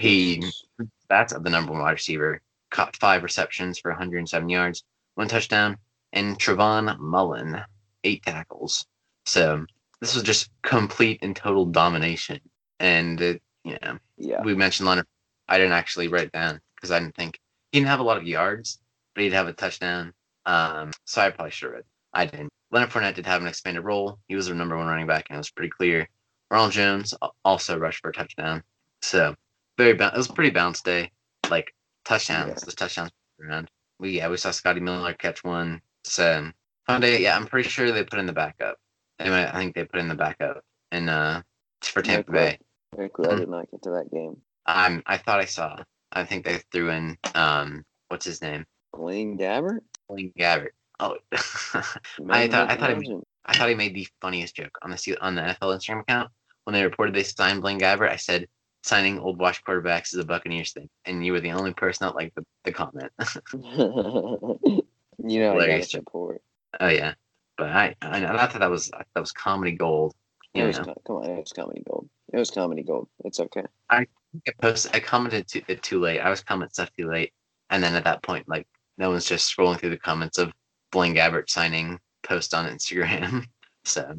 He- 0.00 0.42
that's 1.08 1.32
the 1.32 1.48
number 1.48 1.70
one 1.70 1.82
wide 1.82 1.92
receiver. 1.92 2.42
Caught 2.72 2.96
five 2.96 3.22
receptions 3.22 3.78
for 3.78 3.92
107 3.92 4.48
yards, 4.48 4.82
one 5.14 5.28
touchdown, 5.28 5.76
and 6.12 6.36
Trayvon 6.40 6.98
Mullen, 6.98 7.62
eight 8.02 8.24
tackles. 8.24 8.84
So 9.26 9.64
this 10.00 10.14
was 10.14 10.22
just 10.22 10.50
complete 10.62 11.18
and 11.22 11.34
total 11.34 11.64
domination. 11.66 12.40
And 12.80 13.20
it, 13.20 13.42
you 13.64 13.76
know, 13.82 13.98
yeah. 14.16 14.42
we 14.42 14.54
mentioned 14.54 14.88
Leonard. 14.88 15.06
I 15.48 15.58
didn't 15.58 15.72
actually 15.72 16.08
write 16.08 16.24
it 16.26 16.32
down 16.32 16.60
because 16.74 16.90
I 16.90 17.00
didn't 17.00 17.16
think 17.16 17.40
he 17.72 17.78
didn't 17.78 17.88
have 17.88 18.00
a 18.00 18.04
lot 18.04 18.16
of 18.16 18.26
yards, 18.26 18.78
but 19.14 19.24
he'd 19.24 19.32
have 19.32 19.48
a 19.48 19.52
touchdown. 19.52 20.12
Um, 20.46 20.92
so 21.04 21.20
I 21.22 21.30
probably 21.30 21.50
should 21.50 21.66
have 21.66 21.74
read. 21.74 21.84
I 22.14 22.26
didn't. 22.26 22.50
Leonard 22.70 22.90
Fournette 22.90 23.14
did 23.14 23.26
have 23.26 23.40
an 23.40 23.48
expanded 23.48 23.84
role. 23.84 24.18
He 24.28 24.36
was 24.36 24.48
the 24.48 24.54
number 24.54 24.76
one 24.76 24.86
running 24.86 25.06
back, 25.06 25.26
and 25.28 25.36
it 25.36 25.38
was 25.38 25.50
pretty 25.50 25.70
clear. 25.70 26.08
Ronald 26.50 26.72
Jones 26.72 27.14
also 27.44 27.78
rushed 27.78 28.00
for 28.00 28.10
a 28.10 28.12
touchdown. 28.12 28.62
So 29.02 29.34
very 29.76 29.94
ba- 29.94 30.12
it 30.14 30.16
was 30.16 30.30
a 30.30 30.32
pretty 30.32 30.50
balanced 30.50 30.84
day. 30.84 31.10
Like 31.50 31.74
touchdowns, 32.04 32.48
Yeah. 32.60 32.64
the 32.64 32.72
touchdowns 32.72 33.10
around. 33.40 33.70
We 33.98 34.10
yeah, 34.10 34.28
we 34.28 34.36
saw 34.36 34.50
Scotty 34.50 34.80
Miller 34.80 35.12
catch 35.14 35.44
one. 35.44 35.80
So 36.04 36.50
fun 36.86 37.00
day. 37.00 37.22
Yeah, 37.22 37.36
I'm 37.36 37.46
pretty 37.46 37.68
sure 37.68 37.90
they 37.90 38.04
put 38.04 38.18
in 38.18 38.26
the 38.26 38.32
backup. 38.32 38.78
I 39.20 39.52
think 39.52 39.74
they 39.74 39.84
put 39.84 40.00
in 40.00 40.08
the 40.08 40.14
backup 40.14 40.62
and 40.92 41.10
uh 41.10 41.42
for 41.82 42.02
Tampa 42.02 42.30
Very 42.30 42.46
Bay. 42.52 42.58
Very 42.96 43.10
cool. 43.12 43.30
I 43.30 43.36
did 43.36 43.48
not 43.48 43.70
get 43.70 43.82
to 43.82 43.90
that 43.90 44.10
game. 44.10 44.36
Um, 44.66 45.02
I 45.06 45.16
thought 45.16 45.40
I 45.40 45.44
saw. 45.44 45.76
I 46.12 46.24
think 46.24 46.44
they 46.44 46.58
threw 46.72 46.90
in 46.90 47.16
um, 47.34 47.84
what's 48.08 48.24
his 48.24 48.40
name, 48.42 48.64
Blaine 48.92 49.36
Gabbert? 49.38 49.80
Blaine 50.08 50.32
Gabbert. 50.38 50.70
Oh, 51.00 51.16
I 51.32 52.48
thought- 52.48 52.70
I 52.70 52.76
thought 52.76 53.02
he-. 53.02 53.18
I 53.44 53.56
thought 53.56 53.68
he 53.70 53.74
made 53.74 53.94
the 53.94 54.06
funniest 54.20 54.56
joke 54.56 54.76
on 54.82 54.90
the 54.90 55.18
on 55.22 55.34
the 55.34 55.40
NFL 55.42 55.74
Instagram 55.76 56.00
account 56.00 56.30
when 56.64 56.74
they 56.74 56.82
reported 56.84 57.14
they 57.14 57.22
signed 57.22 57.62
Blaine 57.62 57.78
Gabbert. 57.80 58.10
I 58.10 58.16
said 58.16 58.46
signing 58.82 59.18
old 59.18 59.38
wash 59.38 59.62
quarterbacks 59.62 60.12
is 60.12 60.18
a 60.18 60.24
Buccaneers 60.24 60.72
thing, 60.72 60.88
and 61.06 61.24
you 61.24 61.32
were 61.32 61.40
the 61.40 61.52
only 61.52 61.72
person 61.72 62.06
that 62.06 62.14
liked 62.14 62.34
the, 62.34 62.44
the 62.64 62.72
comment. 62.72 63.10
you 63.52 65.40
know, 65.40 65.52
I 65.52 65.54
got 65.54 65.62
Hilarious 65.62 65.88
to 65.90 65.96
support. 65.98 66.42
oh 66.80 66.88
yeah, 66.88 67.14
but 67.58 67.68
I 67.70 67.94
I, 68.00 68.24
I 68.24 68.46
thought 68.46 68.60
that 68.60 68.70
was 68.70 68.90
that 68.90 69.20
was 69.20 69.32
comedy 69.32 69.72
gold. 69.72 70.14
It 70.54 70.64
was 70.64 70.78
come 70.78 70.94
on, 71.08 71.24
it 71.24 71.38
was 71.38 71.52
comedy 71.52 71.82
gold. 71.86 72.08
It 72.32 72.38
was 72.38 72.50
comedy 72.50 72.82
gold. 72.82 73.08
It's 73.24 73.40
okay. 73.40 73.64
I 73.90 74.06
posted 74.62 74.94
I 74.94 75.00
commented 75.00 75.48
too, 75.48 75.62
it 75.68 75.82
too 75.82 76.00
late. 76.00 76.20
I 76.20 76.30
was 76.30 76.42
commenting 76.42 76.72
stuff 76.72 76.90
too 76.96 77.10
late, 77.10 77.32
and 77.68 77.82
then 77.82 77.94
at 77.94 78.04
that 78.04 78.22
point, 78.22 78.48
like 78.48 78.66
no 78.96 79.10
one's 79.10 79.26
just 79.26 79.54
scrolling 79.54 79.78
through 79.78 79.90
the 79.90 79.98
comments 79.98 80.38
of 80.38 80.52
Blaine 80.92 81.14
Gabbert 81.14 81.50
signing 81.50 81.98
post 82.22 82.54
on 82.54 82.70
Instagram. 82.70 83.46
so 83.84 84.14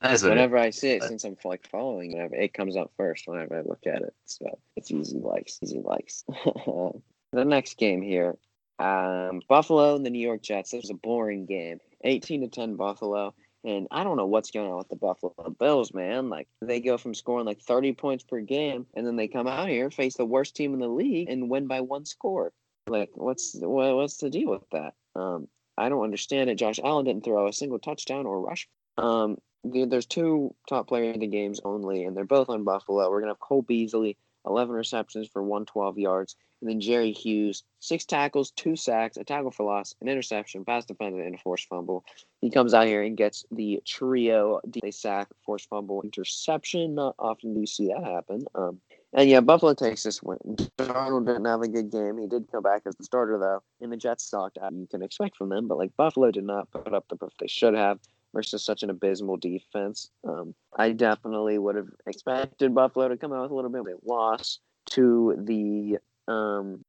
that 0.00 0.12
is 0.12 0.22
what 0.22 0.32
it 0.32 0.34
Whenever 0.34 0.58
I 0.58 0.70
see 0.70 0.90
it, 0.90 1.00
but- 1.00 1.08
since 1.08 1.24
I'm 1.24 1.36
like 1.44 1.68
following, 1.68 2.12
whenever 2.12 2.34
it 2.34 2.54
comes 2.54 2.76
up 2.76 2.90
first, 2.96 3.28
whenever 3.28 3.58
I 3.58 3.62
look 3.62 3.86
at 3.86 4.02
it, 4.02 4.14
so 4.24 4.58
it's 4.76 4.90
easy 4.90 5.18
likes, 5.18 5.58
easy 5.62 5.80
likes. 5.80 6.24
the 7.32 7.44
next 7.44 7.76
game 7.76 8.02
here, 8.02 8.36
um, 8.78 9.42
Buffalo 9.48 9.96
and 9.96 10.04
the 10.04 10.10
New 10.10 10.18
York 10.18 10.42
Jets. 10.42 10.70
This 10.70 10.82
was 10.82 10.90
a 10.90 10.94
boring 10.94 11.46
game, 11.46 11.78
18 12.04 12.42
to 12.42 12.48
10 12.48 12.76
Buffalo. 12.76 13.34
And 13.64 13.86
I 13.90 14.02
don't 14.02 14.16
know 14.16 14.26
what's 14.26 14.50
going 14.50 14.70
on 14.70 14.78
with 14.78 14.88
the 14.88 14.96
Buffalo 14.96 15.54
Bills, 15.58 15.94
man. 15.94 16.28
Like 16.28 16.48
they 16.60 16.80
go 16.80 16.98
from 16.98 17.14
scoring 17.14 17.46
like 17.46 17.60
30 17.60 17.92
points 17.92 18.24
per 18.24 18.40
game, 18.40 18.86
and 18.94 19.06
then 19.06 19.16
they 19.16 19.28
come 19.28 19.46
out 19.46 19.68
here 19.68 19.90
face 19.90 20.16
the 20.16 20.24
worst 20.24 20.56
team 20.56 20.74
in 20.74 20.80
the 20.80 20.88
league 20.88 21.28
and 21.28 21.48
win 21.48 21.68
by 21.68 21.80
one 21.80 22.04
score. 22.04 22.52
Like 22.88 23.10
what's 23.14 23.54
what, 23.54 23.94
what's 23.94 24.16
the 24.16 24.30
deal 24.30 24.50
with 24.50 24.68
that? 24.72 24.94
Um, 25.14 25.46
I 25.78 25.88
don't 25.88 26.02
understand 26.02 26.50
it. 26.50 26.56
Josh 26.56 26.80
Allen 26.82 27.04
didn't 27.04 27.24
throw 27.24 27.46
a 27.46 27.52
single 27.52 27.78
touchdown 27.78 28.26
or 28.26 28.40
rush. 28.40 28.68
Um, 28.98 29.38
the, 29.64 29.84
there's 29.84 30.06
two 30.06 30.54
top 30.68 30.88
players 30.88 31.14
in 31.14 31.20
the 31.20 31.28
games 31.28 31.60
only, 31.64 32.04
and 32.04 32.16
they're 32.16 32.24
both 32.24 32.48
on 32.48 32.64
Buffalo. 32.64 33.08
We're 33.08 33.20
gonna 33.20 33.32
have 33.32 33.38
Cole 33.38 33.62
Beasley, 33.62 34.16
11 34.46 34.74
receptions 34.74 35.28
for 35.28 35.42
112 35.42 35.98
yards, 35.98 36.36
and 36.60 36.70
then 36.70 36.80
Jerry 36.80 37.12
Hughes, 37.12 37.64
six 37.80 38.04
tackles, 38.04 38.52
two 38.52 38.76
sacks, 38.76 39.16
a 39.16 39.24
tackle 39.24 39.50
for 39.50 39.64
loss, 39.64 39.94
an 40.00 40.08
interception, 40.08 40.64
pass 40.64 40.84
defended, 40.84 41.26
and 41.26 41.34
a 41.34 41.38
forced 41.38 41.68
fumble. 41.68 42.04
He 42.40 42.50
comes 42.50 42.72
out 42.72 42.86
here 42.86 43.02
and 43.02 43.16
gets 43.16 43.44
the 43.50 43.82
trio: 43.84 44.60
they 44.82 44.90
sack, 44.90 45.28
forced 45.44 45.68
fumble, 45.68 46.02
interception. 46.02 46.94
Not 46.94 47.16
often 47.18 47.54
do 47.54 47.60
you 47.60 47.66
see 47.66 47.88
that 47.88 48.04
happen. 48.04 48.44
Um, 48.54 48.80
and 49.12 49.28
yeah, 49.28 49.40
Buffalo 49.40 49.74
takes 49.74 50.04
this 50.04 50.22
win. 50.22 50.38
Darnold 50.78 51.26
didn't 51.26 51.44
have 51.44 51.60
a 51.60 51.68
good 51.68 51.90
game. 51.90 52.16
He 52.18 52.26
did 52.26 52.50
come 52.50 52.62
back 52.62 52.82
as 52.86 52.94
the 52.94 53.04
starter 53.04 53.38
though, 53.38 53.62
and 53.80 53.92
the 53.92 53.96
Jets 53.96 54.24
sucked. 54.24 54.58
as 54.58 54.72
You 54.72 54.86
can 54.86 55.02
expect 55.02 55.36
from 55.36 55.50
them, 55.50 55.68
but 55.68 55.78
like 55.78 55.96
Buffalo 55.96 56.30
did 56.30 56.44
not 56.44 56.70
put 56.70 56.94
up 56.94 57.06
the 57.08 57.16
proof 57.16 57.32
they 57.38 57.48
should 57.48 57.74
have 57.74 57.98
versus 58.34 58.64
such 58.64 58.82
an 58.82 58.90
abysmal 58.90 59.36
defense. 59.36 60.10
Um, 60.26 60.54
I 60.76 60.92
definitely 60.92 61.58
would 61.58 61.76
have 61.76 61.88
expected 62.06 62.74
Buffalo 62.74 63.08
to 63.08 63.16
come 63.16 63.32
out 63.32 63.42
with 63.42 63.50
a 63.50 63.54
little 63.54 63.70
bit 63.70 63.80
of 63.80 63.86
a 63.86 64.10
loss 64.10 64.58
to 64.90 65.36
the 65.38 65.98
um, 66.32 66.84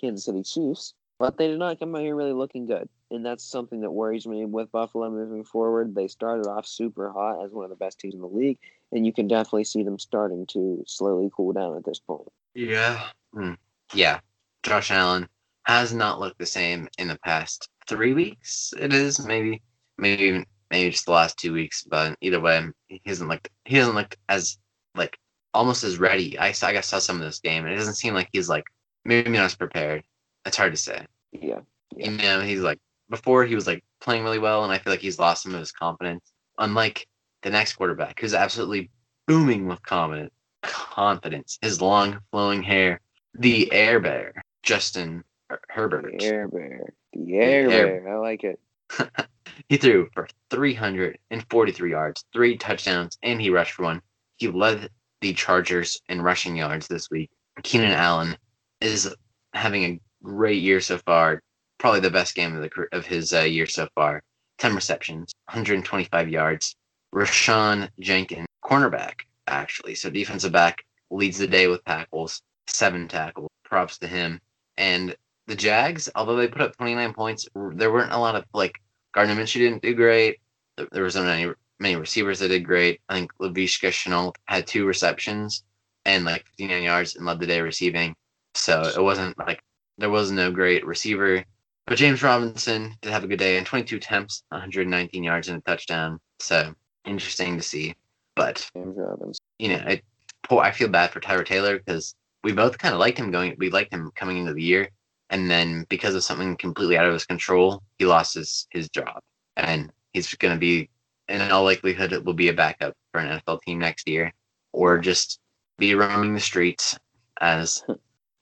Kansas 0.00 0.26
City 0.26 0.42
Chiefs, 0.42 0.94
but 1.18 1.36
they 1.36 1.48
did 1.48 1.58
not 1.58 1.78
come 1.78 1.94
out 1.94 2.02
here 2.02 2.14
really 2.16 2.32
looking 2.32 2.66
good. 2.66 2.88
And 3.10 3.24
that's 3.24 3.44
something 3.44 3.80
that 3.82 3.90
worries 3.90 4.26
me 4.26 4.44
with 4.44 4.72
Buffalo 4.72 5.10
moving 5.10 5.44
forward. 5.44 5.94
They 5.94 6.08
started 6.08 6.46
off 6.46 6.66
super 6.66 7.12
hot 7.12 7.44
as 7.44 7.52
one 7.52 7.64
of 7.64 7.70
the 7.70 7.76
best 7.76 8.00
teams 8.00 8.14
in 8.14 8.20
the 8.20 8.26
league, 8.26 8.58
and 8.92 9.06
you 9.06 9.12
can 9.12 9.28
definitely 9.28 9.64
see 9.64 9.82
them 9.82 9.98
starting 9.98 10.46
to 10.48 10.82
slowly 10.86 11.30
cool 11.34 11.52
down 11.52 11.76
at 11.76 11.84
this 11.84 12.00
point. 12.00 12.28
Yeah. 12.54 13.08
Hmm. 13.32 13.52
Yeah. 13.92 14.20
Josh 14.62 14.90
Allen 14.90 15.28
has 15.64 15.94
not 15.94 16.20
looked 16.20 16.38
the 16.38 16.46
same 16.46 16.88
in 16.98 17.08
the 17.08 17.18
past 17.24 17.68
three 17.86 18.14
weeks. 18.14 18.72
It 18.78 18.92
is 18.92 19.24
maybe, 19.24 19.62
maybe, 19.98 20.24
even- 20.24 20.46
maybe 20.74 20.90
just 20.90 21.06
the 21.06 21.12
last 21.12 21.38
two 21.38 21.52
weeks. 21.52 21.84
But 21.84 22.16
either 22.20 22.40
way, 22.40 22.66
he 22.88 23.00
hasn't 23.06 23.30
looked. 23.30 23.48
He 23.64 23.76
hasn't 23.76 23.94
looked 23.96 24.16
as 24.28 24.58
like 24.94 25.16
almost 25.52 25.84
as 25.84 25.98
ready. 25.98 26.38
I 26.38 26.52
saw. 26.52 26.68
I 26.68 26.72
guess 26.72 26.88
saw 26.88 26.98
some 26.98 27.16
of 27.16 27.22
this 27.22 27.40
game, 27.40 27.64
and 27.64 27.72
it 27.72 27.76
doesn't 27.76 27.94
seem 27.94 28.14
like 28.14 28.28
he's 28.32 28.48
like 28.48 28.64
maybe 29.04 29.30
not 29.30 29.44
as 29.44 29.54
prepared. 29.54 30.02
It's 30.44 30.56
hard 30.56 30.72
to 30.72 30.76
say. 30.76 31.06
Yeah. 31.32 31.60
Yeah. 31.96 32.10
You 32.10 32.16
know, 32.18 32.40
he's 32.40 32.60
like 32.60 32.78
before 33.08 33.44
he 33.44 33.54
was 33.54 33.66
like 33.66 33.84
playing 34.00 34.24
really 34.24 34.38
well, 34.40 34.64
and 34.64 34.72
I 34.72 34.78
feel 34.78 34.92
like 34.92 35.00
he's 35.00 35.18
lost 35.18 35.42
some 35.44 35.54
of 35.54 35.60
his 35.60 35.72
confidence. 35.72 36.32
Unlike 36.58 37.06
the 37.42 37.50
next 37.50 37.74
quarterback, 37.74 38.20
who's 38.20 38.34
absolutely 38.34 38.90
booming 39.26 39.66
with 39.66 39.82
confidence, 39.82 40.32
confidence. 40.62 41.58
His 41.62 41.80
long 41.80 42.18
flowing 42.30 42.62
hair, 42.62 43.00
the 43.34 43.72
air 43.72 44.00
bear, 44.00 44.44
Justin 44.62 45.24
Herbert. 45.68 46.14
The 46.18 46.24
Air 46.24 46.48
Bear. 46.48 46.94
The 47.12 47.34
Air 47.36 47.70
Air- 47.70 48.00
Bear. 48.00 48.16
I 48.16 48.18
like 48.18 48.44
it. 48.44 48.58
He 49.68 49.78
threw 49.78 50.08
for 50.12 50.28
343 50.50 51.90
yards, 51.90 52.24
three 52.32 52.56
touchdowns, 52.56 53.18
and 53.22 53.40
he 53.40 53.50
rushed 53.50 53.72
for 53.72 53.84
one. 53.84 54.02
He 54.36 54.48
led 54.48 54.90
the 55.20 55.32
Chargers 55.32 56.00
in 56.08 56.20
rushing 56.20 56.56
yards 56.56 56.86
this 56.86 57.10
week. 57.10 57.30
Keenan 57.62 57.92
Allen 57.92 58.36
is 58.80 59.14
having 59.54 59.84
a 59.84 60.00
great 60.22 60.60
year 60.60 60.80
so 60.80 60.98
far. 60.98 61.42
Probably 61.78 62.00
the 62.00 62.10
best 62.10 62.34
game 62.34 62.54
of 62.54 62.62
the 62.62 62.86
of 62.92 63.06
his 63.06 63.32
uh, 63.32 63.40
year 63.40 63.66
so 63.66 63.88
far. 63.94 64.22
10 64.58 64.74
receptions, 64.74 65.32
125 65.46 66.28
yards. 66.28 66.76
Rayshawn 67.14 67.88
Jenkins, 68.00 68.46
cornerback, 68.64 69.22
actually. 69.46 69.94
So 69.94 70.10
defensive 70.10 70.52
back 70.52 70.84
leads 71.10 71.38
the 71.38 71.46
day 71.46 71.68
with 71.68 71.84
tackles, 71.84 72.42
seven 72.66 73.08
tackles. 73.08 73.50
Props 73.64 73.98
to 73.98 74.06
him. 74.06 74.40
And 74.76 75.16
the 75.46 75.56
Jags, 75.56 76.10
although 76.14 76.36
they 76.36 76.48
put 76.48 76.62
up 76.62 76.76
29 76.76 77.14
points, 77.14 77.48
there 77.54 77.92
weren't 77.92 78.12
a 78.12 78.18
lot 78.18 78.36
of 78.36 78.44
like 78.52 78.80
Gardner 79.14 79.34
Minshew 79.36 79.60
didn't 79.60 79.82
do 79.82 79.94
great. 79.94 80.40
There- 80.76 81.04
wasn't 81.04 81.28
any 81.28 81.52
many 81.78 81.96
receivers 81.96 82.40
that 82.40 82.48
did 82.48 82.64
great. 82.64 83.00
I 83.08 83.14
think 83.14 83.32
Lavishka 83.40 83.90
Shenault 83.90 84.34
had 84.46 84.66
two 84.66 84.86
receptions 84.86 85.62
and 86.04 86.24
like 86.24 86.46
59 86.46 86.82
yards 86.82 87.16
and 87.16 87.24
led 87.24 87.38
the 87.40 87.46
day 87.46 87.60
receiving. 87.60 88.14
So 88.54 88.82
it 88.82 89.02
wasn't 89.02 89.38
like 89.38 89.62
there 89.98 90.10
was 90.10 90.30
no 90.30 90.50
great 90.50 90.84
receiver. 90.86 91.44
But 91.86 91.98
James 91.98 92.22
Robinson 92.22 92.94
did 93.02 93.12
have 93.12 93.24
a 93.24 93.26
good 93.26 93.38
day 93.38 93.56
and 93.58 93.66
22 93.66 93.96
attempts, 93.96 94.42
119 94.48 95.22
yards 95.22 95.48
and 95.48 95.58
a 95.58 95.60
touchdown. 95.62 96.18
So 96.40 96.74
interesting 97.04 97.56
to 97.56 97.62
see. 97.62 97.94
But 98.36 98.68
James 98.74 98.96
Robbins. 98.96 99.38
you 99.58 99.68
know, 99.68 99.84
I 99.86 100.02
I 100.50 100.70
feel 100.72 100.88
bad 100.88 101.10
for 101.10 101.20
Tyrod 101.20 101.46
Taylor 101.46 101.78
because 101.78 102.14
we 102.42 102.52
both 102.52 102.78
kind 102.78 102.94
of 102.94 103.00
liked 103.00 103.18
him 103.18 103.30
going. 103.30 103.54
We 103.58 103.70
liked 103.70 103.92
him 103.92 104.10
coming 104.14 104.38
into 104.38 104.54
the 104.54 104.62
year, 104.62 104.88
and 105.30 105.50
then 105.50 105.86
because 105.88 106.14
of 106.14 106.24
something 106.24 106.56
completely 106.56 106.96
out 106.96 107.06
of 107.06 107.12
his 107.12 107.26
control, 107.26 107.82
he 107.98 108.04
lost 108.04 108.34
his 108.34 108.66
his 108.70 108.88
job, 108.88 109.20
and 109.56 109.92
he's 110.12 110.32
going 110.34 110.54
to 110.54 110.60
be, 110.60 110.90
in 111.28 111.40
all 111.50 111.64
likelihood, 111.64 112.12
it 112.12 112.24
will 112.24 112.34
be 112.34 112.48
a 112.48 112.54
backup 112.54 112.94
for 113.12 113.20
an 113.20 113.40
NFL 113.40 113.62
team 113.62 113.78
next 113.78 114.08
year, 114.08 114.32
or 114.72 114.98
just 114.98 115.40
be 115.78 115.94
roaming 115.94 116.34
the 116.34 116.40
streets 116.40 116.98
as 117.40 117.84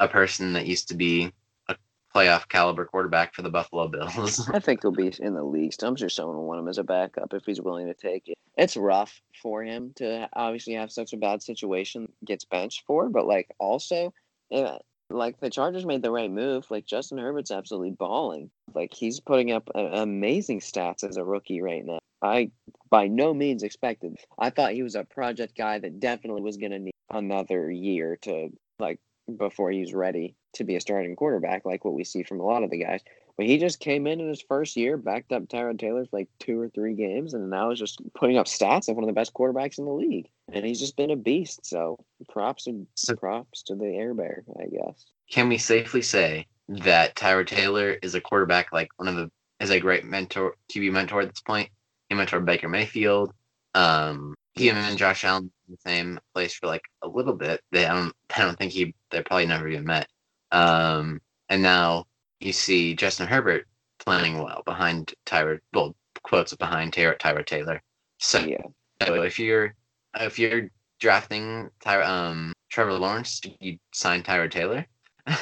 a 0.00 0.08
person 0.08 0.52
that 0.52 0.66
used 0.66 0.88
to 0.88 0.94
be 0.94 1.32
a 1.68 1.76
playoff 2.14 2.48
caliber 2.48 2.84
quarterback 2.84 3.34
for 3.34 3.42
the 3.42 3.50
Buffalo 3.50 3.88
Bills. 3.88 4.48
I 4.52 4.58
think 4.58 4.82
he'll 4.82 4.92
be 4.92 5.12
in 5.18 5.34
the 5.34 5.42
league. 5.44 5.72
I'm 5.82 5.96
sure 5.96 6.08
someone 6.08 6.36
will 6.36 6.46
want 6.46 6.60
him 6.60 6.68
as 6.68 6.78
a 6.78 6.84
backup 6.84 7.32
if 7.32 7.44
he's 7.46 7.60
willing 7.60 7.86
to 7.86 7.94
take 7.94 8.28
it. 8.28 8.36
It's 8.58 8.76
rough 8.76 9.22
for 9.40 9.62
him 9.62 9.92
to 9.96 10.28
obviously 10.34 10.74
have 10.74 10.92
such 10.92 11.14
a 11.14 11.16
bad 11.16 11.42
situation 11.42 12.12
gets 12.24 12.44
benched 12.44 12.84
for, 12.86 13.08
but 13.08 13.26
like 13.26 13.48
also, 13.58 14.12
yeah, 14.50 14.76
like 15.12 15.40
the 15.40 15.50
Chargers 15.50 15.86
made 15.86 16.02
the 16.02 16.10
right 16.10 16.30
move. 16.30 16.70
Like 16.70 16.86
Justin 16.86 17.18
Herbert's 17.18 17.50
absolutely 17.50 17.90
balling. 17.90 18.50
Like 18.74 18.92
he's 18.94 19.20
putting 19.20 19.52
up 19.52 19.70
uh, 19.74 19.80
amazing 19.80 20.60
stats 20.60 21.04
as 21.04 21.16
a 21.16 21.24
rookie 21.24 21.60
right 21.60 21.84
now. 21.84 21.98
I 22.22 22.50
by 22.90 23.08
no 23.08 23.34
means 23.34 23.62
expected. 23.62 24.16
I 24.38 24.50
thought 24.50 24.72
he 24.72 24.82
was 24.82 24.94
a 24.94 25.04
project 25.04 25.56
guy 25.56 25.78
that 25.78 26.00
definitely 26.00 26.42
was 26.42 26.56
going 26.56 26.72
to 26.72 26.78
need 26.78 26.94
another 27.10 27.70
year 27.70 28.16
to 28.22 28.50
like 28.78 29.00
before 29.36 29.70
he's 29.70 29.94
ready 29.94 30.34
to 30.54 30.64
be 30.64 30.76
a 30.76 30.80
starting 30.80 31.16
quarterback, 31.16 31.64
like 31.64 31.84
what 31.84 31.94
we 31.94 32.04
see 32.04 32.22
from 32.22 32.40
a 32.40 32.44
lot 32.44 32.62
of 32.62 32.70
the 32.70 32.78
guys. 32.78 33.00
But 33.36 33.46
he 33.46 33.58
just 33.58 33.80
came 33.80 34.06
in 34.06 34.20
in 34.20 34.28
his 34.28 34.42
first 34.42 34.76
year, 34.76 34.96
backed 34.96 35.32
up 35.32 35.48
Tyrod 35.48 35.78
Taylor 35.78 36.04
for 36.04 36.18
like 36.18 36.28
two 36.38 36.60
or 36.60 36.68
three 36.68 36.94
games, 36.94 37.32
and 37.34 37.48
now 37.48 37.70
is 37.70 37.78
just 37.78 38.00
putting 38.14 38.36
up 38.36 38.46
stats 38.46 38.88
of 38.88 38.96
one 38.96 39.04
of 39.04 39.08
the 39.08 39.14
best 39.14 39.32
quarterbacks 39.32 39.78
in 39.78 39.84
the 39.86 39.92
league. 39.92 40.28
And 40.52 40.64
he's 40.66 40.80
just 40.80 40.96
been 40.96 41.10
a 41.10 41.16
beast. 41.16 41.64
So 41.64 42.04
props 42.28 42.64
to 42.64 42.86
So- 42.94 43.16
props 43.16 43.62
to 43.64 43.74
the 43.74 43.86
Air 43.86 44.14
Bear, 44.14 44.44
I 44.60 44.66
guess. 44.66 45.06
Can 45.30 45.48
we 45.48 45.56
safely 45.56 46.02
say 46.02 46.46
that 46.68 47.14
Tyrod 47.16 47.46
Taylor 47.46 47.96
is 48.02 48.14
a 48.14 48.20
quarterback 48.20 48.72
like 48.72 48.88
one 48.96 49.08
of 49.08 49.16
the 49.16 49.30
is 49.60 49.70
a 49.70 49.80
great 49.80 50.04
mentor 50.04 50.56
QB 50.70 50.92
mentor 50.92 51.22
at 51.22 51.28
this 51.28 51.40
point? 51.40 51.70
He 52.08 52.14
mentored 52.14 52.44
Baker 52.44 52.68
Mayfield. 52.68 53.32
Um, 53.74 54.34
he 54.54 54.68
and 54.68 54.98
Josh 54.98 55.24
Allen 55.24 55.50
in 55.68 55.72
the 55.72 55.90
same 55.90 56.20
place 56.34 56.52
for 56.54 56.66
like 56.66 56.82
a 57.00 57.08
little 57.08 57.34
bit. 57.34 57.62
They 57.70 57.86
I 57.86 57.94
don't 57.94 58.14
I 58.36 58.42
don't 58.42 58.58
think 58.58 58.72
he 58.72 58.94
they 59.10 59.22
probably 59.22 59.46
never 59.46 59.68
even 59.68 59.84
met. 59.84 60.08
Um, 60.50 61.22
and 61.48 61.62
now 61.62 62.04
you 62.42 62.52
see 62.52 62.94
Justin 62.94 63.26
Herbert 63.26 63.66
playing 63.98 64.38
well 64.42 64.62
behind 64.64 65.14
Tyrod. 65.26 65.60
Well, 65.72 65.94
quotes 66.22 66.54
behind 66.54 66.92
Ty- 66.92 67.14
Tyrod 67.18 67.46
Taylor. 67.46 67.82
So 68.18 68.38
Yeah. 68.40 68.62
so 69.06 69.22
if 69.22 69.38
you're 69.38 69.74
if 70.18 70.38
you're 70.38 70.70
drafting 71.00 71.70
Ty- 71.80 72.02
um 72.02 72.52
Trevor 72.70 72.94
Lawrence, 72.94 73.40
you 73.60 73.78
sign 73.92 74.22
Tyrod 74.22 74.50
Taylor. 74.50 74.86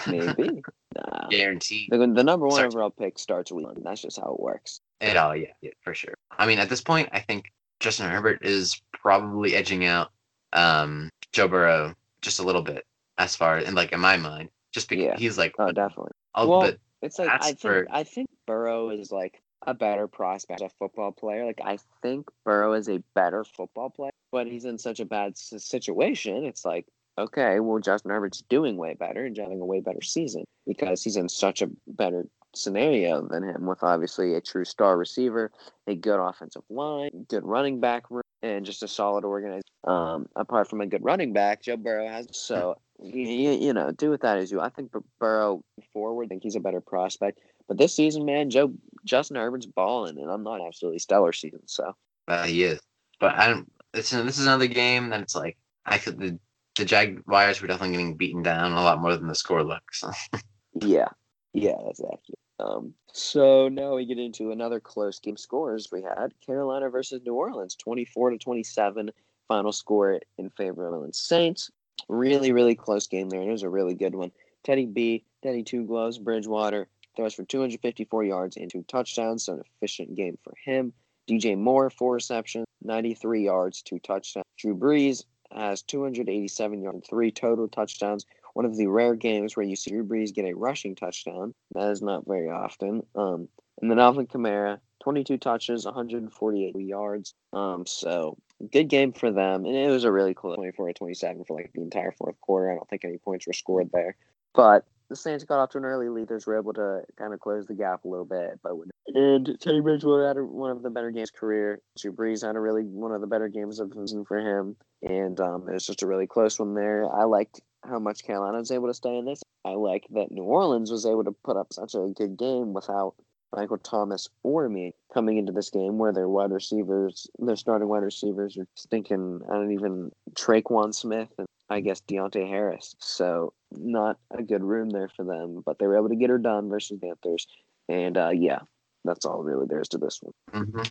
Maybe. 0.07 0.63
nah. 0.97 1.29
Guaranteed. 1.31 1.89
The, 1.91 1.99
the 1.99 2.25
number 2.25 2.47
one 2.47 2.57
Sorry. 2.57 2.67
overall 2.69 2.91
pick 2.91 3.19
starts 3.19 3.51
week 3.53 3.67
one. 3.67 3.83
That's 3.83 4.03
just 4.03 4.19
how 4.19 4.35
it 4.35 4.41
works. 4.41 4.81
It 5.01 5.17
all, 5.17 5.35
yeah, 5.35 5.53
yeah, 5.63 5.71
for 5.83 5.95
sure. 5.95 6.15
I 6.39 6.47
mean, 6.47 6.59
at 6.59 6.69
this 6.69 6.83
point, 6.83 7.09
I 7.13 7.21
think 7.21 7.51
Justin 7.79 8.11
Herbert 8.11 8.45
is 8.45 8.83
probably 8.93 9.55
edging 9.55 9.87
out 9.87 10.11
um, 10.53 11.09
Joe 11.33 11.49
Burrow 11.49 11.95
just 12.21 12.41
a 12.41 12.43
little 12.43 12.61
bit, 12.63 12.85
as 13.17 13.35
far 13.37 13.57
and 13.59 13.75
like 13.75 13.93
in 13.93 14.01
my 14.01 14.17
mind, 14.19 14.51
just 14.75 14.89
because 14.91 15.05
Yeah. 15.05 15.17
he's 15.17 15.39
like 15.39 15.55
Oh, 15.59 15.73
definitely. 15.73 16.13
well, 16.37 16.61
bit. 16.63 16.81
It's 17.03 17.19
like 17.19 17.29
That's 17.29 17.47
I 17.47 17.49
think 17.51 17.61
for- 17.61 17.87
I 17.91 18.05
think 18.05 18.29
Burrow 18.47 18.91
is 18.91 19.11
like 19.13 19.41
a 19.67 19.75
better 19.75 20.09
prospect, 20.09 20.63
as 20.63 20.71
a 20.71 20.75
football 20.79 21.13
player. 21.13 21.45
Like 21.45 21.61
I 21.65 21.79
think 22.03 22.29
Burrow 22.45 22.73
is 22.73 22.89
a 22.89 23.03
better 23.15 23.45
football 23.45 23.91
player, 23.91 24.13
but 24.33 24.47
he's 24.47 24.65
in 24.65 24.79
such 24.79 25.01
a 25.01 25.05
bad 25.05 25.33
s- 25.33 25.53
situation. 25.65 26.45
It's 26.45 26.65
like 26.65 26.87
okay, 27.19 27.61
well 27.61 27.79
Justin 27.79 28.11
Herbert's 28.11 28.43
doing 28.49 28.77
way 28.77 28.95
better 28.95 29.27
and 29.27 29.37
having 29.37 29.61
a 29.61 29.67
way 29.67 29.81
better 29.81 30.01
season 30.03 30.45
because 30.67 31.03
he's 31.03 31.17
in 31.17 31.29
such 31.29 31.61
a 31.63 31.71
better 31.87 32.27
scenario 32.55 33.27
than 33.29 33.43
him 33.45 33.67
with 33.67 33.83
obviously 33.83 34.35
a 34.35 34.41
true 34.41 34.65
star 34.65 34.97
receiver, 34.97 35.53
a 35.87 35.95
good 35.95 36.19
offensive 36.21 36.63
line, 36.71 37.27
good 37.29 37.45
running 37.45 37.81
back 37.81 38.11
room, 38.11 38.23
and 38.43 38.65
just 38.67 38.83
a 38.83 38.89
solid 38.89 39.25
organization. 39.25 39.63
Um, 39.85 40.27
apart 40.37 40.69
from 40.69 40.81
a 40.81 40.87
good 40.87 41.05
running 41.05 41.33
back, 41.33 41.63
Joe 41.63 41.77
Burrow 41.77 42.09
has 42.09 42.27
so 42.33 42.77
you, 43.03 43.53
you 43.53 43.73
know 43.73 43.91
do 43.93 44.11
with 44.11 44.23
that 44.23 44.39
as 44.39 44.51
you. 44.51 44.61
I 44.61 44.69
think 44.69 44.93
Burrow 45.19 45.63
forward, 45.93 46.25
I 46.25 46.29
think 46.29 46.43
he's 46.43 46.57
a 46.57 46.61
better 46.61 46.81
prospect. 46.81 47.41
But 47.69 47.79
this 47.79 47.95
season, 47.95 48.25
man, 48.25 48.51
Joe 48.51 48.73
Justin 49.05 49.37
Herbert's 49.37 49.67
balling, 49.67 50.19
and 50.19 50.31
I'm 50.31 50.43
not 50.43 50.61
absolutely 50.61 50.99
stellar 50.99 51.33
season. 51.33 51.63
So 51.67 51.95
Uh, 52.29 52.45
he 52.45 52.65
is, 52.65 52.81
but 53.19 53.35
I 53.35 53.49
don't. 53.49 53.71
This 53.93 54.13
is 54.13 54.25
this 54.25 54.39
is 54.39 54.47
another 54.47 54.67
game 54.67 55.11
that 55.11 55.21
it's 55.21 55.35
like 55.35 55.57
I 55.87 55.99
could 55.99 56.19
the 56.19 56.39
the 56.77 56.85
Jaguars 56.85 57.61
were 57.61 57.69
definitely 57.69 57.97
getting 57.97 58.17
beaten 58.17 58.43
down 58.43 58.73
a 58.73 58.83
lot 58.83 59.01
more 59.01 59.17
than 59.17 59.29
the 59.29 59.35
score 59.35 59.65
looks. 59.65 60.05
yeah, 60.83 61.09
yeah, 61.53 61.77
that's 61.85 62.01
accurate. 62.01 62.39
Um, 62.59 62.95
so 63.13 63.69
now 63.69 63.97
we 63.97 64.05
get 64.05 64.19
into 64.19 64.51
another 64.51 64.81
close 64.81 65.19
game 65.19 65.37
scores. 65.37 65.89
We 65.91 66.03
had 66.03 66.35
Carolina 66.45 66.91
versus 66.91 67.23
New 67.25 67.35
Orleans, 67.35 67.75
24 67.77 68.31
to 68.31 68.39
27. 68.39 69.11
Final 69.49 69.73
score 69.73 70.21
in 70.39 70.51
favor 70.51 70.87
of 70.87 70.93
New 70.93 70.99
Orleans 70.99 71.19
Saints. 71.19 71.71
Really, 72.11 72.51
really 72.51 72.75
close 72.75 73.07
game 73.07 73.29
there. 73.29 73.41
It 73.41 73.53
was 73.53 73.63
a 73.63 73.69
really 73.69 73.95
good 73.95 74.17
one. 74.17 74.33
Teddy 74.65 74.85
B, 74.85 75.23
Teddy 75.45 75.63
Two 75.63 75.85
Gloves, 75.85 76.19
Bridgewater 76.19 76.89
throws 77.15 77.35
for 77.35 77.45
254 77.45 78.25
yards 78.25 78.57
and 78.57 78.69
two 78.69 78.85
touchdowns. 78.89 79.45
So 79.45 79.55
an 79.55 79.63
efficient 79.77 80.17
game 80.17 80.37
for 80.43 80.53
him. 80.65 80.93
DJ 81.29 81.57
Moore, 81.57 81.89
four 81.89 82.15
receptions, 82.15 82.67
93 82.83 83.45
yards, 83.45 83.83
two 83.83 84.01
touchdowns. 84.01 84.45
Drew 84.59 84.75
Brees 84.75 85.25
has 85.53 85.83
287 85.83 86.83
yards, 86.83 87.09
three 87.09 87.31
total 87.31 87.69
touchdowns. 87.69 88.27
One 88.55 88.67
of 88.67 88.77
the 88.77 88.89
rare 88.89 89.15
games 89.15 89.57
where 89.57 89.65
you 89.65 89.77
see 89.77 89.93
Drew 89.93 90.05
Brees 90.05 90.35
get 90.35 90.47
a 90.47 90.57
rushing 90.57 90.97
touchdown. 90.97 91.55
That 91.75 91.93
is 91.93 92.03
not 92.03 92.27
very 92.27 92.51
often. 92.51 93.07
Um, 93.15 93.49
and 93.81 93.89
then 93.89 94.01
Alvin 94.01 94.27
Kamara, 94.27 94.81
22 95.05 95.39
touches, 95.39 95.85
148 95.85 96.75
yards. 96.75 97.35
Um, 97.53 97.87
so 97.87 98.37
good 98.73 98.89
game 98.89 99.13
for 99.13 99.31
them. 99.31 99.65
And 99.65 99.77
it 99.77 99.91
was 99.91 100.05
a 100.05 100.13
really 100.13 100.35
cool 100.35 100.55
24 100.55 100.89
to 100.89 100.95
27 100.95 101.45
for 101.45 101.57
like 101.57 101.73
the 101.75 101.83
entire 101.83 102.13
fourth 102.13 102.41
quarter. 102.41 102.71
I 102.71 102.75
don't 102.75 102.89
think 102.89 103.05
any 103.05 103.19
points 103.19 103.47
were 103.47 103.53
scored 103.53 103.91
there. 103.93 104.17
But 104.55 104.85
the 105.09 105.17
Saints 105.17 105.45
got 105.45 105.59
off 105.59 105.71
to 105.71 105.79
an 105.79 105.85
early 105.85 106.09
lead. 106.09 106.29
They 106.29 106.37
were 106.47 106.57
able 106.57 106.73
to 106.75 107.03
kind 107.17 107.35
of 107.35 107.41
close 107.41 107.67
the 107.67 107.75
gap 107.75 108.05
a 108.05 108.09
little 108.09 108.25
bit. 108.25 108.61
But 108.63 108.75
and 109.09 109.57
Teddy 109.61 109.81
Bridgewater 109.81 110.27
had 110.27 110.41
one 110.41 110.71
of 110.71 110.83
the 110.83 110.91
better 110.91 111.11
games 111.11 111.31
of 111.31 111.35
his 111.35 111.41
career. 111.41 111.81
Drew 111.99 112.13
Brees 112.13 112.47
had 112.47 112.57
a 112.57 112.61
really 112.61 112.85
one 112.85 113.13
of 113.13 113.21
the 113.21 113.27
better 113.27 113.49
games 113.49 113.81
of 113.81 113.91
the 113.91 114.01
season 114.01 114.25
for 114.25 114.39
him. 114.39 114.77
And 115.03 115.39
um, 115.41 115.69
it 115.69 115.73
was 115.73 115.87
just 115.87 116.03
a 116.03 116.07
really 116.07 116.27
close 116.27 116.59
one 116.59 116.75
there. 116.75 117.13
I 117.13 117.25
liked 117.25 117.61
how 117.85 117.99
much 117.99 118.25
Carolina 118.25 118.59
was 118.59 118.71
able 118.71 118.89
to 118.89 118.95
stay 118.95 119.17
in 119.17 119.25
this. 119.25 119.43
I 119.65 119.71
like 119.71 120.07
that 120.11 120.31
New 120.31 120.45
Orleans 120.45 120.91
was 120.91 121.07
able 121.07 121.25
to 121.25 121.33
put 121.33 121.57
up 121.57 121.73
such 121.73 121.95
a 121.95 122.13
good 122.15 122.37
game 122.37 122.73
without 122.73 123.15
Michael 123.55 123.79
Thomas 123.79 124.29
or 124.43 124.69
me 124.69 124.95
coming 125.13 125.39
into 125.39 125.53
this 125.53 125.71
game 125.71 125.99
where 125.99 126.13
their 126.13 126.29
wide 126.29 126.53
receivers, 126.53 127.29
their 127.39 127.57
starting 127.57 127.89
wide 127.89 128.03
receivers 128.03 128.57
are 128.57 128.67
stinking. 128.75 129.41
I 129.49 129.55
don't 129.55 129.73
even 129.73 130.13
Tre'Quan 130.35 130.95
Smith 130.95 131.29
and 131.39 131.47
I 131.69 131.81
guess 131.81 132.01
Deonte 132.01 132.47
Harris. 132.49 132.95
So 132.99 133.53
not 133.71 134.19
a 134.31 134.43
good 134.43 134.63
room 134.63 134.91
there 134.91 135.09
for 135.09 135.25
them, 135.25 135.63
but 135.65 135.79
they 135.79 135.87
were 135.87 135.97
able 135.97 136.09
to 136.09 136.17
get 136.17 136.31
her 136.31 136.39
done 136.39 136.69
versus 136.69 136.99
Panthers. 137.01 137.47
And 137.89 138.17
uh, 138.17 138.31
yeah, 138.31 138.61
that's 139.05 139.25
all 139.25 139.43
really 139.43 139.67
there 139.69 139.81
is 139.81 139.89
to 139.89 139.99
this 139.99 140.21
one. 140.23 140.67
hmm 140.69 140.83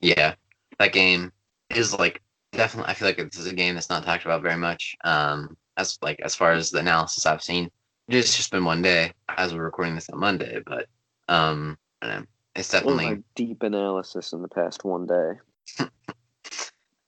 Yeah, 0.00 0.34
that 0.78 0.92
game 0.92 1.32
is 1.70 1.96
like 1.96 2.22
definitely. 2.52 2.90
I 2.90 2.94
feel 2.94 3.08
like 3.08 3.16
this 3.16 3.38
is 3.38 3.46
a 3.46 3.54
game 3.54 3.74
that's 3.74 3.90
not 3.90 4.04
talked 4.04 4.24
about 4.24 4.42
very 4.42 4.56
much. 4.56 4.96
Um, 5.04 5.56
as 5.76 5.98
like 6.02 6.20
as 6.20 6.34
far 6.34 6.52
as 6.52 6.70
the 6.70 6.78
analysis 6.78 7.26
I've 7.26 7.42
seen, 7.42 7.70
it's 8.08 8.36
just 8.36 8.50
been 8.50 8.64
one 8.64 8.82
day 8.82 9.12
as 9.28 9.54
we're 9.54 9.62
recording 9.62 9.94
this 9.94 10.08
on 10.10 10.18
Monday, 10.18 10.60
but 10.66 10.86
um, 11.28 11.76
know, 12.02 12.24
it's 12.54 12.70
definitely 12.70 13.22
deep 13.34 13.62
analysis 13.62 14.32
in 14.32 14.42
the 14.42 14.48
past 14.48 14.84
one 14.84 15.06
day. 15.06 15.86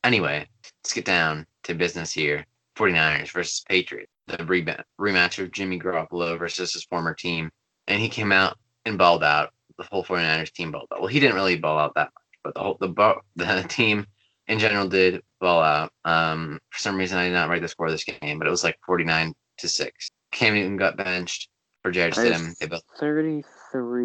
Anyway, 0.03 0.47
let's 0.82 0.95
get 0.95 1.05
down 1.05 1.47
to 1.64 1.74
business 1.74 2.12
here. 2.12 2.45
49ers 2.76 3.32
versus 3.32 3.62
Patriots. 3.68 4.11
The 4.26 4.38
rematch 4.38 5.38
of 5.38 5.53
Jimmy 5.53 5.78
Garoppolo 5.78 6.38
versus 6.38 6.72
his 6.72 6.84
former 6.84 7.14
team. 7.14 7.51
And 7.88 8.01
he 8.01 8.09
came 8.09 8.32
out 8.32 8.57
and 8.86 8.97
balled 8.97 9.24
out. 9.24 9.51
The 9.76 9.84
whole 9.91 10.05
49ers 10.05 10.53
team 10.53 10.72
balled 10.72 10.88
out. 10.93 11.01
Well, 11.01 11.09
he 11.09 11.20
didn't 11.20 11.36
really 11.36 11.57
ball 11.57 11.78
out 11.78 11.93
that 11.97 12.11
much, 12.14 12.38
but 12.43 12.55
the 12.55 12.61
whole 12.61 12.78
the 12.80 13.16
the 13.36 13.66
team 13.68 14.07
in 14.47 14.59
general 14.59 14.88
did 14.88 15.22
ball 15.41 15.62
out. 15.62 15.93
Um, 16.05 16.61
for 16.70 16.78
some 16.78 16.97
reason, 16.97 17.18
I 17.18 17.26
did 17.26 17.34
not 17.34 17.49
write 17.49 17.62
the 17.62 17.68
score 17.68 17.86
of 17.86 17.93
this 17.93 18.05
game, 18.05 18.38
but 18.38 18.47
it 18.47 18.51
was 18.51 18.64
like 18.64 18.78
49 18.86 19.34
to 19.59 19.68
6. 19.68 20.11
Cam 20.32 20.55
Newton 20.55 20.76
got 20.76 20.97
benched 20.97 21.49
for 21.82 21.91
Jarrett 21.91 22.14
Stidham. 22.14 22.57
They 22.59 22.66
both 22.66 22.82
33, 22.99 24.05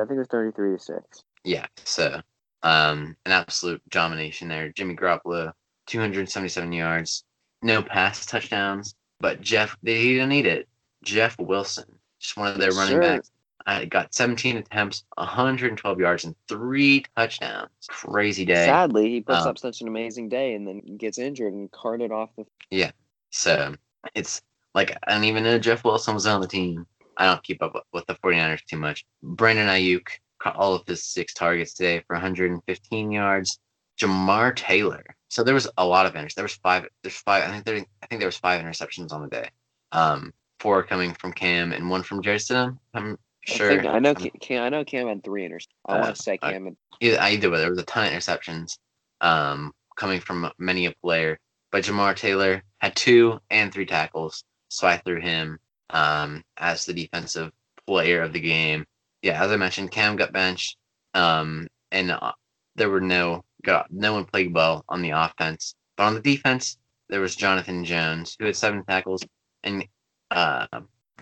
I 0.00 0.04
think 0.06 0.16
it 0.16 0.18
was 0.20 0.28
33 0.28 0.76
to 0.76 0.82
6. 0.82 1.24
Yeah, 1.44 1.66
so 1.84 2.20
um, 2.62 3.16
an 3.26 3.32
absolute 3.32 3.82
domination 3.90 4.48
there. 4.48 4.70
Jimmy 4.72 4.94
Garoppolo, 4.94 5.52
277 5.86 6.72
yards, 6.72 7.24
no 7.62 7.82
pass 7.82 8.24
touchdowns, 8.26 8.94
but 9.20 9.40
Jeff, 9.40 9.76
he 9.84 10.14
didn't 10.14 10.28
need 10.28 10.46
it. 10.46 10.68
Jeff 11.04 11.36
Wilson, 11.38 11.84
just 12.20 12.36
one 12.36 12.48
of 12.48 12.58
their 12.58 12.70
running 12.72 12.94
Sure. 12.94 13.00
backs, 13.00 13.30
uh, 13.66 13.84
got 13.86 14.14
17 14.14 14.56
attempts, 14.56 15.04
112 15.16 15.98
yards, 16.00 16.24
and 16.24 16.34
three 16.48 17.04
touchdowns. 17.16 17.70
Crazy 17.88 18.44
day. 18.44 18.66
Sadly, 18.66 19.08
he 19.10 19.20
puts 19.20 19.42
Um, 19.42 19.48
up 19.48 19.58
such 19.58 19.80
an 19.80 19.88
amazing 19.88 20.28
day 20.28 20.54
and 20.54 20.66
then 20.66 20.96
gets 20.96 21.18
injured 21.18 21.52
and 21.52 21.70
carted 21.72 22.12
off 22.12 22.30
the. 22.36 22.44
Yeah. 22.70 22.92
So 23.30 23.74
it's 24.14 24.42
like 24.74 24.96
I 25.06 25.12
don't 25.14 25.24
even 25.24 25.44
know 25.44 25.58
Jeff 25.58 25.84
Wilson 25.84 26.14
was 26.14 26.26
on 26.26 26.40
the 26.40 26.46
team. 26.48 26.86
I 27.16 27.26
don't 27.26 27.42
keep 27.42 27.62
up 27.62 27.74
with 27.92 28.06
the 28.06 28.14
49ers 28.14 28.64
too 28.64 28.76
much. 28.78 29.04
Brandon 29.22 29.68
Aiyuk 29.68 30.06
caught 30.40 30.56
all 30.56 30.74
of 30.74 30.86
his 30.86 31.04
six 31.04 31.34
targets 31.34 31.74
today 31.74 32.02
for 32.06 32.14
115 32.14 33.12
yards. 33.12 33.58
Jamar 34.00 34.54
Taylor. 34.56 35.04
So 35.28 35.42
there 35.44 35.54
was 35.54 35.68
a 35.78 35.86
lot 35.86 36.06
of 36.06 36.14
interceptions. 36.14 36.34
There 36.34 36.44
was 36.44 36.54
five. 36.54 36.86
There's 37.02 37.16
five. 37.16 37.44
I 37.44 37.52
think 37.52 37.64
there. 37.64 37.76
I 38.02 38.06
think 38.06 38.20
there 38.20 38.28
was 38.28 38.36
five 38.36 38.60
interceptions 38.62 39.12
on 39.12 39.22
the 39.22 39.28
day. 39.28 39.48
Um, 39.92 40.32
four 40.60 40.82
coming 40.82 41.14
from 41.14 41.32
Cam 41.32 41.72
and 41.72 41.88
one 41.88 42.02
from 42.02 42.22
Stidham. 42.22 42.78
I'm 42.94 43.18
sure. 43.46 43.70
I, 43.86 43.96
I 43.96 43.98
know. 43.98 44.10
Um, 44.10 44.30
Cam, 44.40 44.62
I 44.62 44.68
know 44.70 44.84
Cam 44.84 45.08
had 45.08 45.22
three 45.22 45.48
interceptions. 45.48 45.68
I 45.86 45.92
Uh, 45.92 46.00
want 46.00 46.16
to 46.16 46.22
say 46.22 46.38
Cam 46.38 46.64
had 46.64 46.76
either, 47.00 47.20
either 47.20 47.50
way, 47.50 47.58
there 47.58 47.70
was 47.70 47.78
a 47.78 47.84
ton 47.84 48.06
of 48.06 48.12
interceptions 48.12 48.78
um, 49.20 49.72
coming 49.96 50.20
from 50.20 50.50
many 50.58 50.86
a 50.86 50.92
player. 51.02 51.38
But 51.70 51.84
Jamar 51.84 52.14
Taylor 52.16 52.62
had 52.80 52.94
two 52.96 53.40
and 53.50 53.72
three 53.72 53.86
tackles, 53.86 54.44
so 54.68 54.86
I 54.86 54.98
threw 54.98 55.20
him 55.20 55.58
um, 55.92 56.42
as 56.56 56.84
the 56.84 56.92
defensive 56.92 57.52
player 57.86 58.22
of 58.22 58.32
the 58.32 58.40
game. 58.40 58.84
Yeah, 59.22 59.42
as 59.42 59.52
I 59.52 59.56
mentioned, 59.56 59.92
Cam 59.92 60.16
got 60.16 60.32
benched, 60.32 60.76
um, 61.14 61.68
and 61.90 62.10
uh, 62.10 62.32
there 62.74 62.90
were 62.90 63.00
no 63.00 63.44
got 63.62 63.86
no 63.92 64.14
one 64.14 64.24
played 64.24 64.52
well 64.52 64.84
on 64.88 65.02
the 65.02 65.10
offense, 65.10 65.74
but 65.96 66.04
on 66.04 66.14
the 66.14 66.20
defense 66.20 66.78
there 67.08 67.20
was 67.20 67.36
Jonathan 67.36 67.84
Jones 67.84 68.36
who 68.38 68.46
had 68.46 68.56
seven 68.56 68.82
tackles 68.84 69.22
and 69.62 69.86
uh, 70.30 70.66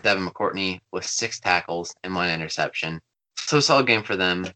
Devin 0.01 0.25
McCourtney 0.25 0.79
with 0.91 1.05
six 1.05 1.39
tackles 1.39 1.93
and 2.03 2.15
one 2.15 2.29
interception. 2.29 2.99
So 3.37 3.59
solid 3.59 3.87
game 3.87 4.03
for 4.03 4.15
them. 4.15 4.47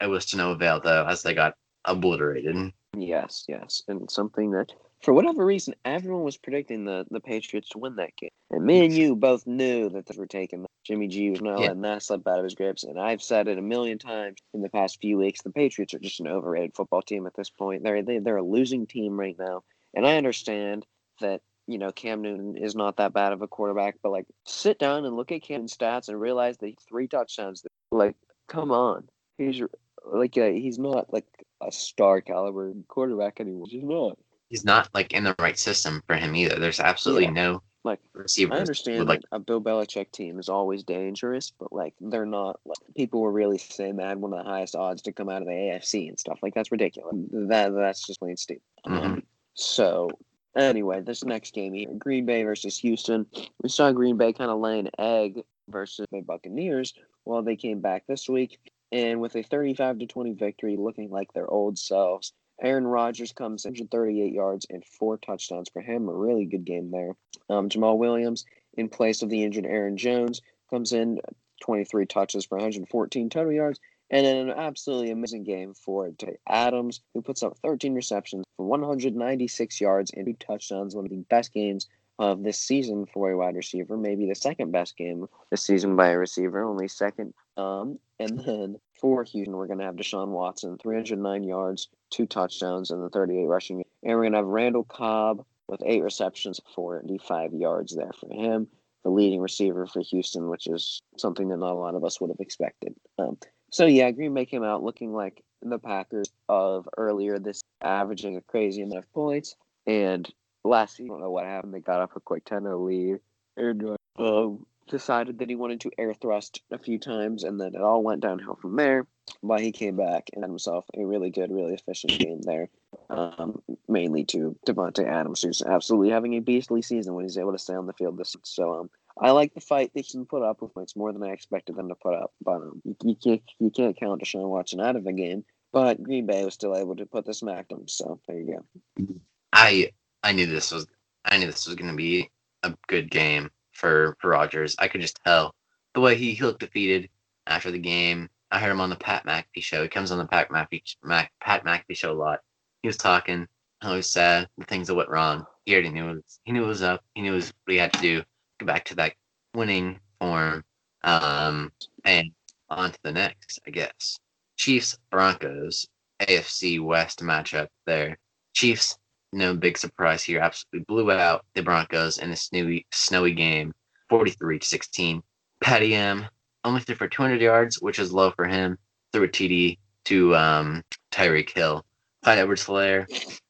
It 0.00 0.06
was 0.06 0.26
to 0.26 0.36
no 0.36 0.52
avail 0.52 0.80
though, 0.80 1.04
as 1.04 1.22
they 1.22 1.34
got 1.34 1.54
obliterated. 1.84 2.72
Yes, 2.96 3.44
yes, 3.48 3.82
and 3.88 4.10
something 4.10 4.52
that 4.52 4.72
for 5.04 5.12
whatever 5.12 5.44
reason 5.44 5.74
everyone 5.84 6.24
was 6.24 6.38
predicting 6.38 6.84
the 6.86 7.04
the 7.10 7.20
Patriots 7.20 7.68
to 7.70 7.78
win 7.78 7.96
that 7.96 8.16
game, 8.16 8.30
and 8.50 8.64
me 8.64 8.84
and 8.86 8.96
you 8.96 9.14
both 9.14 9.46
knew 9.46 9.90
that 9.90 10.06
they 10.06 10.16
were 10.16 10.26
taking. 10.26 10.64
Jimmy 10.84 11.08
G 11.08 11.30
was 11.30 11.42
not 11.42 11.60
Yeah. 11.60 11.68
letting 11.68 11.82
that 11.82 12.02
slip 12.02 12.26
out 12.26 12.38
of 12.38 12.44
his 12.44 12.54
grips, 12.54 12.84
and 12.84 12.98
I've 12.98 13.22
said 13.22 13.46
it 13.48 13.58
a 13.58 13.62
million 13.62 13.98
times 13.98 14.38
in 14.54 14.62
the 14.62 14.68
past 14.70 15.00
few 15.00 15.18
weeks. 15.18 15.42
The 15.42 15.50
Patriots 15.50 15.94
are 15.94 15.98
just 15.98 16.20
an 16.20 16.28
overrated 16.28 16.74
football 16.74 17.02
team 17.02 17.26
at 17.26 17.34
this 17.34 17.50
point. 17.50 17.82
They're 17.82 18.02
they, 18.02 18.18
they're 18.18 18.38
a 18.38 18.42
losing 18.42 18.86
team 18.86 19.18
right 19.18 19.36
now, 19.38 19.62
and 19.94 20.06
I 20.06 20.16
understand 20.16 20.86
that 21.20 21.42
you 21.66 21.78
know 21.78 21.92
Cam 21.92 22.22
Newton 22.22 22.56
is 22.56 22.74
not 22.74 22.96
that 22.96 23.12
bad 23.12 23.32
of 23.32 23.42
a 23.42 23.48
quarterback, 23.48 23.96
but 24.02 24.10
like 24.12 24.26
sit 24.46 24.78
down 24.78 25.04
and 25.04 25.16
look 25.16 25.32
at 25.32 25.42
Cam's 25.42 25.76
stats 25.76 26.08
and 26.08 26.18
realize 26.20 26.56
that 26.58 26.68
he's 26.68 26.84
three 26.88 27.08
touchdowns. 27.08 27.62
Like, 27.92 28.16
come 28.48 28.70
on, 28.72 29.08
he's 29.36 29.60
like 30.06 30.36
uh, 30.38 30.46
he's 30.50 30.78
not 30.78 31.12
like 31.12 31.26
a 31.62 31.70
star 31.70 32.20
caliber 32.22 32.72
quarterback 32.88 33.40
anymore. 33.40 33.66
He's 33.68 33.84
not. 33.84 34.18
He's 34.54 34.64
not 34.64 34.88
like 34.94 35.12
in 35.12 35.24
the 35.24 35.34
right 35.40 35.58
system 35.58 36.00
for 36.06 36.14
him 36.14 36.36
either. 36.36 36.60
There's 36.60 36.78
absolutely 36.78 37.24
Yeah. 37.24 37.30
no 37.30 37.62
Like, 37.82 37.98
receivers. 38.12 38.56
I 38.56 38.60
understand 38.60 39.08
like 39.08 39.22
a 39.32 39.40
Bill 39.40 39.60
Belichick 39.60 40.12
team 40.12 40.38
is 40.38 40.48
always 40.48 40.84
dangerous, 40.84 41.50
but 41.50 41.72
like 41.72 41.92
they're 42.00 42.24
not. 42.24 42.60
Like, 42.64 42.78
people 42.94 43.20
were 43.20 43.32
really 43.32 43.58
saying 43.58 43.96
they 43.96 44.04
had 44.04 44.20
one 44.20 44.32
of 44.32 44.44
the 44.44 44.48
highest 44.48 44.76
odds 44.76 45.02
to 45.02 45.12
come 45.12 45.28
out 45.28 45.42
of 45.42 45.48
the 45.48 45.54
AFC 45.54 46.08
and 46.08 46.16
stuff. 46.16 46.38
Like 46.40 46.54
that's 46.54 46.70
ridiculous. 46.70 47.16
That 47.32 47.74
that's 47.74 48.06
just 48.06 48.20
plain 48.20 48.36
stupid. 48.36 48.62
Mhm. 48.86 49.02
Um, 49.04 49.22
so 49.54 50.08
anyway, 50.54 51.00
this 51.00 51.24
next 51.24 51.52
game 51.52 51.72
here, 51.72 51.92
Green 51.98 52.24
Bay 52.24 52.44
versus 52.44 52.78
Houston. 52.78 53.26
We 53.60 53.68
saw 53.68 53.90
Green 53.90 54.16
Bay 54.16 54.32
kind 54.32 54.52
of 54.52 54.60
lay 54.60 54.78
an 54.78 54.90
egg 55.00 55.42
versus 55.66 56.06
the 56.12 56.20
Buccaneers. 56.20 56.94
While 57.24 57.42
they 57.42 57.56
came 57.56 57.80
back 57.80 58.06
this 58.06 58.28
week, 58.28 58.60
and 58.92 59.20
with 59.20 59.34
a 59.34 59.42
35 59.42 59.98
to 59.98 60.06
20 60.06 60.34
victory, 60.34 60.76
looking 60.76 61.10
like 61.10 61.32
their 61.32 61.50
old 61.50 61.76
selves. 61.76 62.32
Aaron 62.64 62.86
Rodgers 62.86 63.32
comes 63.32 63.66
in 63.66 63.72
138 63.72 64.32
yards 64.32 64.66
and 64.70 64.84
four 64.84 65.18
touchdowns 65.18 65.68
for 65.70 65.82
him. 65.82 66.08
A 66.08 66.14
really 66.14 66.46
good 66.46 66.64
game 66.64 66.90
there. 66.90 67.14
Um, 67.50 67.68
Jamaal 67.68 67.98
Williams, 67.98 68.46
in 68.72 68.88
place 68.88 69.22
of 69.22 69.28
the 69.28 69.44
injured 69.44 69.66
Aaron 69.66 69.98
Jones, 69.98 70.40
comes 70.70 70.92
in 70.92 71.20
23 71.62 72.06
touches 72.06 72.46
for 72.46 72.56
114 72.56 73.28
total 73.28 73.52
yards. 73.52 73.78
And 74.10 74.26
an 74.26 74.50
absolutely 74.50 75.10
amazing 75.10 75.44
game 75.44 75.74
for 75.74 76.10
Tay 76.10 76.38
Adams, 76.48 77.00
who 77.12 77.22
puts 77.22 77.42
up 77.42 77.58
13 77.58 77.94
receptions 77.94 78.44
for 78.56 78.66
196 78.66 79.80
yards 79.80 80.10
and 80.14 80.26
two 80.26 80.34
touchdowns. 80.34 80.94
One 80.94 81.04
of 81.04 81.10
the 81.10 81.24
best 81.28 81.52
games 81.52 81.88
of 82.18 82.42
this 82.42 82.58
season 82.58 83.06
for 83.06 83.30
a 83.30 83.36
wide 83.36 83.56
receiver, 83.56 83.96
maybe 83.96 84.26
the 84.26 84.34
second 84.34 84.70
best 84.72 84.96
game 84.96 85.26
this 85.50 85.62
season 85.62 85.96
by 85.96 86.08
a 86.08 86.18
receiver, 86.18 86.62
only 86.62 86.88
second. 86.88 87.34
Um, 87.56 87.98
and 88.18 88.38
then 88.38 88.76
for 89.04 89.22
Houston, 89.22 89.54
we're 89.54 89.66
going 89.66 89.80
to 89.80 89.84
have 89.84 89.96
Deshaun 89.96 90.28
Watson, 90.28 90.78
309 90.78 91.44
yards, 91.44 91.88
two 92.08 92.24
touchdowns, 92.24 92.90
and 92.90 93.04
the 93.04 93.10
38 93.10 93.44
rushing. 93.44 93.84
And 94.02 94.16
we're 94.16 94.22
going 94.22 94.32
to 94.32 94.38
have 94.38 94.46
Randall 94.46 94.84
Cobb 94.84 95.44
with 95.68 95.82
eight 95.84 96.02
receptions, 96.02 96.58
45 96.74 97.52
yards 97.52 97.94
there 97.94 98.12
for 98.18 98.32
him, 98.32 98.66
the 99.02 99.10
leading 99.10 99.42
receiver 99.42 99.86
for 99.86 100.00
Houston, 100.00 100.48
which 100.48 100.66
is 100.66 101.02
something 101.18 101.48
that 101.48 101.58
not 101.58 101.72
a 101.72 101.74
lot 101.74 101.94
of 101.94 102.02
us 102.02 102.18
would 102.18 102.30
have 102.30 102.40
expected. 102.40 102.94
Um, 103.18 103.36
so 103.70 103.84
yeah, 103.84 104.10
Green 104.10 104.32
Bay 104.32 104.46
came 104.46 104.64
out 104.64 104.82
looking 104.82 105.12
like 105.12 105.44
the 105.60 105.78
Packers 105.78 106.30
of 106.48 106.88
earlier 106.96 107.38
this, 107.38 107.60
averaging 107.82 108.38
a 108.38 108.40
crazy 108.40 108.80
amount 108.80 109.00
of 109.00 109.12
points. 109.12 109.54
And 109.86 110.26
last 110.64 110.96
season, 110.96 111.10
I 111.10 111.12
don't 111.16 111.20
know 111.20 111.30
what 111.30 111.44
happened. 111.44 111.74
They 111.74 111.80
got 111.80 112.00
up 112.00 112.16
a 112.16 112.20
quick 112.20 112.46
10-0 112.46 112.86
lead. 112.86 113.20
And 113.58 113.98
um, 114.18 114.64
decided 114.88 115.38
that 115.38 115.48
he 115.48 115.56
wanted 115.56 115.80
to 115.80 115.90
air 115.98 116.14
thrust 116.14 116.62
a 116.70 116.78
few 116.78 116.98
times, 116.98 117.44
and 117.44 117.60
then 117.60 117.74
it 117.74 117.80
all 117.80 118.02
went 118.02 118.22
downhill 118.22 118.56
from 118.60 118.76
there. 118.76 119.06
But 119.42 119.60
he 119.60 119.72
came 119.72 119.96
back 119.96 120.30
and 120.32 120.42
had 120.42 120.50
himself 120.50 120.84
a 120.96 121.04
really 121.04 121.30
good, 121.30 121.50
really 121.50 121.74
efficient 121.74 122.18
game 122.18 122.42
there. 122.42 122.68
Um, 123.10 123.62
mainly 123.88 124.24
to 124.26 124.56
Davante 124.66 125.06
Adams, 125.06 125.42
who's 125.42 125.62
absolutely 125.62 126.10
having 126.10 126.34
a 126.34 126.40
beastly 126.40 126.82
season 126.82 127.14
when 127.14 127.24
he's 127.24 127.38
able 127.38 127.52
to 127.52 127.58
stay 127.58 127.74
on 127.74 127.86
the 127.86 127.92
field 127.92 128.18
this. 128.18 128.36
So 128.44 128.80
um, 128.80 128.90
I 129.20 129.30
like 129.30 129.54
the 129.54 129.60
fight 129.60 129.92
they 129.94 130.02
can 130.02 130.26
put 130.26 130.42
up 130.42 130.60
with. 130.60 130.72
It's 130.76 130.96
more 130.96 131.12
than 131.12 131.22
I 131.22 131.30
expected 131.30 131.76
them 131.76 131.88
to 131.88 131.94
put 131.94 132.14
up, 132.14 132.32
but 132.42 132.56
um, 132.56 132.82
you, 132.84 132.96
you 133.02 133.16
can't 133.16 133.42
you 133.58 133.70
can't 133.70 133.98
count 133.98 134.22
Deshaun 134.22 134.48
Watson 134.48 134.80
out 134.80 134.96
of 134.96 135.04
the 135.04 135.12
game. 135.12 135.44
But 135.72 136.02
Green 136.02 136.26
Bay 136.26 136.44
was 136.44 136.54
still 136.54 136.76
able 136.76 136.94
to 136.96 137.06
put 137.06 137.24
the 137.24 137.34
smack 137.34 137.68
them. 137.68 137.88
So 137.88 138.20
there 138.28 138.38
you 138.38 138.62
go. 138.98 139.06
I 139.52 139.90
I 140.22 140.32
knew 140.32 140.46
this 140.46 140.70
was 140.70 140.86
I 141.24 141.38
knew 141.38 141.46
this 141.46 141.66
was 141.66 141.74
going 141.74 141.90
to 141.90 141.96
be 141.96 142.30
a 142.62 142.74
good 142.86 143.10
game 143.10 143.50
for, 143.74 144.16
for 144.20 144.30
Rodgers. 144.30 144.76
I 144.78 144.88
could 144.88 145.00
just 145.00 145.20
tell 145.24 145.54
the 145.94 146.00
way 146.00 146.16
he, 146.16 146.34
he 146.34 146.42
looked 146.42 146.60
defeated 146.60 147.08
after 147.46 147.70
the 147.70 147.78
game. 147.78 148.28
I 148.50 148.60
heard 148.60 148.70
him 148.70 148.80
on 148.80 148.90
the 148.90 148.96
Pat 148.96 149.24
McAfee 149.26 149.62
show. 149.62 149.82
He 149.82 149.88
comes 149.88 150.10
on 150.10 150.18
the 150.18 150.26
Pat 150.26 150.48
McAfee, 150.48 150.96
Mac, 151.02 151.32
Pat 151.40 151.64
McAfee 151.64 151.96
show 151.96 152.12
a 152.12 152.14
lot. 152.14 152.40
He 152.82 152.88
was 152.88 152.96
talking. 152.96 153.48
how 153.80 153.90
he 153.90 153.96
was 153.96 154.10
sad. 154.10 154.48
The 154.58 154.64
things 154.64 154.86
that 154.88 154.94
went 154.94 155.08
wrong. 155.08 155.46
He 155.64 155.72
already 155.72 155.90
knew 155.90 156.08
it. 156.10 156.14
Was, 156.14 156.40
he 156.44 156.52
knew 156.52 156.64
it 156.64 156.68
was 156.68 156.82
up. 156.82 157.02
He 157.14 157.22
knew 157.22 157.32
it 157.32 157.36
was 157.36 157.52
what 157.64 157.72
he 157.72 157.78
had 157.78 157.92
to 157.94 158.00
do. 158.00 158.22
Get 158.58 158.66
back 158.66 158.84
to 158.86 158.94
that 158.96 159.14
winning 159.54 159.98
form. 160.20 160.64
Um, 161.02 161.72
and 162.04 162.30
on 162.70 162.92
to 162.92 162.98
the 163.02 163.12
next, 163.12 163.60
I 163.66 163.70
guess. 163.70 164.18
Chiefs 164.56 164.96
Broncos 165.10 165.86
AFC 166.20 166.80
West 166.80 167.20
matchup 167.20 167.68
there. 167.86 168.18
Chiefs 168.54 168.98
no 169.34 169.54
big 169.54 169.76
surprise 169.76 170.22
here. 170.22 170.40
Absolutely 170.40 170.84
blew 170.88 171.10
out 171.10 171.44
the 171.54 171.62
Broncos 171.62 172.18
in 172.18 172.30
a 172.30 172.36
snowy, 172.36 172.86
snowy 172.92 173.32
game, 173.32 173.72
43 174.08 174.58
to 174.58 174.66
16. 174.66 175.22
Patty 175.60 175.94
M 175.94 176.26
only 176.64 176.80
threw 176.80 176.94
for 176.94 177.08
200 177.08 177.40
yards, 177.40 177.80
which 177.80 177.98
is 177.98 178.12
low 178.12 178.30
for 178.30 178.46
him. 178.46 178.78
Threw 179.12 179.24
a 179.24 179.28
TD 179.28 179.78
to 180.06 180.36
um, 180.36 180.82
Tyreek 181.10 181.50
Hill. 181.50 181.84
Clyde 182.22 182.38
Edwards 182.38 182.64
Helaire 182.64 183.06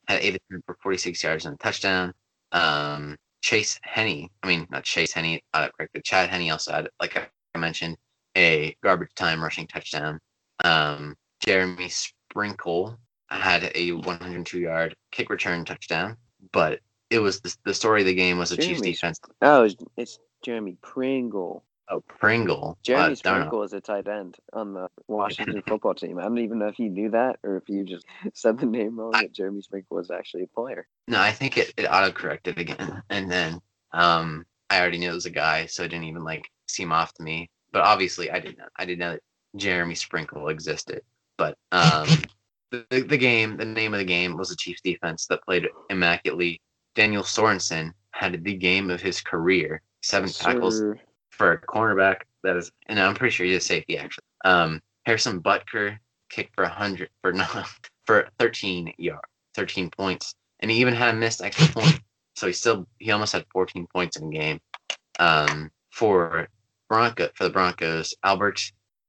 had 0.08 0.20
eight 0.20 0.40
for 0.66 0.76
46 0.82 1.22
yards 1.22 1.46
and 1.46 1.54
a 1.54 1.58
touchdown. 1.58 2.12
Um, 2.52 3.16
Chase 3.42 3.78
Henne, 3.82 4.28
I 4.42 4.46
mean, 4.46 4.66
not 4.70 4.84
Chase 4.84 5.12
Henne, 5.12 5.38
uh, 5.52 5.68
correctly. 5.76 6.00
Chad 6.02 6.30
Henne 6.30 6.50
also 6.50 6.72
had, 6.72 6.88
like 7.00 7.16
I 7.54 7.58
mentioned, 7.58 7.96
a 8.36 8.74
garbage 8.82 9.14
time 9.14 9.42
rushing 9.42 9.66
touchdown. 9.66 10.18
Um, 10.64 11.14
Jeremy 11.40 11.88
Sprinkle 11.88 12.98
had 13.40 13.70
a 13.74 13.92
102 13.92 14.58
yard 14.58 14.94
kick 15.10 15.30
return 15.30 15.64
touchdown, 15.64 16.16
but 16.52 16.80
it 17.10 17.18
was 17.18 17.40
the, 17.40 17.56
the 17.64 17.74
story 17.74 18.00
of 18.00 18.06
the 18.06 18.14
game 18.14 18.38
was 18.38 18.50
the 18.50 18.56
Chiefs 18.56 18.80
defense. 18.80 19.20
Oh, 19.42 19.68
it's, 19.96 20.18
Jeremy 20.42 20.76
Pringle. 20.82 21.64
Oh, 21.90 22.00
Pringle. 22.00 22.78
Jeremy 22.82 23.12
uh. 23.12 23.16
Sprinkle 23.16 23.62
is 23.62 23.72
a 23.72 23.80
tight 23.80 24.08
end 24.08 24.36
on 24.52 24.74
the 24.74 24.88
Washington 25.08 25.62
football 25.66 25.94
team. 25.94 26.18
I 26.18 26.22
don't 26.22 26.38
even 26.38 26.58
know 26.58 26.68
if 26.68 26.78
you 26.78 26.88
knew 26.88 27.10
that 27.10 27.38
or 27.42 27.56
if 27.56 27.68
you 27.68 27.84
just 27.84 28.06
said 28.34 28.58
the 28.58 28.66
name 28.66 28.98
wrong. 28.98 29.12
That 29.12 29.32
Jeremy 29.32 29.62
Sprinkle 29.62 29.96
was 29.96 30.10
actually 30.10 30.44
a 30.44 30.46
player. 30.48 30.86
No, 31.08 31.20
I 31.20 31.32
think 31.32 31.58
it, 31.58 31.72
it 31.76 31.86
auto 31.86 32.12
corrected 32.12 32.58
again. 32.58 33.02
And 33.10 33.30
then 33.30 33.60
um 33.92 34.44
I 34.70 34.80
already 34.80 34.98
knew 34.98 35.10
it 35.10 35.14
was 35.14 35.26
a 35.26 35.30
guy, 35.30 35.66
so 35.66 35.82
it 35.82 35.88
didn't 35.88 36.06
even 36.06 36.24
like 36.24 36.50
seem 36.66 36.90
off 36.90 37.12
to 37.14 37.22
me. 37.22 37.50
But 37.70 37.82
obviously 37.82 38.30
I 38.30 38.40
didn't 38.40 38.58
know. 38.58 38.68
I 38.76 38.84
didn't 38.86 39.00
know 39.00 39.12
that 39.12 39.22
Jeremy 39.56 39.94
Sprinkle 39.94 40.48
existed. 40.48 41.02
But 41.36 41.56
um 41.70 42.08
the, 42.90 43.02
the, 43.02 43.16
game, 43.16 43.56
the 43.56 43.64
name 43.64 43.94
of 43.94 43.98
the 43.98 44.04
game 44.04 44.36
was 44.36 44.48
the 44.48 44.56
Chiefs 44.56 44.80
defense 44.82 45.26
that 45.26 45.42
played 45.44 45.68
immaculately. 45.90 46.60
Daniel 46.94 47.22
Sorensen 47.22 47.92
had 48.12 48.44
the 48.44 48.54
game 48.54 48.90
of 48.90 49.00
his 49.00 49.20
career. 49.20 49.82
Seven 50.02 50.28
tackles 50.28 50.82
for 51.30 51.52
a 51.52 51.60
cornerback 51.60 52.22
that 52.42 52.56
is 52.56 52.70
and 52.86 53.00
I'm 53.00 53.14
pretty 53.14 53.32
sure 53.32 53.46
he's 53.46 53.56
a 53.56 53.60
safety 53.60 53.98
actually. 53.98 54.24
Um 54.44 54.80
Harrison 55.04 55.40
Butker 55.40 55.98
kicked 56.30 56.54
for 56.54 56.64
hundred 56.66 57.10
for 57.22 57.32
no 57.32 57.46
for 58.06 58.28
thirteen 58.38 58.92
yard 58.98 59.24
thirteen 59.54 59.90
points. 59.90 60.34
And 60.60 60.70
he 60.70 60.78
even 60.78 60.94
had 60.94 61.14
a 61.14 61.18
missed 61.18 61.42
extra 61.42 61.66
point. 61.68 62.00
So 62.36 62.46
he 62.46 62.52
still 62.52 62.86
he 62.98 63.10
almost 63.10 63.32
had 63.32 63.44
fourteen 63.50 63.86
points 63.92 64.16
in 64.16 64.28
the 64.28 64.38
game. 64.38 64.60
Um 65.18 65.70
for 65.90 66.48
Bronco 66.88 67.30
for 67.34 67.44
the 67.44 67.50
Broncos, 67.50 68.14
Albert 68.22 68.60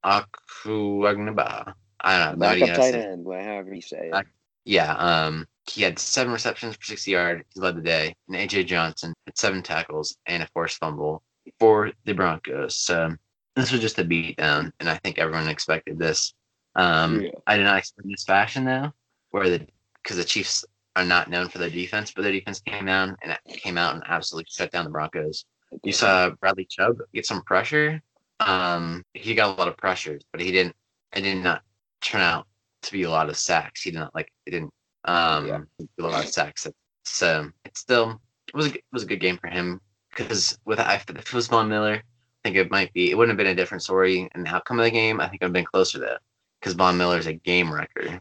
Akuagnaba. 0.03 1.74
I 2.05 2.19
don't 2.25 2.37
know. 2.39 2.45
Backup 2.59 2.75
tight 2.77 2.95
end, 2.95 3.25
however 3.25 3.73
you 3.73 3.81
say 3.81 4.07
it. 4.07 4.11
Back- 4.11 4.27
Yeah, 4.63 4.93
um, 4.93 5.47
he 5.67 5.81
had 5.81 5.99
seven 5.99 6.31
receptions 6.31 6.75
for 6.75 6.83
60 6.85 7.11
yards. 7.11 7.43
He 7.53 7.59
led 7.59 7.75
the 7.75 7.81
day. 7.81 8.15
And 8.27 8.37
AJ 8.37 8.65
Johnson 8.67 9.13
had 9.25 9.37
seven 9.37 9.61
tackles 9.63 10.17
and 10.27 10.41
a 10.43 10.47
forced 10.53 10.77
fumble 10.77 11.23
for 11.59 11.91
the 12.05 12.13
Broncos. 12.13 12.75
So 12.75 13.15
this 13.55 13.71
was 13.71 13.81
just 13.81 13.99
a 13.99 14.03
beatdown, 14.05 14.71
and 14.79 14.89
I 14.89 14.95
think 14.97 15.17
everyone 15.17 15.47
expected 15.47 15.97
this. 15.99 16.33
Um, 16.75 17.21
Yeah. 17.23 17.31
I 17.47 17.57
did 17.57 17.63
not 17.63 17.77
expect 17.77 18.07
this 18.07 18.23
fashion 18.23 18.65
though, 18.65 18.93
where 19.31 19.49
the 19.49 19.67
because 20.03 20.17
the 20.17 20.23
Chiefs 20.23 20.63
are 20.95 21.05
not 21.05 21.29
known 21.29 21.49
for 21.49 21.57
their 21.57 21.69
defense, 21.69 22.11
but 22.11 22.21
their 22.21 22.31
defense 22.31 22.59
came 22.61 22.85
down 22.85 23.17
and 23.23 23.31
it 23.31 23.39
came 23.57 23.77
out 23.77 23.95
and 23.95 24.03
absolutely 24.07 24.47
shut 24.51 24.71
down 24.71 24.85
the 24.85 24.91
Broncos. 24.91 25.45
You 25.83 25.91
saw 25.91 26.29
Bradley 26.29 26.65
Chubb 26.65 26.99
get 27.13 27.25
some 27.25 27.41
pressure. 27.43 28.01
Um, 28.39 29.03
he 29.13 29.33
got 29.35 29.49
a 29.55 29.59
lot 29.59 29.67
of 29.67 29.77
pressure, 29.77 30.19
but 30.31 30.41
he 30.41 30.51
didn't. 30.51 30.75
I 31.13 31.21
did 31.21 31.37
not 31.37 31.63
turn 32.05 32.21
out 32.21 32.47
to 32.83 32.91
be 32.91 33.03
a 33.03 33.09
lot 33.09 33.29
of 33.29 33.37
sacks. 33.37 33.81
He 33.81 33.91
didn't 33.91 34.13
like 34.15 34.31
it 34.45 34.51
didn't 34.51 34.71
um 35.05 35.47
Yeah. 35.47 35.59
do 35.97 36.05
a 36.05 36.07
lot 36.07 36.23
of 36.23 36.29
sacks. 36.29 36.67
So 37.03 37.51
it's 37.65 37.79
still 37.79 38.21
it 38.47 38.55
was 38.55 38.67
a, 38.67 38.73
it 38.75 38.83
was 38.91 39.03
a 39.03 39.07
good 39.07 39.19
game 39.19 39.37
for 39.37 39.47
him 39.47 39.81
because 40.09 40.57
with 40.65 40.79
if 40.79 41.09
it 41.09 41.33
was 41.33 41.47
Von 41.47 41.67
Miller, 41.69 41.95
I 41.95 42.01
think 42.43 42.55
it 42.57 42.71
might 42.71 42.93
be 42.93 43.11
it 43.11 43.17
wouldn't 43.17 43.37
have 43.37 43.43
been 43.43 43.51
a 43.53 43.55
different 43.59 43.83
story 43.83 44.29
and 44.33 44.45
the 44.45 44.49
outcome 44.49 44.79
of 44.79 44.85
the 44.85 44.91
game. 44.91 45.19
I 45.19 45.27
think 45.27 45.41
it 45.41 45.45
would 45.45 45.49
have 45.49 45.53
been 45.53 45.65
closer 45.65 45.99
to 45.99 46.05
though 46.05 46.17
because 46.59 46.73
Von 46.73 46.97
Miller's 46.97 47.27
a 47.27 47.33
game 47.33 47.71
record, 47.73 48.19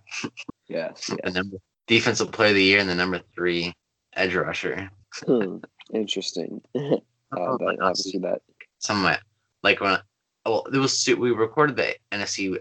Yes. 0.69 1.07
the 1.25 1.31
number 1.31 1.57
defensive 1.87 2.33
player 2.33 2.51
of 2.51 2.55
the 2.57 2.63
year 2.63 2.79
and 2.81 2.89
the 2.89 2.95
number 2.95 3.21
three 3.35 3.73
edge 4.15 4.35
rusher. 4.35 4.91
Hmm. 5.27 5.59
Interesting. 5.93 6.61
uh, 6.75 6.97
Oh, 7.37 7.59
but 7.59 7.67
like, 7.67 7.79
obviously 7.83 8.21
that. 8.21 8.41
some 8.79 8.99
of 8.99 9.03
my 9.03 9.19
like 9.65 9.81
when 9.81 9.95
I, 9.95 10.01
well 10.47 10.65
it 10.73 10.79
was 10.79 11.07
we 11.19 11.33
recorded 11.33 11.77
the 11.77 11.95
NFC 12.13 12.57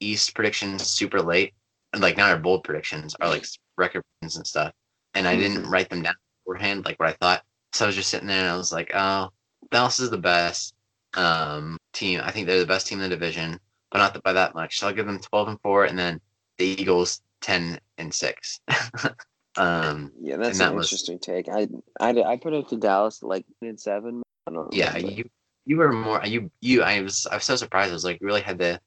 East 0.00 0.34
predictions 0.34 0.86
super 0.86 1.20
late 1.20 1.52
and 1.92 2.02
like 2.02 2.16
not 2.16 2.30
our 2.30 2.38
bold 2.38 2.64
predictions 2.64 3.14
our 3.20 3.28
like 3.28 3.46
record 3.76 4.02
predictions 4.20 4.36
and 4.36 4.46
stuff 4.46 4.72
and 5.14 5.26
I 5.28 5.36
didn't 5.36 5.68
write 5.68 5.88
them 5.90 6.02
down 6.02 6.14
beforehand 6.44 6.84
like 6.84 6.98
what 6.98 7.08
I 7.08 7.12
thought 7.12 7.42
so 7.72 7.84
I 7.84 7.88
was 7.88 7.96
just 7.96 8.10
sitting 8.10 8.26
there 8.28 8.40
and 8.40 8.48
I 8.48 8.56
was 8.56 8.72
like 8.72 8.90
oh 8.94 9.30
Dallas 9.70 10.00
is 10.00 10.10
the 10.10 10.18
best 10.18 10.74
um 11.14 11.76
team 11.92 12.20
I 12.22 12.30
think 12.30 12.46
they're 12.46 12.58
the 12.58 12.66
best 12.66 12.86
team 12.86 12.98
in 13.00 13.08
the 13.08 13.16
division 13.16 13.58
but 13.90 13.98
not 13.98 14.22
by 14.22 14.32
that 14.32 14.54
much 14.54 14.78
so 14.78 14.86
I'll 14.88 14.94
give 14.94 15.06
them 15.06 15.18
12 15.20 15.48
and 15.48 15.60
4 15.60 15.84
and 15.84 15.98
then 15.98 16.20
the 16.58 16.64
Eagles 16.66 17.20
10 17.42 17.78
and 17.98 18.12
6 18.12 18.60
um 19.56 20.12
Yeah, 20.20 20.36
that's 20.36 20.58
that 20.58 20.70
an 20.70 20.76
was- 20.76 20.86
interesting 20.86 21.18
take. 21.18 21.48
I 21.48 21.68
I 22.00 22.10
I 22.22 22.36
put 22.36 22.52
it 22.52 22.68
to 22.68 22.76
Dallas 22.76 23.22
like 23.22 23.44
in 23.62 23.78
seven. 23.78 24.22
I 24.46 24.52
don't 24.52 24.72
Yeah, 24.74 24.96
you 24.96 25.28
you 25.64 25.76
were 25.78 25.92
more 25.92 26.24
you 26.24 26.50
you 26.60 26.82
I 26.82 27.00
was 27.00 27.26
I 27.26 27.36
was 27.36 27.44
so 27.44 27.56
surprised. 27.56 27.90
I 27.90 27.94
was 27.94 28.04
like, 28.04 28.18
really 28.20 28.40
had 28.42 28.58
the 28.58 28.80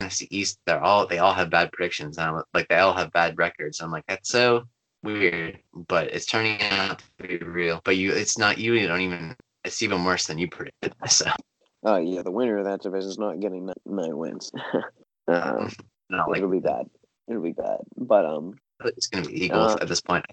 NFC 0.00 0.26
East. 0.30 0.58
They're 0.66 0.82
all 0.82 1.06
they 1.06 1.18
all 1.18 1.34
have 1.34 1.50
bad 1.50 1.72
predictions. 1.72 2.18
And 2.18 2.28
I'm 2.36 2.42
like 2.54 2.68
they 2.68 2.78
all 2.78 2.94
have 2.94 3.12
bad 3.12 3.38
records. 3.38 3.80
I'm 3.80 3.90
like 3.90 4.04
that's 4.08 4.28
so 4.28 4.64
weird, 5.02 5.58
but 5.88 6.08
it's 6.12 6.26
turning 6.26 6.60
out 6.62 7.02
to 7.18 7.26
be 7.26 7.38
real. 7.38 7.80
But 7.84 7.96
you, 7.96 8.12
it's 8.12 8.38
not 8.38 8.58
you. 8.58 8.74
You 8.74 8.88
don't 8.88 9.00
even. 9.00 9.36
It's 9.64 9.82
even 9.82 10.04
worse 10.04 10.26
than 10.26 10.38
you 10.38 10.48
predicted. 10.48 10.94
So 11.08 11.30
Oh 11.84 11.96
yeah, 11.96 12.22
the 12.22 12.30
winner 12.30 12.58
of 12.58 12.64
that 12.66 12.82
division 12.82 13.10
is 13.10 13.18
not 13.18 13.40
getting 13.40 13.66
nine, 13.66 13.74
nine 13.86 14.16
wins. 14.16 14.52
um, 15.28 15.72
not 16.08 16.28
like 16.28 16.38
it'll 16.38 16.50
be 16.50 16.60
bad. 16.60 16.86
It'll 17.28 17.42
be 17.42 17.52
bad. 17.52 17.78
But 17.96 18.24
um, 18.24 18.54
it's 18.84 19.08
gonna 19.08 19.26
be 19.26 19.44
Eagles 19.44 19.74
Uh, 19.74 19.78
at 19.82 19.88
this 19.88 20.00
point. 20.00 20.24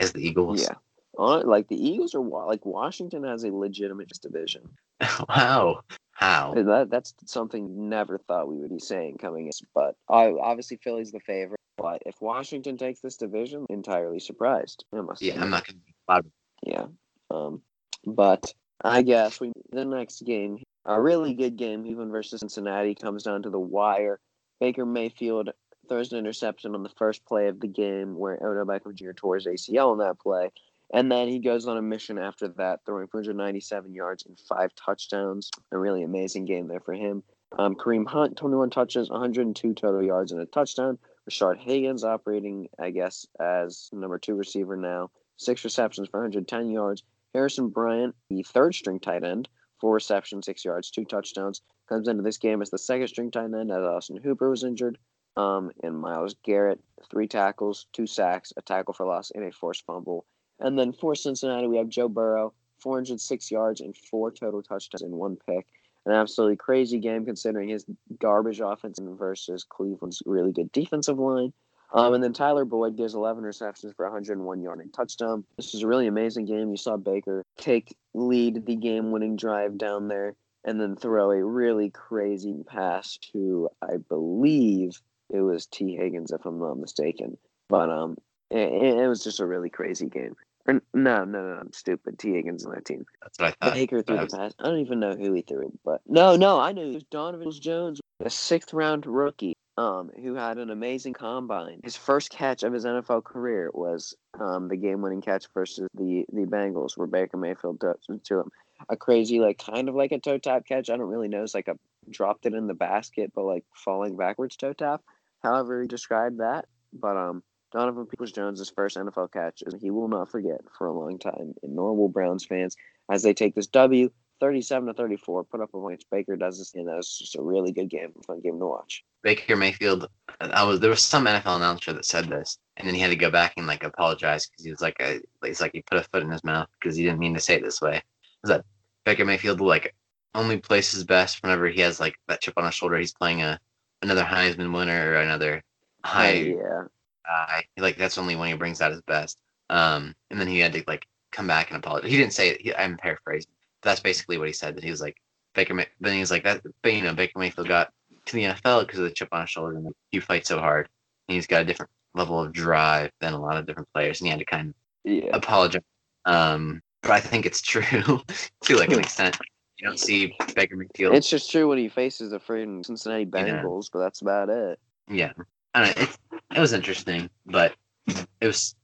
As 0.00 0.12
the 0.12 0.26
Eagles. 0.26 0.62
yeah, 0.62 0.74
on 1.18 1.46
like 1.46 1.68
the 1.68 1.76
Eagles 1.76 2.14
are 2.14 2.20
like 2.20 2.64
Washington 2.64 3.24
has 3.24 3.44
a 3.44 3.52
legitimate 3.52 4.08
division. 4.22 4.62
wow. 5.28 5.80
How? 6.12 6.54
That 6.54 6.90
that's 6.90 7.14
something 7.26 7.88
never 7.88 8.18
thought 8.18 8.48
we 8.48 8.56
would 8.56 8.70
be 8.70 8.80
saying 8.80 9.18
coming 9.18 9.46
in. 9.46 9.52
But 9.74 9.94
I 10.08 10.32
obviously 10.32 10.78
Philly's 10.82 11.12
the 11.12 11.20
favorite. 11.20 11.60
But 11.76 12.02
if 12.06 12.16
Washington 12.20 12.76
takes 12.76 13.00
this 13.00 13.16
division, 13.16 13.66
entirely 13.70 14.18
surprised. 14.18 14.84
Yeah, 14.92 15.02
say. 15.14 15.32
I'm 15.32 15.50
not 15.50 15.66
gonna 15.66 15.78
be 15.78 15.94
loud. 16.08 16.26
Yeah. 16.64 16.86
Um, 17.30 17.62
but 18.04 18.52
I 18.82 19.02
guess 19.02 19.40
we 19.40 19.52
the 19.70 19.84
next 19.84 20.24
game, 20.24 20.62
a 20.84 21.00
really 21.00 21.34
good 21.34 21.56
game, 21.56 21.86
even 21.86 22.10
versus 22.10 22.40
Cincinnati, 22.40 22.96
comes 22.96 23.22
down 23.22 23.42
to 23.42 23.50
the 23.50 23.60
wire. 23.60 24.18
Baker 24.60 24.84
Mayfield 24.84 25.50
throws 25.88 26.12
an 26.12 26.18
interception 26.18 26.74
on 26.74 26.82
the 26.82 26.90
first 26.90 27.24
play 27.26 27.46
of 27.46 27.60
the 27.60 27.68
game, 27.68 28.16
where 28.16 28.38
Odell 28.42 28.66
Beckham 28.66 28.94
Jr. 28.94 29.12
tore 29.12 29.36
his 29.36 29.46
ACL 29.46 29.92
in 29.92 29.98
that 29.98 30.18
play, 30.18 30.50
and 30.92 31.10
then 31.10 31.28
he 31.28 31.38
goes 31.38 31.66
on 31.66 31.76
a 31.76 31.82
mission 31.82 32.18
after 32.18 32.48
that, 32.48 32.80
throwing 32.84 33.08
497 33.08 33.94
yards 33.94 34.26
and 34.26 34.38
five 34.48 34.70
touchdowns. 34.74 35.50
A 35.72 35.78
really 35.78 36.02
amazing 36.02 36.44
game 36.44 36.68
there 36.68 36.80
for 36.80 36.94
him. 36.94 37.22
Um, 37.58 37.74
Kareem 37.74 38.06
Hunt, 38.06 38.36
21 38.36 38.70
touches, 38.70 39.10
102 39.10 39.74
total 39.74 40.02
yards 40.02 40.32
and 40.32 40.40
a 40.40 40.46
touchdown. 40.46 40.98
Rashard 41.28 41.58
Higgins 41.58 42.04
operating, 42.04 42.68
I 42.78 42.90
guess, 42.90 43.26
as 43.40 43.88
number 43.92 44.18
two 44.18 44.34
receiver 44.34 44.76
now 44.76 45.10
six 45.38 45.64
receptions 45.64 46.08
for 46.08 46.20
110 46.20 46.70
yards. 46.70 47.02
Harrison 47.32 47.68
Bryant, 47.68 48.14
the 48.28 48.42
third 48.42 48.74
string 48.74 49.00
tight 49.00 49.24
end, 49.24 49.48
four 49.80 49.94
receptions, 49.94 50.46
six 50.46 50.64
yards, 50.64 50.90
two 50.90 51.04
touchdowns. 51.04 51.62
Comes 51.88 52.08
into 52.08 52.22
this 52.22 52.38
game 52.38 52.60
as 52.60 52.70
the 52.70 52.78
second 52.78 53.08
string 53.08 53.30
tight 53.30 53.44
end 53.44 53.70
as 53.70 53.78
Austin 53.78 54.18
Hooper 54.18 54.50
was 54.50 54.64
injured. 54.64 54.98
Um, 55.36 55.70
and 55.82 55.96
Myles 55.96 56.34
Garrett, 56.42 56.80
three 57.10 57.28
tackles, 57.28 57.86
two 57.92 58.06
sacks, 58.06 58.52
a 58.56 58.62
tackle 58.62 58.92
for 58.92 59.06
loss, 59.06 59.30
and 59.30 59.44
a 59.44 59.52
forced 59.52 59.86
fumble. 59.86 60.26
And 60.60 60.78
then 60.78 60.92
for 60.92 61.14
Cincinnati, 61.14 61.66
we 61.66 61.76
have 61.76 61.88
Joe 61.88 62.08
Burrow, 62.08 62.52
406 62.80 63.50
yards 63.50 63.80
and 63.80 63.96
four 63.96 64.30
total 64.30 64.62
touchdowns 64.62 65.02
and 65.02 65.12
one 65.12 65.36
pick. 65.46 65.66
An 66.06 66.12
absolutely 66.12 66.56
crazy 66.56 66.98
game 66.98 67.24
considering 67.24 67.68
his 67.68 67.84
garbage 68.18 68.60
offense 68.60 68.98
versus 69.02 69.64
Cleveland's 69.64 70.22
really 70.24 70.52
good 70.52 70.72
defensive 70.72 71.18
line. 71.18 71.52
Um, 71.92 72.14
and 72.14 72.22
then 72.22 72.32
Tyler 72.32 72.64
Boyd 72.64 72.96
gives 72.96 73.14
11 73.14 73.44
receptions 73.44 73.94
for 73.96 74.04
101 74.04 74.62
yard 74.62 74.80
and 74.80 74.92
touchdown. 74.92 75.44
This 75.56 75.72
was 75.72 75.82
a 75.82 75.86
really 75.86 76.06
amazing 76.06 76.44
game. 76.44 76.70
You 76.70 76.76
saw 76.76 76.96
Baker 76.96 77.44
take 77.56 77.96
lead 78.14 78.66
the 78.66 78.76
game 78.76 79.10
winning 79.10 79.36
drive 79.36 79.78
down 79.78 80.08
there 80.08 80.34
and 80.64 80.80
then 80.80 80.96
throw 80.96 81.30
a 81.30 81.42
really 81.42 81.88
crazy 81.90 82.62
pass 82.66 83.16
to, 83.32 83.70
I 83.80 83.96
believe 83.96 85.00
it 85.30 85.40
was 85.40 85.66
T. 85.66 85.96
Higgins, 85.96 86.30
if 86.30 86.44
I'm 86.44 86.58
not 86.58 86.78
mistaken. 86.78 87.38
But 87.68 87.90
um, 87.90 88.16
it, 88.50 88.70
it 88.70 89.08
was 89.08 89.24
just 89.24 89.40
a 89.40 89.46
really 89.46 89.70
crazy 89.70 90.08
game. 90.08 90.36
Or, 90.68 90.82
no, 90.92 91.24
no, 91.24 91.42
no, 91.42 91.58
I'm 91.60 91.72
stupid. 91.72 92.18
T. 92.18 92.34
Higgins 92.34 92.66
on 92.66 92.74
that 92.74 92.84
team. 92.84 93.06
That's 93.22 93.38
what 93.38 93.48
I 93.48 93.64
thought. 93.64 93.74
Baker 93.74 94.02
threw 94.02 94.18
I 94.18 94.24
the 94.26 94.36
pass. 94.36 94.54
I 94.58 94.64
don't 94.64 94.80
even 94.80 95.00
know 95.00 95.16
who 95.16 95.32
he 95.32 95.40
threw, 95.40 95.68
it, 95.68 95.72
but 95.82 96.02
no, 96.06 96.36
no, 96.36 96.60
I 96.60 96.72
knew 96.72 96.90
it 96.90 96.94
was 96.94 97.04
Donovan 97.04 97.50
Jones, 97.52 98.00
a 98.20 98.28
sixth 98.28 98.74
round 98.74 99.06
rookie, 99.06 99.56
um, 99.78 100.10
who 100.22 100.34
had 100.34 100.58
an 100.58 100.68
amazing 100.68 101.14
combine. 101.14 101.80
His 101.82 101.96
first 101.96 102.30
catch 102.30 102.64
of 102.64 102.74
his 102.74 102.84
NFL 102.84 103.24
career 103.24 103.70
was 103.72 104.14
um 104.38 104.68
the 104.68 104.76
game 104.76 105.00
winning 105.00 105.22
catch 105.22 105.46
versus 105.54 105.88
the 105.94 106.26
the 106.32 106.44
Bengals, 106.44 106.98
where 106.98 107.06
Baker 107.06 107.38
Mayfield 107.38 107.80
to, 107.80 107.94
to 108.24 108.40
him. 108.40 108.50
A 108.90 108.96
crazy, 108.96 109.40
like 109.40 109.58
kind 109.58 109.88
of 109.88 109.94
like 109.94 110.12
a 110.12 110.20
toe 110.20 110.38
tap 110.38 110.66
catch. 110.66 110.90
I 110.90 110.96
don't 110.96 111.08
really 111.08 111.28
know. 111.28 111.42
It's 111.42 111.54
like 111.54 111.68
a 111.68 111.78
dropped 112.10 112.46
it 112.46 112.54
in 112.54 112.66
the 112.66 112.74
basket, 112.74 113.32
but 113.34 113.44
like 113.44 113.64
falling 113.74 114.16
backwards 114.16 114.56
toe 114.56 114.74
tap. 114.74 115.02
However, 115.42 115.80
he 115.80 115.88
described 115.88 116.40
that. 116.40 116.66
But 116.92 117.16
um, 117.16 117.42
Donovan 117.72 118.06
Peoples 118.06 118.32
Jones' 118.32 118.70
first 118.74 118.96
NFL 118.96 119.32
catch, 119.32 119.62
and 119.62 119.80
he 119.80 119.90
will 119.90 120.08
not 120.08 120.30
forget 120.30 120.60
for 120.76 120.86
a 120.86 120.92
long 120.92 121.18
time. 121.18 121.54
And 121.62 121.74
nor 121.74 121.94
will 121.94 122.08
Browns 122.08 122.44
fans 122.44 122.76
as 123.10 123.22
they 123.22 123.34
take 123.34 123.54
this 123.54 123.66
W, 123.66 124.10
37 124.40 124.86
to 124.88 124.94
34, 124.94 125.44
put 125.44 125.60
up 125.60 125.70
a 125.70 125.78
points. 125.78 126.04
Baker 126.10 126.36
does 126.36 126.58
this, 126.58 126.74
and 126.74 126.88
that 126.88 126.96
was 126.96 127.18
just 127.18 127.36
a 127.36 127.42
really 127.42 127.72
good 127.72 127.88
game, 127.88 128.12
fun 128.26 128.40
game 128.40 128.58
to 128.58 128.66
watch. 128.66 129.04
Baker 129.22 129.56
Mayfield. 129.56 130.08
I 130.40 130.62
was 130.62 130.80
there 130.80 130.90
was 130.90 131.02
some 131.02 131.26
NFL 131.26 131.56
announcer 131.56 131.92
that 131.92 132.04
said 132.04 132.28
this, 132.28 132.58
and 132.76 132.86
then 132.86 132.94
he 132.94 133.00
had 133.00 133.10
to 133.10 133.16
go 133.16 133.30
back 133.30 133.54
and 133.56 133.66
like 133.66 133.84
apologize 133.84 134.46
because 134.46 134.64
he 134.64 134.70
was 134.70 134.80
like 134.80 134.96
a 135.00 135.20
it's 135.42 135.60
like 135.60 135.72
he 135.72 135.82
put 135.82 135.98
a 135.98 136.04
foot 136.04 136.22
in 136.22 136.30
his 136.30 136.44
mouth 136.44 136.68
because 136.78 136.96
he 136.96 137.02
didn't 137.02 137.18
mean 137.18 137.34
to 137.34 137.40
say 137.40 137.56
it 137.56 137.64
this 137.64 137.80
way. 137.80 138.02
Is 138.44 138.50
that 138.50 138.64
Baker 139.04 139.24
Mayfield 139.24 139.60
like 139.60 139.94
only 140.34 140.58
plays 140.58 140.92
his 140.92 141.04
best 141.04 141.42
whenever 141.42 141.68
he 141.68 141.80
has 141.80 141.98
like 141.98 142.14
that 142.28 142.40
chip 142.40 142.54
on 142.56 142.64
his 142.64 142.74
shoulder? 142.74 142.98
He's 142.98 143.12
playing 143.12 143.42
a 143.42 143.58
another 144.02 144.22
Heisman 144.22 144.72
winner 144.72 145.10
or 145.10 145.16
another 145.16 145.62
oh, 146.04 146.08
high 146.08 146.32
yeah, 146.32 146.84
guy. 147.28 147.64
Like 147.76 147.96
that's 147.96 148.18
only 148.18 148.36
when 148.36 148.48
he 148.48 148.54
brings 148.54 148.80
out 148.80 148.92
his 148.92 149.02
best. 149.02 149.38
Um, 149.70 150.14
and 150.30 150.40
then 150.40 150.48
he 150.48 150.58
had 150.58 150.72
to 150.72 150.82
like 150.86 151.06
come 151.30 151.46
back 151.46 151.70
and 151.70 151.76
apologize. 151.76 152.10
He 152.10 152.16
didn't 152.16 152.32
say 152.32 152.50
it. 152.50 152.60
He, 152.60 152.74
I'm 152.74 152.96
paraphrasing. 152.96 153.50
That's 153.82 154.00
basically 154.00 154.38
what 154.38 154.48
he 154.48 154.52
said. 154.52 154.76
That 154.76 154.84
he 154.84 154.90
was 154.90 155.00
like 155.00 155.16
Baker. 155.54 155.74
May- 155.74 155.86
Then 156.00 156.14
he 156.14 156.20
was 156.20 156.30
like 156.30 156.44
that. 156.44 156.62
But 156.82 156.92
you 156.92 157.02
know, 157.02 157.14
Baker 157.14 157.38
Mayfield 157.38 157.68
got 157.68 157.92
to 158.26 158.36
the 158.36 158.44
NFL 158.44 158.86
because 158.86 158.98
of 158.98 159.04
the 159.04 159.10
chip 159.10 159.28
on 159.32 159.42
his 159.42 159.50
shoulder, 159.50 159.76
and 159.76 159.92
he 160.10 160.20
fights 160.20 160.48
so 160.48 160.58
hard. 160.58 160.88
And 161.28 161.34
he's 161.34 161.46
got 161.46 161.62
a 161.62 161.64
different 161.64 161.90
level 162.14 162.40
of 162.40 162.52
drive 162.52 163.10
than 163.20 163.34
a 163.34 163.40
lot 163.40 163.56
of 163.56 163.66
different 163.66 163.88
players, 163.92 164.20
and 164.20 164.26
he 164.26 164.30
had 164.30 164.40
to 164.40 164.44
kind 164.44 164.74
yeah. 165.04 165.26
of 165.26 165.42
apologize. 165.42 165.82
Um, 166.24 166.82
but 167.02 167.12
I 167.12 167.20
think 167.20 167.46
it's 167.46 167.60
true 167.62 167.82
to 167.82 168.76
like 168.76 168.90
an 168.90 169.00
extent. 169.00 169.38
You 169.78 169.86
don't 169.86 169.98
see 169.98 170.34
Baker 170.56 170.76
Mayfield. 170.76 171.14
It's 171.14 171.30
just 171.30 171.50
true 171.52 171.68
when 171.68 171.78
he 171.78 171.88
faces 171.88 172.30
the 172.30 172.40
freaking 172.40 172.84
Cincinnati 172.84 173.24
Bengals, 173.24 173.88
but 173.92 174.00
that's 174.00 174.22
about 174.22 174.48
it. 174.48 174.80
yeah, 175.08 175.32
I 175.74 175.84
don't 175.84 175.96
know. 175.96 176.02
It, 176.02 176.18
it 176.54 176.60
was 176.60 176.72
interesting, 176.72 177.28
but 177.46 177.74
it 178.06 178.46
was 178.46 178.74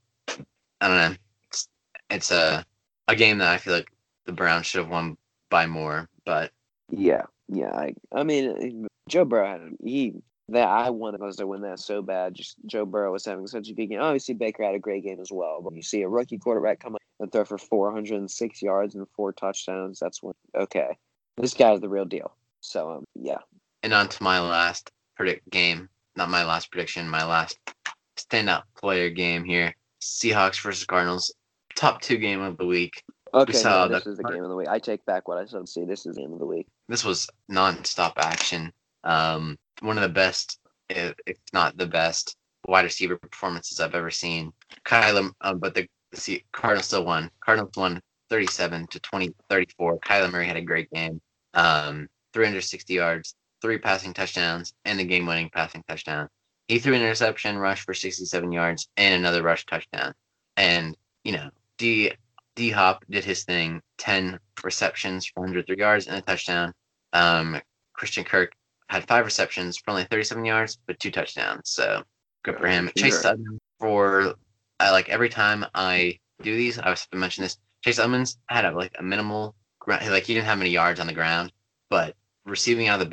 I 0.81 0.89
don't 0.89 0.97
know. 0.97 1.17
It's 1.49 1.69
it's 2.11 2.31
a 2.31 2.65
a 3.09 3.17
game 3.17 3.39
that 3.39 3.53
I 3.53 3.59
feel 3.59 3.75
like 3.75 3.91
the 4.27 4.33
Browns 4.33 4.67
should 4.67 4.81
have 4.81 4.91
won 4.91 5.17
by 5.51 5.67
more, 5.67 6.09
but 6.25 6.51
Yeah, 6.91 7.23
yeah. 7.49 7.75
I, 7.75 7.95
I 8.13 8.25
mean, 8.25 8.87
Joe 9.09 9.25
Burrow 9.25 9.47
had 9.49 9.61
he 9.83 10.15
that 10.49 10.69
I 10.69 10.91
wanted 10.91 11.23
us 11.23 11.37
to 11.37 11.47
win 11.47 11.63
that 11.63 11.81
so 11.81 12.03
bad. 12.03 12.35
Just 12.35 12.57
Joe 12.67 12.85
Burrow 12.85 13.13
was 13.13 13.25
having 13.25 13.47
such 13.47 13.69
a 13.69 13.73
good 13.73 13.87
game. 13.87 14.01
Obviously, 14.01 14.35
Baker 14.35 14.63
had 14.63 14.75
a 14.75 14.79
great 14.79 15.05
game 15.05 15.21
as 15.21 15.33
well. 15.33 15.63
But 15.63 15.75
you 15.75 15.83
see 15.83 16.03
a 16.03 16.09
rookie 16.09 16.39
quarterback 16.39 16.81
come 16.81 16.97
up 16.97 17.03
and 17.21 17.33
throw 17.33 17.45
for 17.45 17.59
406 17.59 18.63
yards 18.63 18.95
and 18.95 19.07
four 19.17 19.33
touchdowns. 19.33 19.99
That's 20.01 20.23
when 20.23 20.35
okay, 20.55 20.97
this 21.37 21.55
guy's 21.55 21.81
the 21.81 21.89
real 21.89 22.05
deal. 22.05 22.35
So 22.61 22.91
um, 22.91 23.05
yeah, 23.15 23.39
and 23.83 23.93
on 23.93 24.09
to 24.09 24.23
my 24.23 24.41
last 24.41 24.91
predict 25.17 25.49
game, 25.51 25.89
not 26.17 26.31
my 26.31 26.45
last 26.45 26.71
prediction, 26.71 27.09
my 27.09 27.25
last 27.25 27.59
standout 28.17 28.63
player 28.77 29.11
game 29.11 29.45
here. 29.45 29.75
Seahawks 30.01 30.61
versus 30.61 30.85
Cardinals, 30.85 31.35
top 31.77 32.01
two 32.01 32.17
game 32.19 32.41
of 32.41 32.57
the 32.59 32.67
week. 32.67 33.03
okay. 33.33 33.53
saw 33.53 33.87
no, 33.87 33.95
this 33.95 34.05
the- 34.05 34.11
is 34.11 34.19
the 34.19 34.25
game 34.25 34.43
of 34.43 34.51
the 34.51 34.57
week. 34.57 34.69
I 34.69 34.79
take 34.79 35.05
back 35.07 35.29
what 35.29 35.39
I 35.39 35.47
said. 35.47 35.69
See, 35.69 35.85
this 35.85 36.07
is 36.07 36.15
the 36.17 36.23
game 36.23 36.33
of 36.33 36.39
the 36.39 36.47
week. 36.47 36.67
This 36.89 37.05
was 37.05 37.29
non-stop 37.49 38.15
action. 38.19 38.73
Um, 39.03 39.59
one 39.81 39.97
of 39.99 40.03
the 40.03 40.09
best, 40.09 40.59
if, 40.89 41.15
if 41.27 41.39
not 41.53 41.77
the 41.77 41.87
best, 41.87 42.37
wide 42.67 42.85
receiver 42.85 43.17
performances 43.17 43.81
I've 43.81 43.95
ever 43.95 44.11
seen. 44.11 44.53
Kyler, 44.85 45.31
um, 45.41 45.59
but 45.59 45.75
the, 45.75 45.89
the 46.13 46.43
Cardinals 46.53 46.87
still 46.87 47.05
won. 47.05 47.31
Cardinals 47.45 47.73
won 47.77 48.01
37 48.31 48.87
to 48.89 49.01
20, 49.01 49.35
34. 49.51 49.99
Kyler 50.01 50.31
Murray 50.33 50.47
had 50.47 50.57
a 50.57 50.63
great 50.63 50.91
game. 50.91 51.21
Um, 51.55 52.09
360 52.33 52.95
yards, 52.95 53.35
three 53.65 53.79
passing 53.79 54.13
touchdowns, 54.13 54.75
and 54.85 54.99
the 54.99 55.05
game-winning 55.05 55.49
passing 55.49 55.83
touchdown. 55.89 56.29
He 56.69 56.79
threw 56.79 56.93
an 56.93 57.01
interception, 57.01 57.57
rushed 57.57 57.85
for 57.85 57.95
67 57.95 58.53
yards, 58.53 58.89
and 58.99 59.15
another 59.15 59.43
rush 59.43 59.65
touchdown. 59.65 60.13
And 60.59 60.95
you 61.25 61.33
know, 61.33 61.49
D 61.79 62.13
D 62.57 62.69
Hop 62.69 63.07
did 63.09 63.25
his 63.25 63.45
thing, 63.45 63.81
10 63.97 64.39
receptions 64.63 65.27
for 65.27 65.41
103 65.41 65.77
yards 65.79 66.07
and 66.07 66.19
a 66.19 66.21
touchdown. 66.21 66.75
Um, 67.15 67.59
Christian 67.95 68.23
Kirk 68.23 68.53
had 68.91 69.09
five 69.09 69.25
receptions 69.25 69.79
for 69.79 69.93
only 69.93 70.05
37 70.05 70.45
yards, 70.45 70.79
but 70.87 71.01
two 71.01 71.11
touchdowns. 71.11 71.71
So 71.71 72.03
good 72.43 72.59
for 72.59 72.67
him. 72.67 72.91
Chase 72.99 73.23
Sutton 73.23 73.59
for 73.81 74.35
uh, 74.79 74.91
like 74.93 75.09
every 75.09 75.31
time 75.31 75.65
I 75.75 76.19
do 76.43 76.55
these, 76.55 76.79
I 76.79 76.91
was 76.91 77.07
to 77.07 77.17
mention 77.17 77.45
this. 77.45 77.57
Chase 77.83 77.99
Edmonds 77.99 78.37
had 78.51 78.67
a, 78.67 78.73
like 78.73 78.95
a 78.99 79.03
minimal 79.03 79.55
like 79.87 80.25
he 80.25 80.35
didn't 80.35 80.47
have 80.47 80.59
many 80.59 80.71
yards 80.71 81.01
on 81.01 81.07
the 81.07 81.13
ground, 81.15 81.51
but 81.89 82.15
receiving 82.45 82.89
out 82.89 83.01
of 83.01 83.07
the 83.07 83.11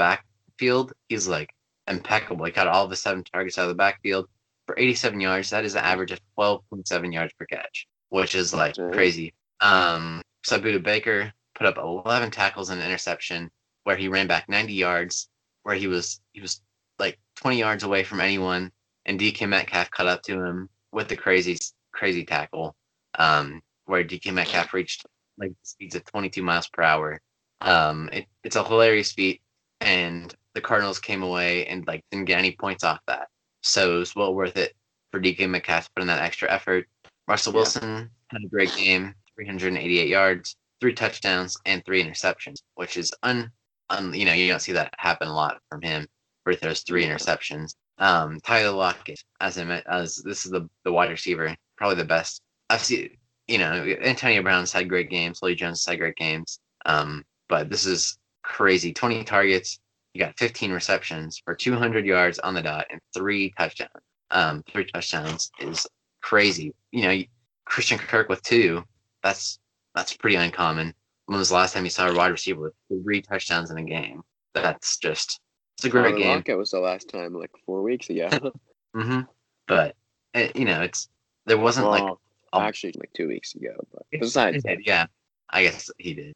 backfield, 0.62 0.93
he's 1.09 1.28
like 1.28 1.49
impeccable. 1.88 2.45
He 2.45 2.51
got 2.51 2.68
all 2.68 2.84
of 2.84 2.89
the 2.89 2.95
seven 2.95 3.24
targets 3.24 3.57
out 3.57 3.64
of 3.64 3.70
the 3.70 3.76
backfield 3.76 4.28
for 4.68 4.78
87 4.78 5.20
yards. 5.20 5.49
That 5.49 5.66
is 5.66 5.76
an 5.76 5.84
average 5.84 6.12
of 6.12 6.20
12.7 6.38 7.14
yards 7.14 7.34
per 7.34 7.45
catch, 7.45 7.88
which 8.09 8.36
is 8.36 8.53
like 8.53 8.76
crazy. 8.91 9.34
Um, 9.59 10.22
so 10.43 10.59
Budda 10.59 10.84
Baker 10.84 11.34
put 11.55 11.68
up 11.68 11.78
11 11.78 12.32
tackles 12.32 12.70
and 12.70 12.80
an 12.80 12.86
interception 12.86 13.49
where 13.84 13.95
he 13.95 14.07
ran 14.07 14.28
back 14.28 14.47
90 14.47 14.74
yards, 14.74 15.30
where 15.64 15.76
he 15.76 15.88
was 15.88 16.22
he 16.34 16.41
was 16.41 16.62
like 16.99 17.18
20 17.38 17.57
yards 17.57 17.84
away 17.84 18.03
from 18.03 18.22
anyone, 18.22 18.72
and 19.05 19.20
DK 19.20 19.49
Metcalf 19.49 19.89
cut 19.89 20.07
up 20.07 20.22
to 20.24 20.43
him 20.43 20.70
with 20.91 21.07
the 21.07 21.16
crazy 21.16 21.57
crazy 21.91 22.24
tackle, 22.24 22.76
um, 23.18 23.62
where 23.86 24.03
DK 24.03 24.32
Metcalf 24.32 24.74
reached 24.74 25.05
like 25.39 25.53
speeds 25.64 25.95
of 25.95 26.05
22 26.05 26.43
miles 26.43 26.70
per 26.70 26.84
hour. 26.84 27.20
Um, 27.62 28.09
it, 28.14 28.26
it's 28.43 28.55
a 28.55 28.64
hilarious 28.64 29.12
feat, 29.12 29.41
and 29.80 30.36
the 30.54 30.62
Cardinals 30.62 30.99
came 30.99 31.24
away 31.24 31.66
and 31.68 31.86
like 31.88 32.04
didn't 32.12 32.26
get 32.26 32.39
any 32.39 32.52
points 32.52 32.84
off 32.84 32.99
that. 33.08 33.28
So 33.62 33.95
it 33.95 33.99
was 33.99 34.16
well 34.16 34.34
worth 34.34 34.58
it 34.58 34.74
for 35.12 35.20
DK 35.20 35.49
Metcalf 35.49 35.86
to 35.86 35.91
put 35.95 36.02
in 36.02 36.08
that 36.08 36.22
extra 36.22 36.52
effort. 36.52 36.88
Russell 37.28 37.54
yeah. 37.54 37.58
Wilson 37.58 38.10
had 38.30 38.41
a 38.43 38.49
great 38.49 38.74
game, 38.76 39.14
388 39.36 40.08
yards, 40.08 40.56
three 40.80 40.93
touchdowns, 40.93 41.58
and 41.66 41.84
three 41.86 42.04
interceptions, 42.04 42.62
which 42.76 42.97
is 42.97 43.14
un, 43.24 43.52
un 43.89 44.14
you 44.14 44.26
know 44.26 44.34
you 44.34 44.47
don't 44.47 44.62
see 44.62 44.72
that 44.74 44.93
happen 44.97 45.28
a 45.28 45.34
lot 45.34 45.60
from 45.70 45.82
him. 45.82 46.08
Where 46.43 46.56
throws 46.56 46.82
three 46.82 47.06
interceptions. 47.06 47.76
Um, 47.99 48.39
Tyler 48.39 48.72
Lockett, 48.72 49.24
as 49.41 49.60
I 49.60 49.64
met, 49.64 49.86
as 49.88 50.16
this 50.16 50.45
is 50.45 50.52
the 50.52 50.68
the 50.84 50.91
wide 50.91 51.12
receiver, 51.12 51.56
probably 51.78 51.97
the 51.97 52.06
best 52.06 52.41
I've 52.70 52.82
seen. 52.82 53.18
You 53.47 53.60
know, 53.60 53.95
Antonio 54.02 54.41
Brown's 54.41 54.72
had 54.72 54.89
great 54.89 55.10
games. 55.10 55.41
Lee 55.43 55.54
Jones 55.54 55.86
had 55.86 55.99
great 55.99 56.16
games. 56.16 56.60
Um, 56.86 57.24
but 57.47 57.70
this 57.70 57.86
is 57.86 58.18
crazy. 58.43 58.93
20 58.93 59.24
targets, 59.24 59.80
you 60.14 60.20
got 60.20 60.38
15 60.38 60.72
receptions 60.72 61.41
for 61.43 61.55
200 61.55 62.05
yards 62.05 62.39
on 62.39 62.53
the 62.53 62.62
dot 62.62 62.88
and 62.89 62.99
three 63.14 63.53
touchdowns. 63.57 63.91
Um, 64.30 64.64
three 64.72 64.86
touchdowns 64.86 65.51
is 65.59 65.88
crazy. 66.22 66.74
You 66.91 67.03
know, 67.03 67.22
Christian 67.66 67.97
Kirk 67.97 68.30
with 68.30 68.41
two, 68.43 68.84
that's 69.24 69.59
that's 69.95 70.16
pretty 70.16 70.36
uncommon. 70.36 70.93
When 71.26 71.39
was 71.39 71.49
the 71.49 71.55
last 71.55 71.74
time 71.74 71.84
you 71.84 71.89
saw 71.89 72.09
a 72.09 72.16
wide 72.16 72.32
receiver 72.32 72.62
with 72.62 73.03
three 73.03 73.22
touchdowns 73.22 73.72
in 73.72 73.78
a 73.78 73.84
game? 73.84 74.22
That's 74.53 74.97
just 74.97 75.39
it's 75.78 75.86
a 75.86 75.89
great 75.89 76.18
game. 76.18 76.28
Lockett 76.28 76.57
was 76.57 76.72
the 76.72 76.80
last 76.80 77.09
time, 77.09 77.34
like 77.34 77.51
four 77.66 77.82
weeks 77.82 78.09
ago. 78.09 78.30
mm-hmm. 78.95 79.22
But 79.68 79.95
it, 80.34 80.55
you 80.55 80.66
know, 80.66 80.82
it's 80.82 81.09
there 81.45 81.57
wasn't 81.57 81.88
well, 81.88 82.20
like 82.53 82.64
actually 82.64 82.93
like 82.99 83.12
two 83.14 83.28
weeks 83.28 83.55
ago. 83.55 83.74
But 83.93 84.03
besides, 84.12 84.64
yeah, 84.86 85.05
I 85.49 85.64
guess 85.64 85.89
he 85.97 86.14
did. 86.14 86.34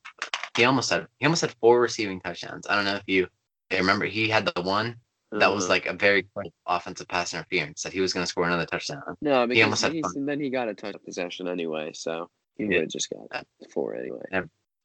He 0.55 0.63
almost 0.63 0.89
had 0.89 1.07
he 1.19 1.26
almost 1.26 1.41
had 1.41 1.53
four 1.59 1.82
receiving 1.82 2.21
touchdowns. 2.21 2.65
I 2.67 2.76
don't 2.76 2.86
know 2.86 2.95
if 2.95 3.03
you 3.07 3.28
remember 3.72 4.05
he 4.05 4.30
had 4.30 4.45
the 4.45 4.61
one 4.61 4.95
that 5.32 5.53
was 5.53 5.66
uh-huh. 5.66 5.74
like 5.74 5.86
a 5.88 5.93
very 5.93 6.24
quick 6.34 6.51
offensive 6.66 7.07
pass 7.07 7.34
interference 7.34 7.84
that 7.84 7.93
he 7.93 7.99
was 7.99 8.13
going 8.13 8.24
to 8.24 8.30
score 8.30 8.45
another 8.45 8.66
touchdown. 8.66 9.01
No, 9.22 9.47
he 9.47 9.61
almost 9.63 9.82
had 9.82 9.93
and 9.93 10.28
then 10.28 10.39
he 10.39 10.49
got 10.49 10.70
a 10.70 10.74
touch 10.74 10.95
possession 11.03 11.47
anyway, 11.47 11.91
so 11.93 12.30
he 12.55 12.63
yeah. 12.63 12.70
would 12.70 12.82
have 12.82 12.89
just 12.89 13.09
got 13.09 13.45
four 13.72 13.95
anyway. 13.95 14.22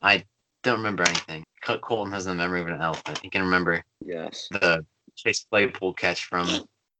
I 0.02 0.24
don't 0.62 0.78
remember 0.78 1.04
anything. 1.06 1.44
Coltin 1.64 2.12
has 2.12 2.24
the 2.24 2.34
memory 2.34 2.62
of 2.62 2.68
an 2.68 2.80
elephant. 2.80 3.20
He 3.22 3.28
can 3.28 3.42
remember 3.42 3.84
yes 4.04 4.48
the 4.50 4.84
Chase 5.14 5.46
Claypool 5.50 5.94
catch 5.94 6.24
from 6.24 6.48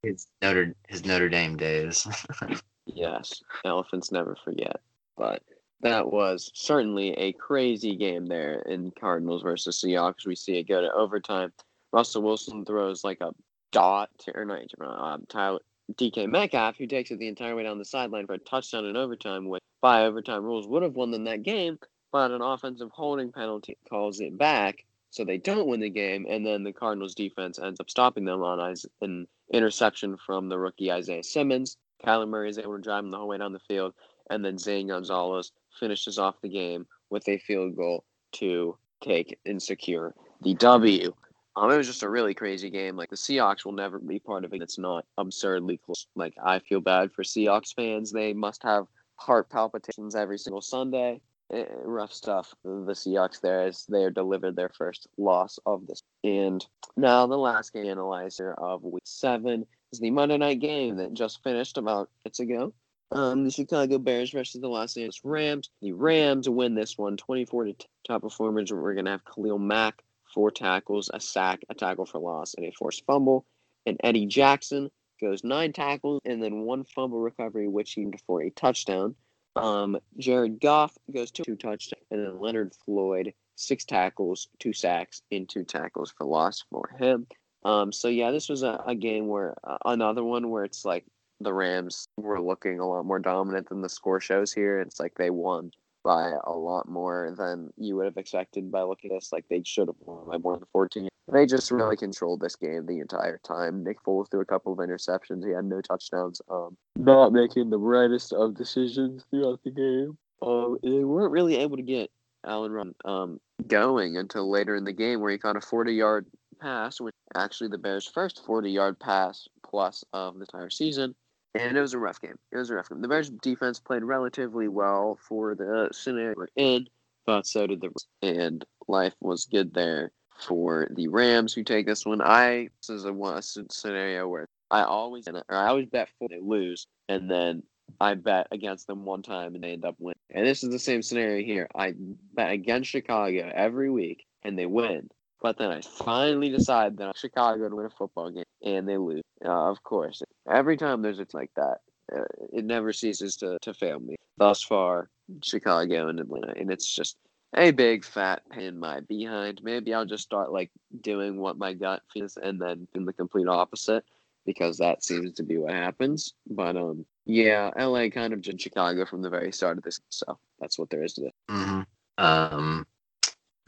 his 0.02 0.26
Notre 0.42 0.74
his 0.88 1.04
Notre 1.04 1.28
Dame 1.28 1.56
days. 1.56 2.06
yes, 2.86 3.42
elephants 3.64 4.12
never 4.12 4.36
forget. 4.44 4.80
But 5.16 5.42
that 5.80 6.10
was 6.10 6.50
certainly 6.54 7.12
a 7.12 7.32
crazy 7.32 7.96
game 7.96 8.26
there 8.26 8.60
in 8.60 8.92
Cardinals 8.98 9.42
versus 9.42 9.82
Seahawks. 9.82 10.26
We 10.26 10.36
see 10.36 10.58
it 10.58 10.68
go 10.68 10.80
to 10.80 10.92
overtime. 10.92 11.52
Russell 11.92 12.22
Wilson 12.22 12.64
throws 12.64 13.04
like 13.04 13.20
a 13.20 13.34
dot 13.72 14.10
to, 14.18 14.36
or 14.36 14.44
not 14.44 14.60
um, 14.80 15.24
Tyler 15.28 15.60
DK 15.94 16.28
Metcalf, 16.28 16.76
who 16.76 16.86
takes 16.86 17.10
it 17.10 17.18
the 17.18 17.28
entire 17.28 17.56
way 17.56 17.64
down 17.64 17.78
the 17.78 17.84
sideline 17.84 18.26
for 18.26 18.34
a 18.34 18.38
touchdown 18.38 18.86
in 18.86 18.96
overtime, 18.96 19.48
which 19.48 19.62
by 19.80 20.04
overtime 20.04 20.44
rules 20.44 20.68
would 20.68 20.82
have 20.82 20.94
won 20.94 21.10
them 21.10 21.24
that 21.24 21.42
game, 21.42 21.78
but 22.12 22.30
an 22.30 22.42
offensive 22.42 22.90
holding 22.92 23.32
penalty 23.32 23.76
calls 23.88 24.20
it 24.20 24.36
back, 24.36 24.84
so 25.10 25.24
they 25.24 25.38
don't 25.38 25.66
win 25.66 25.80
the 25.80 25.90
game, 25.90 26.26
and 26.28 26.46
then 26.46 26.62
the 26.62 26.72
Cardinals 26.72 27.14
defense 27.14 27.58
ends 27.58 27.80
up 27.80 27.90
stopping 27.90 28.24
them 28.24 28.42
on 28.42 28.74
an 29.00 29.26
interception 29.52 30.16
from 30.24 30.48
the 30.48 30.58
rookie 30.58 30.92
Isaiah 30.92 31.24
Simmons. 31.24 31.76
Kyler 32.04 32.28
Murray 32.28 32.50
is 32.50 32.58
able 32.58 32.76
to 32.76 32.82
drive 32.82 33.04
him 33.04 33.10
the 33.10 33.18
whole 33.18 33.28
way 33.28 33.38
down 33.38 33.52
the 33.52 33.58
field, 33.58 33.94
and 34.30 34.44
then 34.44 34.58
Zane 34.58 34.88
Gonzalez 34.88 35.52
finishes 35.78 36.18
off 36.18 36.40
the 36.40 36.48
game 36.48 36.86
with 37.10 37.28
a 37.28 37.38
field 37.38 37.76
goal 37.76 38.04
to 38.32 38.76
take 39.02 39.38
and 39.44 39.60
secure 39.60 40.14
the 40.42 40.54
W. 40.54 41.12
Um, 41.56 41.70
it 41.70 41.76
was 41.76 41.86
just 41.86 42.02
a 42.02 42.08
really 42.08 42.34
crazy 42.34 42.70
game. 42.70 42.96
Like 42.96 43.10
the 43.10 43.16
Seahawks 43.16 43.64
will 43.64 43.72
never 43.72 43.98
be 43.98 44.18
part 44.18 44.44
of 44.44 44.54
it. 44.54 44.62
It's 44.62 44.78
not 44.78 45.04
absurdly 45.18 45.78
close. 45.78 46.06
Like 46.14 46.34
I 46.42 46.60
feel 46.60 46.80
bad 46.80 47.12
for 47.12 47.22
Seahawks 47.22 47.74
fans. 47.74 48.12
They 48.12 48.32
must 48.32 48.62
have 48.62 48.86
heart 49.16 49.50
palpitations 49.50 50.14
every 50.14 50.38
single 50.38 50.62
Sunday. 50.62 51.20
Eh, 51.52 51.64
rough 51.82 52.12
stuff. 52.12 52.54
The 52.62 52.92
Seahawks 52.92 53.40
there 53.40 53.62
as 53.62 53.84
they 53.86 54.08
delivered 54.10 54.54
their 54.54 54.68
first 54.68 55.08
loss 55.18 55.58
of 55.66 55.86
this. 55.86 56.02
And 56.22 56.64
now 56.96 57.26
the 57.26 57.36
last 57.36 57.72
game 57.72 57.86
analyzer 57.86 58.54
of 58.54 58.84
week 58.84 59.02
seven 59.04 59.66
is 59.92 59.98
the 59.98 60.10
Monday 60.10 60.38
night 60.38 60.60
game 60.60 60.96
that 60.96 61.12
just 61.14 61.42
finished 61.42 61.76
about 61.76 62.08
minutes 62.24 62.40
ago. 62.40 62.72
Um, 63.12 63.42
the 63.42 63.50
Chicago 63.50 63.98
Bears 63.98 64.30
versus 64.30 64.60
the 64.60 64.68
Los 64.68 64.96
Angeles 64.96 65.20
Rams. 65.24 65.70
The 65.82 65.92
Rams 65.92 66.48
win 66.48 66.76
this 66.76 66.96
one 66.96 67.16
24 67.16 67.64
to 67.64 67.74
top 68.06 68.22
performance. 68.22 68.70
We're 68.70 68.94
going 68.94 69.06
to 69.06 69.10
have 69.10 69.24
Khalil 69.24 69.58
Mack, 69.58 70.04
four 70.32 70.50
tackles, 70.50 71.10
a 71.12 71.20
sack, 71.20 71.60
a 71.68 71.74
tackle 71.74 72.06
for 72.06 72.18
loss, 72.18 72.54
and 72.54 72.66
a 72.66 72.72
forced 72.72 73.04
fumble. 73.06 73.46
And 73.86 73.98
Eddie 74.02 74.26
Jackson 74.26 74.90
goes 75.20 75.44
nine 75.44 75.72
tackles 75.72 76.20
and 76.24 76.42
then 76.42 76.62
one 76.62 76.84
fumble 76.84 77.20
recovery, 77.20 77.68
which 77.68 77.92
he 77.92 78.06
for 78.26 78.42
a 78.42 78.50
touchdown. 78.50 79.14
Um, 79.56 79.98
Jared 80.18 80.60
Goff 80.60 80.96
goes 81.12 81.30
two, 81.30 81.42
two 81.42 81.56
touchdowns, 81.56 82.04
and 82.10 82.24
then 82.24 82.40
Leonard 82.40 82.72
Floyd 82.84 83.34
six 83.60 83.84
tackles, 83.84 84.48
two 84.58 84.72
sacks, 84.72 85.22
and 85.30 85.48
two 85.48 85.64
tackles 85.64 86.12
for 86.16 86.24
loss 86.24 86.64
for 86.70 86.90
him. 86.98 87.26
Um, 87.64 87.92
so 87.92 88.08
yeah, 88.08 88.30
this 88.30 88.48
was 88.48 88.62
a, 88.62 88.82
a 88.86 88.94
game 88.94 89.28
where 89.28 89.54
uh, 89.64 89.76
another 89.84 90.24
one 90.24 90.50
where 90.50 90.64
it's 90.64 90.84
like 90.84 91.04
the 91.40 91.52
Rams 91.52 92.08
were 92.16 92.40
looking 92.40 92.80
a 92.80 92.88
lot 92.88 93.04
more 93.04 93.18
dominant 93.18 93.68
than 93.68 93.82
the 93.82 93.88
score 93.88 94.20
shows 94.20 94.52
here. 94.52 94.80
It's 94.80 94.98
like 94.98 95.14
they 95.16 95.30
won 95.30 95.72
by 96.02 96.32
a 96.44 96.52
lot 96.52 96.88
more 96.88 97.34
than 97.36 97.70
you 97.76 97.96
would 97.96 98.06
have 98.06 98.16
expected 98.16 98.70
by 98.70 98.82
looking 98.82 99.10
at 99.12 99.16
this. 99.16 99.32
Like 99.32 99.44
they 99.48 99.62
should 99.64 99.88
have 99.88 99.96
won 100.00 100.26
by 100.28 100.38
more 100.38 100.56
than 100.56 100.66
14. 100.72 101.08
They 101.32 101.46
just 101.46 101.70
really 101.70 101.96
controlled 101.96 102.40
this 102.40 102.56
game 102.56 102.86
the 102.86 102.98
entire 102.98 103.38
time. 103.38 103.84
Nick 103.84 104.02
Foles 104.02 104.30
threw 104.30 104.40
a 104.40 104.44
couple 104.46 104.72
of 104.72 104.78
interceptions. 104.78 105.46
He 105.46 105.52
had 105.52 105.64
no 105.64 105.80
touchdowns. 105.80 106.42
Um, 106.50 106.76
not 106.96 107.32
making 107.32 107.70
the 107.70 107.78
brightest 107.78 108.32
of 108.32 108.56
decisions 108.56 109.24
throughout 109.30 109.60
the 109.62 109.70
game. 109.70 110.18
Um, 110.42 110.78
they 110.82 111.04
weren't 111.04 111.32
really 111.32 111.56
able 111.56 111.76
to 111.76 111.82
get 111.82 112.10
Allen 112.44 112.72
Run 112.72 112.94
um, 113.04 113.40
going 113.66 114.16
until 114.16 114.50
later 114.50 114.74
in 114.74 114.84
the 114.84 114.92
game, 114.92 115.20
where 115.20 115.30
he 115.30 115.38
caught 115.38 115.56
a 115.56 115.60
40 115.60 115.92
yard 115.92 116.26
pass, 116.60 117.00
which 117.00 117.14
actually 117.36 117.68
the 117.68 117.78
Bears' 117.78 118.06
first 118.06 118.44
40 118.44 118.70
yard 118.70 118.98
pass 118.98 119.46
plus 119.62 120.04
of 120.12 120.34
the 120.34 120.40
entire 120.40 120.70
season 120.70 121.14
and 121.54 121.76
it 121.76 121.80
was 121.80 121.94
a 121.94 121.98
rough 121.98 122.20
game. 122.20 122.36
It 122.52 122.56
was 122.56 122.70
a 122.70 122.74
rough 122.74 122.88
game. 122.88 123.00
The 123.00 123.08
Bears 123.08 123.30
defense 123.30 123.78
played 123.78 124.04
relatively 124.04 124.68
well 124.68 125.18
for 125.20 125.54
the 125.54 125.88
scenario 125.92 126.34
we're 126.36 126.48
in, 126.56 126.86
but 127.26 127.46
so 127.46 127.66
did 127.66 127.80
the 127.80 127.90
and 128.22 128.64
life 128.88 129.14
was 129.20 129.46
good 129.46 129.74
there 129.74 130.12
for 130.38 130.88
the 130.90 131.08
Rams 131.08 131.52
who 131.52 131.62
take 131.62 131.86
this 131.86 132.06
one. 132.06 132.22
I 132.22 132.68
this 132.80 132.90
is 132.90 133.04
a, 133.04 133.12
a 133.12 133.42
scenario 133.42 134.28
where 134.28 134.48
I 134.70 134.82
always 134.82 135.26
or 135.28 135.44
I 135.50 135.68
always 135.68 135.86
bet 135.86 136.08
for 136.18 136.28
they 136.28 136.40
lose, 136.40 136.86
and 137.08 137.30
then 137.30 137.62
I 138.00 138.14
bet 138.14 138.46
against 138.52 138.86
them 138.86 139.04
one 139.04 139.22
time 139.22 139.54
and 139.54 139.64
they 139.64 139.72
end 139.72 139.84
up 139.84 139.96
winning. 139.98 140.16
And 140.30 140.46
this 140.46 140.62
is 140.62 140.70
the 140.70 140.78
same 140.78 141.02
scenario 141.02 141.44
here. 141.44 141.68
I 141.74 141.94
bet 142.34 142.52
against 142.52 142.90
Chicago 142.90 143.50
every 143.52 143.90
week 143.90 144.24
and 144.42 144.58
they 144.58 144.66
win. 144.66 145.08
But 145.42 145.56
then 145.58 145.70
I 145.70 145.80
finally 145.80 146.50
decide 146.50 146.96
that 146.98 147.16
Chicago 147.16 147.62
would 147.62 147.74
win 147.74 147.86
a 147.86 147.90
football 147.90 148.30
game, 148.30 148.44
and 148.62 148.88
they 148.88 148.96
lose. 148.98 149.22
Uh, 149.44 149.70
of 149.70 149.82
course, 149.82 150.22
every 150.50 150.76
time 150.76 151.00
there's 151.02 151.18
it's 151.18 151.34
like 151.34 151.50
that, 151.56 151.78
uh, 152.14 152.24
it 152.52 152.64
never 152.64 152.92
ceases 152.92 153.36
to, 153.36 153.58
to 153.62 153.72
fail 153.72 153.98
me. 154.00 154.16
Thus 154.36 154.62
far, 154.62 155.08
Chicago 155.42 156.08
and 156.08 156.20
Atlanta, 156.20 156.52
and 156.56 156.70
it's 156.70 156.94
just 156.94 157.16
a 157.56 157.70
big 157.70 158.04
fat 158.04 158.42
pain 158.50 158.64
in 158.64 158.78
my 158.78 159.00
behind. 159.00 159.60
Maybe 159.62 159.94
I'll 159.94 160.04
just 160.06 160.24
start 160.24 160.52
like 160.52 160.70
doing 161.00 161.40
what 161.40 161.58
my 161.58 161.72
gut 161.72 162.02
feels, 162.12 162.36
and 162.36 162.60
then 162.60 162.86
in 162.94 163.04
the 163.06 163.12
complete 163.12 163.48
opposite, 163.48 164.04
because 164.44 164.76
that 164.78 165.02
seems 165.04 165.32
to 165.34 165.42
be 165.42 165.56
what 165.56 165.72
happens. 165.72 166.34
But 166.48 166.76
um, 166.76 167.06
yeah, 167.24 167.70
LA 167.78 168.08
kind 168.08 168.32
of 168.32 168.42
did 168.42 168.60
Chicago 168.60 169.06
from 169.06 169.22
the 169.22 169.30
very 169.30 169.52
start 169.52 169.78
of 169.78 169.84
this, 169.84 170.00
so 170.10 170.38
that's 170.58 170.78
what 170.78 170.90
there 170.90 171.02
is 171.02 171.14
to 171.14 171.22
this. 171.22 171.32
hmm 171.48 171.80
Um, 172.18 172.86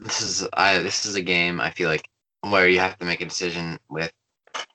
this 0.03 0.21
is 0.21 0.47
I. 0.53 0.79
This 0.79 1.05
is 1.05 1.15
a 1.15 1.21
game 1.21 1.59
I 1.59 1.71
feel 1.71 1.89
like 1.89 2.07
where 2.41 2.67
you 2.67 2.79
have 2.79 2.97
to 2.99 3.05
make 3.05 3.21
a 3.21 3.25
decision 3.25 3.79
with, 3.89 4.11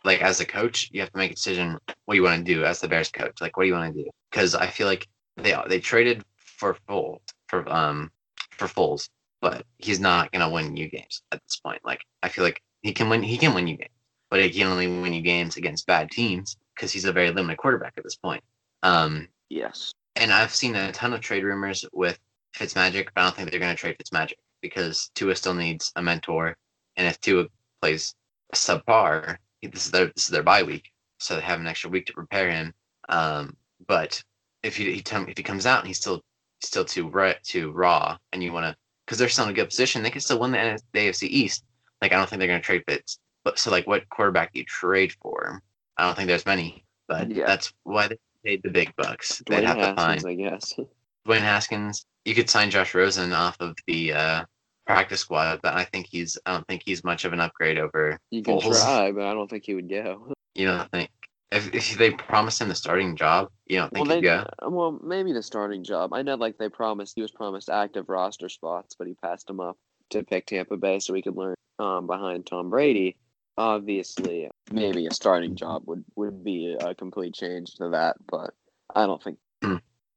like 0.05 0.23
as 0.23 0.41
a 0.41 0.47
coach, 0.47 0.89
you 0.93 1.01
have 1.01 1.13
to 1.13 1.19
make 1.19 1.31
a 1.33 1.35
decision 1.35 1.79
what 2.07 2.15
you 2.15 2.23
want 2.23 2.45
to 2.45 2.55
do 2.55 2.65
as 2.65 2.81
the 2.81 2.89
Bears 2.89 3.11
coach. 3.11 3.41
Like, 3.41 3.57
what 3.57 3.65
do 3.65 3.69
you 3.69 3.75
want 3.75 3.95
to 3.95 4.05
do? 4.05 4.11
Because 4.31 4.55
I 4.55 4.67
feel 4.69 4.87
like 4.87 5.07
they 5.37 5.55
they 5.69 5.81
traded 5.81 6.25
for 6.37 6.77
Foles 6.89 7.21
for 7.49 7.69
um 7.71 8.11
for 8.53 8.67
Foles, 8.67 9.09
but 9.41 9.65
he's 9.79 10.01
not 10.01 10.33
gonna 10.33 10.51
win 10.51 10.77
you 10.77 10.89
games 10.89 11.23
at 11.33 11.43
this 11.45 11.57
point. 11.61 11.81
Like, 11.85 12.01
I 12.23 12.29
feel 12.29 12.45
like 12.45 12.63
he 12.83 12.93
can 12.93 13.09
win. 13.09 13.23
He 13.23 13.39
can 13.39 13.55
win 13.55 13.67
you 13.67 13.77
games, 13.77 13.91
but 14.31 14.41
he 14.41 14.51
can 14.51 14.67
only 14.67 14.87
win 14.87 15.13
you 15.13 15.23
games 15.23 15.57
against 15.57 15.87
bad 15.87 16.11
teams 16.11 16.57
because 16.75 16.93
he's 16.93 17.05
a 17.05 17.13
very 17.13 17.31
limited 17.31 17.59
quarterback 17.59 17.95
at 17.97 18.05
this 18.05 18.17
point. 18.17 18.43
Um, 18.83 19.29
Yes. 19.51 19.93
and 20.17 20.33
I've 20.33 20.55
seen 20.55 20.77
a 20.77 20.93
ton 20.93 21.13
of 21.13 21.21
trade 21.21 21.43
rumors 21.43 21.85
with 21.93 22.19
Fitzmagic, 22.55 23.09
but 23.15 23.21
I 23.21 23.25
don't 23.25 23.35
think 23.37 23.51
they're 23.51 23.59
going 23.61 23.75
to 23.75 23.81
trade 23.81 23.97
Fitzmagic 23.99 24.35
because 24.61 25.11
Tua 25.15 25.35
still 25.37 25.55
needs 25.55 25.93
a 25.97 26.03
mentor, 26.03 26.57
and 26.97 27.07
if 27.07 27.21
Tua 27.21 27.47
plays 27.81 28.15
subpar, 28.55 29.39
this 29.63 29.87
is 29.87 29.91
their 29.91 30.07
this 30.07 30.25
is 30.25 30.29
their 30.29 30.43
bye 30.43 30.63
week, 30.63 30.91
so 31.19 31.35
they 31.35 31.43
have 31.43 31.61
an 31.61 31.67
extra 31.67 31.91
week 31.91 32.07
to 32.07 32.13
prepare 32.13 32.51
him. 32.51 32.75
Um, 33.09 33.57
but 33.87 34.23
if 34.63 34.77
he, 34.77 34.93
he 34.93 35.03
if 35.03 35.37
he 35.37 35.43
comes 35.43 35.67
out 35.67 35.81
and 35.81 35.89
he's 35.89 35.99
still 35.99 36.23
still 36.61 36.85
too 36.85 37.09
raw, 37.09 37.35
too 37.43 37.71
raw, 37.73 38.17
and 38.33 38.43
you 38.43 38.53
want 38.53 38.67
to 38.67 38.77
because 39.07 39.19
they're 39.19 39.29
still 39.29 39.45
in 39.45 39.51
a 39.51 39.55
good 39.55 39.69
position, 39.71 40.03
they 40.03 40.11
can 40.11 40.21
still 40.21 40.39
win 40.39 40.51
the, 40.51 40.81
the 40.93 40.99
AFC 40.99 41.29
East. 41.29 41.65
Like 42.03 42.13
I 42.13 42.17
don't 42.17 42.29
think 42.29 42.41
they're 42.41 42.49
going 42.49 42.61
to 42.61 42.65
trade 42.67 42.85
Fitz. 42.87 43.19
But 43.45 43.59
so 43.59 43.71
like, 43.71 43.87
what 43.87 44.09
quarterback 44.11 44.53
do 44.53 44.59
you 44.59 44.65
trade 44.67 45.13
for? 45.23 45.63
I 45.97 46.05
don't 46.05 46.15
think 46.15 46.29
there's 46.29 46.45
many, 46.45 46.85
but 47.07 47.31
Yeah. 47.31 47.47
that's 47.47 47.73
why 47.85 48.09
they 48.09 48.19
paid 48.45 48.63
the 48.63 48.71
big 48.71 48.95
bucks. 48.97 49.43
They'd 49.47 49.65
have 49.65 49.79
to 49.79 49.95
find 49.95 50.25
I 50.27 50.35
guess. 50.35 50.75
Dwayne 51.29 51.41
Haskins. 51.41 52.07
You 52.25 52.35
could 52.35 52.49
sign 52.49 52.71
Josh 52.71 52.95
Rosen 52.95 53.33
off 53.33 53.57
of 53.61 53.77
the 53.87 54.13
uh, 54.13 54.45
practice 54.87 55.21
squad, 55.21 55.61
but 55.63 55.75
I 55.75 55.85
think 55.85 56.07
he's 56.11 56.39
I 56.47 56.53
don't 56.53 56.67
think 56.67 56.83
he's 56.85 57.05
much 57.05 57.25
of 57.25 57.33
an 57.33 57.41
upgrade 57.41 57.79
over. 57.79 58.19
You 58.31 58.43
can 58.43 58.59
Foles. 58.59 58.83
try, 58.83 59.13
but 59.13 59.25
I 59.25 59.35
don't 59.35 59.49
think 59.49 59.65
he 59.65 59.75
would 59.75 59.89
go. 59.89 60.33
You 60.55 60.67
don't 60.67 60.91
think 60.91 61.11
if, 61.53 61.73
if 61.75 61.97
they 61.99 62.11
promised 62.11 62.61
him 62.61 62.69
the 62.69 62.75
starting 62.75 63.17
job, 63.17 63.49
you 63.67 63.79
don't 63.79 63.93
Well, 63.93 64.05
think 64.05 64.09
they, 64.09 64.17
he'd 64.17 64.23
go. 64.23 64.45
well, 64.69 64.99
maybe 65.03 65.33
the 65.33 65.43
starting 65.43 65.85
job. 65.85 66.13
I 66.13 66.23
know, 66.23 66.35
like 66.35 66.59
they 66.59 66.69
promised, 66.69 67.15
he 67.15 67.23
was 67.23 67.31
promised 67.31 67.71
active 67.71 68.09
roster 68.09 68.49
spots, 68.49 68.97
but 68.99 69.07
he 69.07 69.15
passed 69.15 69.47
them 69.47 69.61
up 69.61 69.77
to 70.11 70.23
pick 70.23 70.47
Tampa 70.47 70.77
Bay 70.77 70.99
so 70.99 71.15
he 71.15 71.23
could 71.23 71.37
learn 71.37 71.55
um, 71.79 72.07
behind 72.07 72.47
Tom 72.47 72.71
Brady. 72.71 73.17
Obviously, 73.57 74.49
maybe 74.71 75.07
a 75.07 75.13
starting 75.13 75.57
job 75.57 75.83
would 75.87 76.05
would 76.17 76.45
be 76.45 76.77
a 76.81 76.95
complete 76.95 77.35
change 77.35 77.75
to 77.75 77.91
that, 77.91 78.17
but 78.31 78.55
I 78.95 79.07
don't 79.07 79.23
think. 79.23 79.39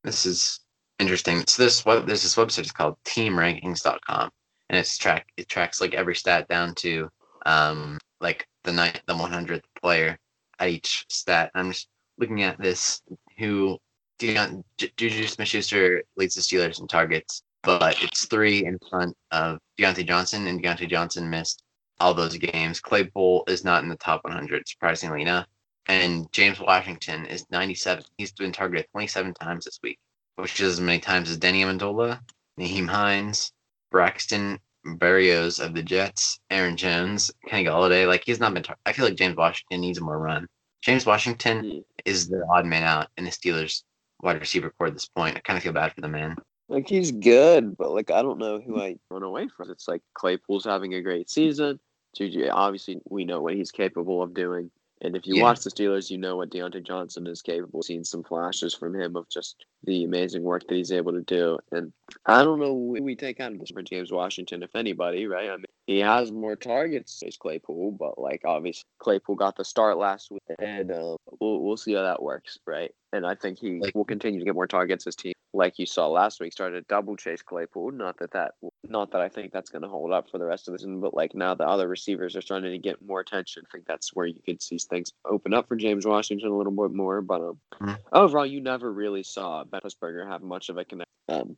This 0.04 0.26
is 0.26 0.60
interesting. 1.02 1.44
So 1.48 1.64
this 1.64 1.86
web 1.86 2.06
there's 2.06 2.24
this 2.24 2.36
website 2.36 2.66
is 2.66 2.72
called 2.72 2.96
teamrankings.com 3.06 4.30
and 4.70 4.80
it's 4.80 4.98
track 4.98 5.28
it 5.38 5.50
tracks 5.50 5.82
like 5.82 5.94
every 5.94 6.16
stat 6.16 6.48
down 6.48 6.76
to 6.76 7.10
um 7.46 7.98
like 8.22 8.48
the 8.64 8.72
ninth 8.72 9.02
the 9.08 9.14
100th 9.14 9.64
player 9.82 10.18
at 10.60 10.70
each 10.70 11.06
stat. 11.10 11.52
I'm 11.56 11.72
just 11.72 11.88
looking 12.18 12.44
at 12.44 12.62
this 12.62 13.02
who 13.38 13.78
Deion, 14.22 14.64
Juju 14.78 15.26
Smith-Schuster 15.26 16.04
leads 16.16 16.36
the 16.36 16.42
Steelers 16.42 16.80
in 16.80 16.88
targets, 16.88 17.42
but 17.64 18.02
it's 18.04 18.28
three 18.28 18.64
in 18.64 18.78
front 18.88 19.18
of 19.32 19.58
Diontae 19.80 20.08
Johnson, 20.08 20.46
and 20.46 20.62
Diontae 20.62 20.88
Johnson 20.88 21.28
missed 21.28 21.64
all 22.00 22.14
those 22.14 22.38
games. 22.38 22.80
Claypool 22.80 23.44
is 23.48 23.64
not 23.64 23.82
in 23.82 23.90
the 23.90 23.96
top 23.96 24.24
100, 24.24 24.68
surprisingly 24.68 25.24
enough. 25.24 25.48
And 25.88 26.32
James 26.32 26.60
Washington 26.60 27.26
is 27.26 27.46
97. 27.50 28.04
He's 28.18 28.32
been 28.32 28.52
targeted 28.52 28.88
27 28.92 29.34
times 29.34 29.66
this 29.66 29.80
week, 29.82 29.98
which 30.42 30.60
is 30.60 30.74
as 30.74 30.82
many 30.82 31.00
times 31.00 31.30
as 31.30 31.38
Denny 31.38 31.64
Amendola, 31.64 32.20
Nyheim 32.60 32.88
Hines, 32.88 33.52
Braxton 33.92 34.60
Berrios 34.86 35.64
of 35.64 35.74
the 35.74 35.84
Jets, 35.84 36.40
Aaron 36.50 36.76
Jones, 36.76 37.32
Kenny 37.48 37.66
Golladay. 37.66 38.08
Like 38.08 38.24
he's 38.26 38.40
not 38.40 38.54
been. 38.54 38.64
Tar- 38.64 38.78
I 38.86 38.94
feel 38.94 39.06
like 39.06 39.16
James 39.16 39.36
Washington 39.36 39.82
needs 39.82 40.02
more 40.02 40.18
run. 40.18 40.48
James 40.82 41.06
Washington 41.06 41.84
is 42.06 42.28
the 42.28 42.44
odd 42.52 42.66
man 42.66 42.84
out 42.84 43.10
in 43.18 43.26
the 43.26 43.32
Steelers 43.32 43.84
wide 44.22 44.40
receiver 44.40 44.74
core 44.78 44.88
at 44.88 44.94
this 44.94 45.08
point. 45.08 45.38
I 45.38 45.42
kind 45.42 45.58
of 45.58 45.64
feel 45.64 45.74
bad 45.74 45.94
for 45.94 46.02
the 46.02 46.08
man. 46.08 46.36
Like 46.68 46.88
he's 46.88 47.12
good, 47.12 47.78
but 47.78 47.92
like 47.92 48.10
I 48.10 48.22
don't 48.22 48.40
know 48.40 48.60
who 48.60 48.82
I 48.82 48.96
run 49.10 49.24
away 49.24 49.48
from. 49.56 49.70
It's 49.70 49.88
like 49.88 50.02
Claypool's 50.14 50.66
having 50.66 50.96
a 50.96 51.02
great 51.02 51.30
season. 51.30 51.80
Juju, 52.16 52.50
obviously, 52.50 53.00
we 53.10 53.26
know 53.26 53.42
what 53.42 53.54
he's 53.54 53.72
capable 53.72 54.22
of 54.22 54.34
doing. 54.34 54.72
And 55.04 55.16
if 55.16 55.26
you 55.26 55.36
Yeah. 55.36 55.44
watch 55.44 55.62
the 55.62 55.70
Steelers, 55.72 56.10
you 56.12 56.18
know 56.18 56.38
what 56.38 56.52
Diontae 56.52 56.86
Johnson 56.86 57.28
is 57.28 57.42
capable. 57.42 57.80
of. 57.80 57.86
Seen 57.86 58.04
some 58.04 58.24
flashes 58.24 58.74
from 58.74 58.96
him 58.96 59.16
of 59.16 59.28
just 59.30 59.66
the 59.84 60.04
amazing 60.04 60.44
work 60.44 60.68
that 60.68 60.76
he's 60.76 60.92
able 60.92 61.12
to 61.14 61.22
do. 61.22 61.58
And 61.72 61.92
I 62.26 62.44
don't 62.44 62.60
know 62.60 62.74
who 62.74 63.02
we 63.02 63.16
take 63.16 63.40
out 63.40 63.52
of 63.52 63.60
this 63.60 63.72
for 63.72 63.82
James 63.82 64.12
Washington, 64.12 64.62
if 64.64 64.76
anybody, 64.76 65.26
right? 65.26 65.50
I 65.50 65.58
mean, 65.58 65.66
he 65.88 66.00
has 66.00 66.32
more 66.32 66.56
targets 66.56 67.22
as 67.26 67.38
Claypool, 67.38 67.92
but 67.92 68.18
like 68.20 68.42
obviously 68.46 68.84
Claypool 69.00 69.36
got 69.36 69.56
the 69.56 69.66
start 69.66 69.98
last 69.98 70.32
week, 70.32 70.42
and 70.60 70.92
uh, 70.92 71.16
we'll 71.40 71.62
we'll 71.62 71.78
see 71.78 71.94
how 71.94 72.04
that 72.04 72.22
works, 72.22 72.60
right? 72.66 72.92
And 73.14 73.26
I 73.26 73.36
think 73.36 73.60
he 73.60 73.80
Like- 73.80 73.96
will 73.96 74.06
continue 74.06 74.40
to 74.40 74.46
get 74.46 74.54
more 74.56 74.68
targets 74.68 75.06
as 75.08 75.16
team, 75.16 75.34
like 75.54 75.78
you 75.80 75.86
saw 75.86 76.08
last 76.08 76.40
week, 76.40 76.54
started 76.54 76.76
to 76.80 76.86
double 76.88 77.18
chase 77.18 77.42
Claypool. 77.42 77.92
Not 77.92 78.18
that 78.20 78.32
that 78.32 78.54
not 78.88 79.12
that 79.12 79.22
I 79.22 79.28
think 79.30 79.52
that's 79.52 79.70
going 79.70 79.82
to 79.82 79.88
hold 79.90 80.12
up 80.12 80.30
for 80.30 80.38
the 80.38 80.46
rest 80.46 80.68
of 80.68 80.74
the 80.74 80.80
season, 80.80 81.02
but 81.02 81.14
like 81.14 81.36
now 81.36 81.54
the 81.56 81.68
other 81.68 81.88
receivers 81.88 82.36
are 82.36 82.42
starting 82.42 82.72
to 82.72 82.78
get 82.78 83.02
more 83.06 83.20
attention. 83.20 83.64
I 83.68 83.72
think 83.72 83.86
that's 83.86 84.14
where 84.16 84.26
you 84.28 84.40
could 84.46 84.62
see 84.62 84.78
things 84.78 85.12
open 85.26 85.54
up 85.54 85.68
for 85.68 85.76
James 85.76 86.06
Washington 86.06 86.50
a 86.50 86.56
little 86.58 86.72
bit 86.72 86.96
more. 86.96 87.22
But 87.22 87.42
um, 87.42 87.60
Mhm. 87.82 87.98
overall, 88.14 88.46
you 88.46 88.62
never 88.62 88.92
really 88.94 89.24
saw 89.24 89.64
Ben 89.66 89.82
Roethlisberger 89.84 90.28
have 90.28 90.42
much 90.42 90.70
of 90.70 90.78
a 90.78 90.86
connection. 90.86 91.08
Um, 91.28 91.58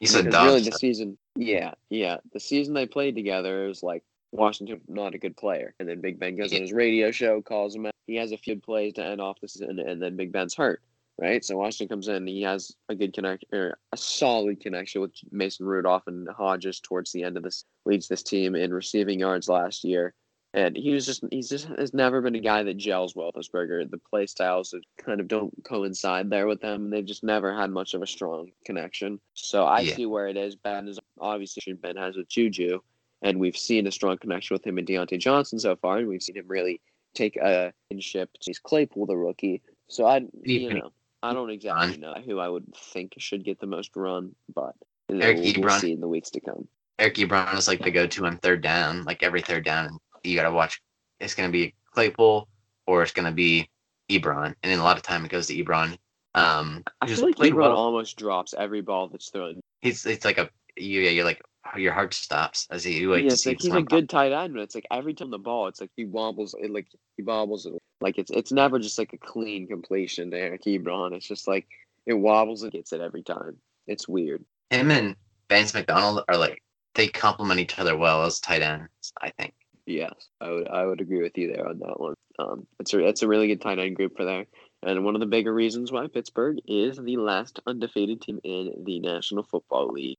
He 0.00 0.06
said 0.06 0.26
because 0.26 0.34
dog. 0.34 0.46
really 0.46 0.62
the 0.62 0.72
season, 0.72 1.16
yeah, 1.36 1.72
yeah, 1.88 2.18
the 2.32 2.40
season 2.40 2.74
they 2.74 2.86
played 2.86 3.14
together, 3.14 3.66
was 3.66 3.82
like 3.82 4.02
Washington 4.32 4.80
not 4.88 5.14
a 5.14 5.18
good 5.18 5.36
player, 5.36 5.74
and 5.80 5.88
then 5.88 6.00
Big 6.00 6.18
Ben 6.18 6.36
goes 6.36 6.52
on 6.52 6.60
his 6.60 6.72
radio 6.72 7.10
show, 7.10 7.40
calls 7.40 7.74
him 7.74 7.86
out. 7.86 7.94
He 8.06 8.16
has 8.16 8.32
a 8.32 8.36
few 8.36 8.60
plays 8.60 8.92
to 8.94 9.04
end 9.04 9.20
off 9.20 9.40
the 9.40 9.48
season, 9.48 9.78
and 9.78 10.00
then 10.00 10.16
Big 10.16 10.32
Ben's 10.32 10.54
hurt, 10.54 10.82
right? 11.18 11.44
So 11.44 11.56
Washington 11.56 11.88
comes 11.88 12.08
in, 12.08 12.26
he 12.26 12.42
has 12.42 12.72
a 12.88 12.94
good 12.94 13.14
connection, 13.14 13.48
or 13.52 13.78
a 13.92 13.96
solid 13.96 14.60
connection 14.60 15.00
with 15.00 15.12
Mason 15.30 15.66
Rudolph 15.66 16.06
and 16.06 16.28
Hodges 16.28 16.80
towards 16.80 17.10
the 17.12 17.22
end 17.22 17.36
of 17.36 17.42
this, 17.42 17.64
leads 17.86 18.06
this 18.06 18.22
team 18.22 18.54
in 18.54 18.74
receiving 18.74 19.20
yards 19.20 19.48
last 19.48 19.82
year. 19.82 20.14
And 20.54 20.74
he 20.74 20.92
was 20.92 21.04
just, 21.04 21.22
he's 21.30 21.50
just, 21.50 21.66
has 21.78 21.92
never 21.92 22.22
been 22.22 22.34
a 22.34 22.40
guy 22.40 22.62
that 22.62 22.78
gels 22.78 23.14
well 23.14 23.30
with 23.34 23.50
Roethlisberger. 23.52 23.90
The 23.90 23.98
play 23.98 24.26
styles 24.26 24.74
kind 24.96 25.20
of 25.20 25.28
don't 25.28 25.52
coincide 25.64 26.30
there 26.30 26.46
with 26.46 26.62
them. 26.62 26.88
They've 26.88 27.04
just 27.04 27.22
never 27.22 27.54
had 27.54 27.70
much 27.70 27.92
of 27.92 28.00
a 28.00 28.06
strong 28.06 28.50
connection. 28.64 29.20
So 29.34 29.64
I 29.64 29.80
Yeah. 29.80 29.94
see 29.94 30.06
where 30.06 30.28
it 30.28 30.36
is. 30.38 30.56
Ben 30.56 30.88
is 30.88 30.98
obviously 31.20 31.74
Ben 31.74 31.96
has 31.96 32.16
with 32.16 32.28
Juju, 32.28 32.80
and 33.20 33.38
we've 33.38 33.56
seen 33.56 33.86
a 33.86 33.92
strong 33.92 34.16
connection 34.16 34.54
with 34.54 34.66
him 34.66 34.78
and 34.78 34.86
Diontae 34.86 35.18
Johnson 35.18 35.58
so 35.58 35.76
far, 35.76 35.98
and 35.98 36.08
we've 36.08 36.22
seen 36.22 36.36
him 36.36 36.48
really 36.48 36.80
take 37.14 37.36
a 37.36 37.72
ship. 37.98 38.30
He's 38.40 38.58
Claypool, 38.58 39.06
the 39.06 39.16
rookie. 39.16 39.60
So 39.88 40.06
I, 40.06 40.24
you 40.42 40.72
know, 40.72 40.90
I 41.22 41.34
don't 41.34 41.50
exactly 41.50 41.98
know 41.98 42.14
who 42.24 42.38
I 42.38 42.48
would 42.48 42.74
think 42.74 43.12
should 43.18 43.44
get 43.44 43.60
the 43.60 43.66
most 43.66 43.94
run, 43.94 44.34
but 44.54 44.74
Eric 45.10 45.36
we'll, 45.36 45.44
we'll 45.44 45.52
Ebron. 45.52 45.80
see 45.80 45.92
in 45.92 46.00
the 46.00 46.08
weeks 46.08 46.30
to 46.30 46.40
come. 46.40 46.66
Eric 46.98 47.16
Ebron 47.16 47.58
is 47.58 47.68
like 47.68 47.82
the 47.82 47.90
go-to 47.90 48.24
on 48.24 48.38
third 48.38 48.62
down. 48.62 49.04
Like 49.04 49.22
every 49.22 49.42
third 49.42 49.64
down, 49.66 49.98
you 50.26 50.36
gotta 50.36 50.52
watch. 50.52 50.80
It's 51.20 51.34
gonna 51.34 51.52
be 51.52 51.74
Claypool 51.92 52.48
or 52.86 53.02
it's 53.02 53.12
gonna 53.12 53.32
be 53.32 53.68
Ebron, 54.10 54.46
and 54.46 54.72
then 54.72 54.78
a 54.78 54.84
lot 54.84 54.96
of 54.96 55.02
time 55.02 55.24
it 55.24 55.30
goes 55.30 55.46
to 55.48 55.54
Ebron. 55.56 55.96
Um, 56.34 56.84
I 57.00 57.06
feel 57.06 57.24
like 57.24 57.36
Ebron 57.36 57.54
well. 57.54 57.76
almost 57.76 58.18
drops 58.18 58.54
every 58.56 58.82
ball 58.82 59.08
that's 59.08 59.30
thrown. 59.30 59.60
He's 59.80 60.04
it's 60.04 60.24
like 60.24 60.38
a 60.38 60.50
you 60.76 61.00
yeah, 61.00 61.10
you're 61.10 61.24
like 61.24 61.40
your 61.76 61.92
heart 61.92 62.14
stops 62.14 62.66
as 62.70 62.84
he 62.84 63.06
wait 63.06 63.24
yeah, 63.24 63.32
it's 63.32 63.46
like 63.46 63.60
he's 63.60 63.72
a 63.72 63.82
good 63.82 64.08
tight 64.08 64.32
end, 64.32 64.54
but 64.54 64.62
it's 64.62 64.74
like 64.74 64.86
every 64.90 65.14
time 65.14 65.30
the 65.30 65.38
ball, 65.38 65.66
it's 65.66 65.80
like 65.80 65.90
he 65.96 66.04
wobbles, 66.04 66.54
it 66.60 66.70
like 66.70 66.86
he 67.16 67.22
wobbles 67.22 67.66
it. 67.66 67.74
Like 68.00 68.18
it's 68.18 68.30
it's 68.30 68.52
never 68.52 68.78
just 68.78 68.98
like 68.98 69.12
a 69.12 69.18
clean 69.18 69.66
completion 69.66 70.30
to 70.30 70.38
Eric 70.38 70.64
Ebron. 70.64 71.14
It's 71.14 71.26
just 71.26 71.48
like 71.48 71.66
it 72.04 72.14
wobbles 72.14 72.62
and 72.62 72.72
gets 72.72 72.92
it 72.92 73.00
every 73.00 73.22
time. 73.22 73.56
It's 73.86 74.06
weird. 74.06 74.44
him 74.70 74.90
and 74.90 75.16
Vance 75.48 75.74
McDonald 75.74 76.24
are 76.28 76.36
like 76.36 76.62
they 76.94 77.08
complement 77.08 77.60
each 77.60 77.78
other 77.78 77.96
well 77.96 78.24
as 78.24 78.40
tight 78.40 78.62
ends. 78.62 79.12
I 79.20 79.30
think. 79.30 79.54
Yes, 79.86 80.12
I 80.40 80.50
would 80.50 80.68
I 80.68 80.84
would 80.84 81.00
agree 81.00 81.22
with 81.22 81.38
you 81.38 81.52
there 81.52 81.66
on 81.68 81.78
that 81.78 82.00
one. 82.00 82.14
Um, 82.38 82.66
it's 82.80 82.92
a 82.92 82.98
it's 83.06 83.22
a 83.22 83.28
really 83.28 83.46
good 83.46 83.60
tight 83.60 83.78
end 83.78 83.96
group 83.96 84.16
for 84.16 84.24
there. 84.24 84.46
And 84.82 85.04
one 85.04 85.14
of 85.14 85.20
the 85.20 85.26
bigger 85.26 85.54
reasons 85.54 85.90
why 85.90 86.06
Pittsburgh 86.06 86.58
is 86.66 86.98
the 86.98 87.16
last 87.16 87.60
undefeated 87.66 88.20
team 88.20 88.40
in 88.44 88.72
the 88.84 89.00
National 89.00 89.42
Football 89.44 89.88
League. 89.92 90.18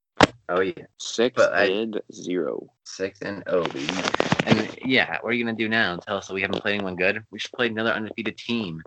Oh 0.50 0.62
yeah, 0.62 0.86
Six 0.98 1.36
But 1.36 1.54
I- 1.54 1.66
and 1.66 2.02
zero. 2.14 2.72
six 2.86 3.22
and 3.22 3.44
oh. 3.48 3.66
And 4.46 4.78
yeah, 4.84 5.18
what 5.22 5.30
are 5.30 5.34
you 5.34 5.44
gonna 5.44 5.58
do 5.58 5.68
now? 5.68 5.98
Tell 5.98 6.18
us 6.18 6.28
that 6.28 6.34
we 6.34 6.42
haven't 6.42 6.62
played 6.62 6.76
anyone 6.76 6.96
good. 6.96 7.24
We 7.32 7.40
should 7.40 7.52
play 7.52 7.68
another 7.68 7.92
undefeated 7.92 8.38
team. 8.38 8.82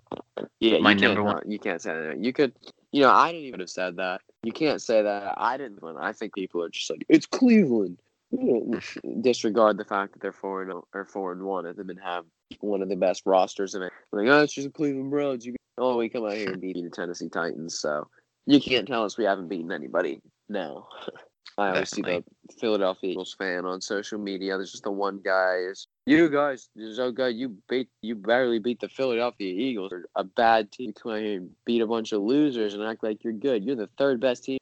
Yeah, 0.58 0.78
My 0.78 0.92
you 0.92 0.98
can't, 0.98 1.14
number 1.14 1.22
one- 1.22 1.42
You 1.50 1.58
can't 1.58 1.82
say 1.82 1.92
that. 1.92 2.18
You 2.24 2.32
could, 2.32 2.54
you 2.92 3.02
know, 3.02 3.10
I 3.10 3.30
didn't 3.30 3.46
even 3.46 3.60
have 3.60 3.68
said 3.70 3.96
that. 3.96 4.22
You 4.42 4.52
can't 4.52 4.80
say 4.80 5.02
that. 5.02 5.34
I 5.36 5.58
didn't. 5.58 5.80
I 5.98 6.12
think 6.12 6.34
people 6.34 6.62
are 6.62 6.70
just 6.70 6.88
like, 6.88 7.04
it's 7.10 7.26
Cleveland. 7.26 7.98
Know, 8.32 8.78
disregard 9.22 9.76
the 9.76 9.84
fact 9.84 10.12
that 10.12 10.22
they're 10.22 10.32
four 10.32 10.62
and 10.62 10.72
oh, 10.72 10.84
or 10.94 11.04
four 11.04 11.32
and 11.32 11.42
one, 11.42 11.66
and 11.66 11.76
them 11.76 11.90
and 11.90 12.00
have 12.00 12.24
one 12.60 12.82
of 12.82 12.88
the 12.88 12.96
best 12.96 13.22
rosters 13.26 13.74
in 13.74 13.82
it. 13.82 13.92
Like, 14.12 14.28
oh, 14.28 14.42
it's 14.42 14.52
just 14.52 14.68
the 14.68 14.72
Cleveland 14.72 15.10
Browns. 15.10 15.44
You, 15.44 15.56
oh, 15.78 15.96
we 15.96 16.08
come 16.08 16.24
out 16.24 16.34
here 16.34 16.52
and 16.52 16.60
beat 16.60 16.76
the 16.76 16.90
Tennessee 16.90 17.28
Titans. 17.28 17.80
So 17.80 18.08
you 18.46 18.60
can't 18.60 18.86
tell 18.86 19.04
us 19.04 19.18
we 19.18 19.24
haven't 19.24 19.48
beaten 19.48 19.72
anybody 19.72 20.20
No, 20.48 20.86
I 21.58 21.70
always 21.70 21.90
see 21.90 22.02
the 22.02 22.24
Philadelphia 22.58 23.10
Eagles 23.10 23.34
fan 23.36 23.64
on 23.64 23.80
social 23.80 24.18
media. 24.18 24.56
There's 24.56 24.72
just 24.72 24.84
the 24.84 24.90
one 24.90 25.20
guy 25.24 25.56
is 25.70 25.88
you 26.06 26.28
guys. 26.28 26.68
There's 26.74 26.98
no 26.98 27.12
guy 27.12 27.28
you 27.28 27.56
beat. 27.68 27.88
You 28.02 28.14
barely 28.14 28.58
beat 28.58 28.80
the 28.80 28.88
Philadelphia 28.88 29.52
Eagles. 29.52 29.92
A 30.14 30.24
bad 30.24 30.72
team. 30.72 30.92
Come 30.92 31.12
out 31.12 31.20
here 31.20 31.36
and 31.38 31.50
beat 31.66 31.82
a 31.82 31.86
bunch 31.86 32.12
of 32.12 32.22
losers 32.22 32.74
and 32.74 32.82
act 32.82 33.02
like 33.02 33.24
you're 33.24 33.32
good. 33.32 33.64
You're 33.64 33.76
the 33.76 33.90
third 33.98 34.20
best 34.20 34.44
team. 34.44 34.58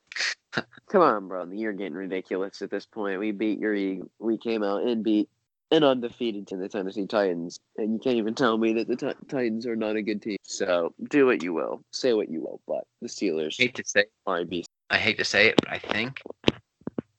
Come 0.52 1.02
on, 1.02 1.28
bro. 1.28 1.46
You're 1.50 1.72
getting 1.72 1.94
ridiculous 1.94 2.62
at 2.62 2.70
this 2.70 2.86
point. 2.86 3.20
We 3.20 3.32
beat 3.32 3.58
your 3.58 3.74
Eagle. 3.74 4.10
We 4.18 4.38
came 4.38 4.62
out 4.62 4.82
and 4.82 5.04
beat 5.04 5.28
an 5.70 5.84
undefeated 5.84 6.46
to 6.48 6.56
the 6.56 6.68
Tennessee 6.68 7.06
Titans, 7.06 7.60
and 7.76 7.92
you 7.92 7.98
can't 7.98 8.16
even 8.16 8.34
tell 8.34 8.56
me 8.56 8.72
that 8.74 8.88
the 8.88 8.96
Ti- 8.96 9.26
Titans 9.28 9.66
are 9.66 9.76
not 9.76 9.96
a 9.96 10.02
good 10.02 10.22
team. 10.22 10.38
So 10.42 10.94
do 11.10 11.26
what 11.26 11.42
you 11.42 11.52
will, 11.52 11.82
say 11.92 12.14
what 12.14 12.30
you 12.30 12.40
will, 12.40 12.60
but 12.66 12.84
the 13.02 13.08
Steelers 13.08 13.56
I 13.60 13.64
hate 13.64 13.74
to 13.74 13.84
say, 13.84 14.04
are 14.26 14.38
a 14.38 14.44
beast. 14.44 14.68
I 14.90 14.96
hate 14.96 15.18
to 15.18 15.24
say 15.24 15.48
it, 15.48 15.56
but 15.56 15.70
I 15.70 15.78
think 15.78 16.22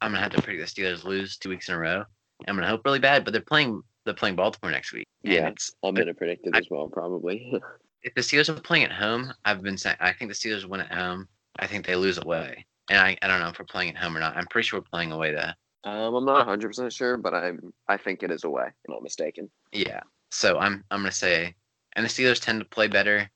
I'm 0.01 0.11
gonna 0.11 0.19
have 0.19 0.31
to 0.31 0.41
predict 0.41 0.75
the 0.75 0.81
Steelers 0.81 1.03
lose 1.03 1.37
two 1.37 1.49
weeks 1.49 1.69
in 1.69 1.75
a 1.75 1.77
row. 1.77 2.03
I'm 2.47 2.55
gonna 2.55 2.67
hope 2.67 2.81
really 2.85 2.99
bad, 2.99 3.23
but 3.23 3.31
they're 3.31 3.41
playing 3.41 3.83
they're 4.05 4.13
playing 4.13 4.35
Baltimore 4.35 4.71
next 4.71 4.93
week. 4.93 5.07
Yeah. 5.21 5.49
it's 5.49 5.71
I'm 5.83 5.93
gonna 5.93 6.13
predict 6.13 6.47
it 6.47 6.55
as 6.55 6.67
well, 6.71 6.87
probably. 6.87 7.53
if 8.03 8.15
the 8.15 8.21
Steelers 8.21 8.49
are 8.49 8.59
playing 8.59 8.85
at 8.85 8.91
home, 8.91 9.31
I've 9.45 9.61
been 9.61 9.77
saying 9.77 9.97
I 9.99 10.13
think 10.13 10.31
the 10.31 10.35
Steelers 10.35 10.65
win 10.65 10.81
at 10.81 10.91
home. 10.91 11.27
I 11.59 11.67
think 11.67 11.85
they 11.85 11.95
lose 11.95 12.17
away. 12.17 12.65
And 12.89 12.97
I, 12.99 13.17
I 13.21 13.27
don't 13.27 13.39
know 13.39 13.49
if 13.49 13.59
we're 13.59 13.65
playing 13.65 13.91
at 13.91 13.97
home 13.97 14.15
or 14.17 14.19
not. 14.19 14.35
I'm 14.35 14.47
pretty 14.47 14.67
sure 14.67 14.79
we're 14.79 14.85
playing 14.91 15.11
away 15.11 15.33
though. 15.33 15.89
um, 15.89 16.15
I'm 16.15 16.25
not 16.25 16.37
100 16.37 16.67
percent 16.67 16.91
sure, 16.93 17.17
but 17.17 17.33
I'm 17.33 17.71
I 17.87 17.97
think 17.97 18.23
it 18.23 18.31
is 18.31 18.43
away. 18.43 18.65
If 18.67 18.73
I'm 18.87 18.95
not 18.95 19.03
mistaken. 19.03 19.49
Yeah. 19.71 20.01
So 20.31 20.57
I'm 20.57 20.83
I'm 20.91 21.01
gonna 21.01 21.11
say 21.11 21.55
and 21.95 22.05
the 22.05 22.09
Steelers 22.09 22.39
tend 22.41 22.59
to 22.59 22.65
play 22.65 22.87
better. 22.87 23.29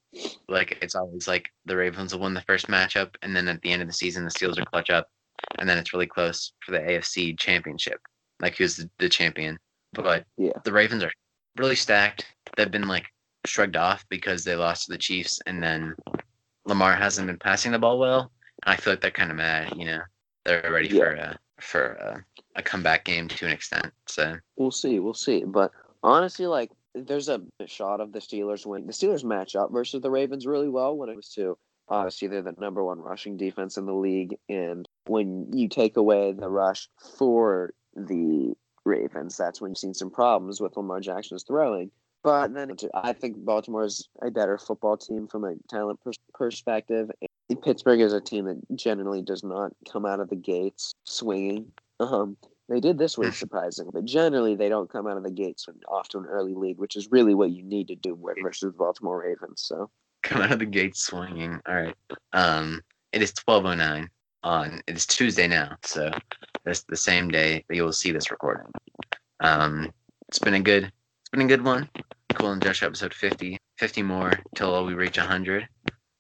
Like 0.48 0.78
it's 0.82 0.96
always 0.96 1.28
like 1.28 1.50
the 1.66 1.76
Ravens 1.76 2.14
will 2.14 2.22
win 2.22 2.34
the 2.34 2.42
first 2.42 2.68
matchup 2.68 3.16
and 3.22 3.36
then 3.36 3.48
at 3.48 3.62
the 3.62 3.72
end 3.72 3.82
of 3.82 3.88
the 3.88 3.94
season 3.94 4.24
the 4.26 4.30
Steelers 4.32 4.58
will 4.58 4.66
clutch 4.66 4.90
up 4.90 5.08
and 5.60 5.68
then 5.70 5.78
it's 5.78 5.94
really 5.94 6.06
close 6.08 6.54
for 6.64 6.72
the 6.72 6.80
AFC 6.80 7.38
championship. 7.40 8.00
Like 8.40 8.58
who's 8.58 8.76
the, 8.78 8.90
the 9.00 9.10
champion. 9.10 9.58
But 9.94 10.26
Yeah. 10.38 10.52
the 10.64 10.74
Ravens 10.74 11.04
are 11.04 11.12
really 11.58 11.76
stacked. 11.76 12.26
They've 12.58 12.70
been 12.72 12.88
like 12.88 13.06
shrugged 13.46 13.76
off 13.78 14.04
because 14.10 14.44
they 14.44 14.56
lost 14.56 14.86
to 14.86 14.92
the 14.92 14.98
Chiefs 14.98 15.40
and 15.46 15.62
then 15.62 15.96
Lamar 16.66 16.96
hasn't 16.96 17.28
been 17.28 17.38
passing 17.40 17.72
the 17.72 17.80
ball 17.80 18.00
well. 18.00 18.32
I 18.66 18.76
feel 18.76 18.94
like 18.94 19.02
they're 19.02 19.12
kind 19.12 19.32
of 19.32 19.38
mad, 19.38 19.74
you 19.78 19.86
know. 19.86 20.02
They're 20.46 20.70
ready 20.72 20.90
Yeah. 20.90 21.00
for 21.04 21.12
a 21.14 21.40
for 21.62 21.84
a, 21.94 22.26
a 22.58 22.64
comeback 22.64 23.06
game 23.06 23.28
to 23.30 23.46
an 23.46 23.52
extent. 23.52 23.92
So 24.08 24.36
We'll 24.58 24.72
see. 24.72 25.00
We'll 25.00 25.14
see. 25.14 25.44
But 25.46 25.72
honestly, 26.02 26.46
like 26.48 26.72
there's 26.94 27.30
a 27.30 27.42
shot 27.66 28.02
of 28.02 28.12
the 28.12 28.20
Steelers 28.20 28.66
win. 28.66 28.86
The 28.86 28.94
Steelers 28.94 29.24
match 29.24 29.56
up 29.56 29.72
versus 29.72 30.02
the 30.02 30.12
Ravens 30.12 30.46
really 30.46 30.70
well 30.70 30.96
when 30.98 31.10
it 31.10 31.16
was 31.16 31.30
to 31.30 31.58
obviously 31.90 32.28
they're 32.28 32.42
the 32.42 32.54
number 32.60 32.84
one 32.84 33.00
rushing 33.00 33.38
defense 33.38 33.78
in 33.78 33.86
the 33.86 33.94
league, 33.94 34.38
and 34.50 34.88
when 35.06 35.48
you 35.54 35.68
take 35.70 35.98
away 35.98 36.32
the 36.34 36.50
rush 36.50 36.88
for 37.18 37.74
the 37.96 38.54
Ravens, 38.86 39.38
that's 39.38 39.62
when 39.62 39.72
you've 39.72 39.78
seen 39.78 39.94
some 39.94 40.10
problems 40.12 40.60
with 40.60 40.76
Lamar 40.76 41.00
Jackson's 41.00 41.44
throwing. 41.44 41.92
But 42.24 42.54
then 42.54 42.76
I 42.94 43.14
think 43.14 43.44
Baltimore 43.44 43.84
is 43.84 44.08
a 44.22 44.32
better 44.32 44.58
football 44.58 44.96
team 44.98 45.28
from 45.28 45.44
a 45.44 45.56
talent 45.70 46.00
pers- 46.04 46.18
perspective. 46.34 47.12
Pittsburgh 47.62 48.02
is 48.02 48.14
a 48.14 48.22
team 48.22 48.46
that 48.46 48.62
generally 48.76 49.22
does 49.22 49.44
not 49.44 49.74
come 49.92 50.06
out 50.06 50.20
of 50.20 50.30
the 50.30 50.36
gates 50.36 50.94
swinging. 51.06 51.72
Um, 52.00 52.38
they 52.70 52.80
did 52.80 52.98
this 52.98 53.18
week, 53.18 53.34
surprisingly, 53.34 53.92
but 53.94 54.06
generally 54.06 54.56
they 54.56 54.70
don't 54.70 54.90
come 54.90 55.08
out 55.08 55.18
of 55.18 55.24
the 55.24 55.32
gates 55.32 55.68
off 55.88 56.08
to 56.10 56.20
an 56.20 56.26
early 56.26 56.54
lead, 56.54 56.78
which 56.78 56.96
is 56.96 57.12
really 57.12 57.36
what 57.36 57.52
you 57.52 57.64
need 57.64 57.88
to 57.90 57.96
do 57.96 58.18
versus 58.42 58.72
the 58.72 58.78
Baltimore 58.78 59.22
Ravens. 59.22 59.62
So 59.62 59.90
come 60.24 60.42
out 60.42 60.52
of 60.52 60.60
the 60.60 60.66
gates 60.66 61.04
swinging. 61.04 61.60
All 61.68 61.76
right. 61.76 61.96
Um, 62.32 62.82
it 63.12 63.22
is 63.22 63.34
twelve 63.34 63.66
oh 63.66 63.76
nine 63.76 64.10
on. 64.44 64.82
It 64.88 64.96
is 64.96 65.06
Tuesday 65.06 65.48
now, 65.48 65.76
so 65.84 66.10
that's 66.64 66.84
the 66.84 66.96
same 66.96 67.30
day 67.30 67.64
that 67.68 67.76
you 67.76 67.84
will 67.84 67.94
see 67.94 68.12
this 68.12 68.32
recording. 68.32 68.72
Um, 69.42 69.92
it's 70.30 70.40
been 70.40 70.56
a 70.56 70.62
good, 70.62 70.86
it's 70.86 71.30
been 71.32 71.42
a 71.42 71.48
good 71.48 71.64
one. 71.64 71.90
Cool 72.34 72.54
and 72.54 72.64
Josh 72.64 72.82
episode 72.82 73.14
50, 73.14 73.58
50 73.78 74.02
more 74.02 74.32
till 74.56 74.86
we 74.86 74.94
reach 74.94 75.18
hundred. 75.18 75.68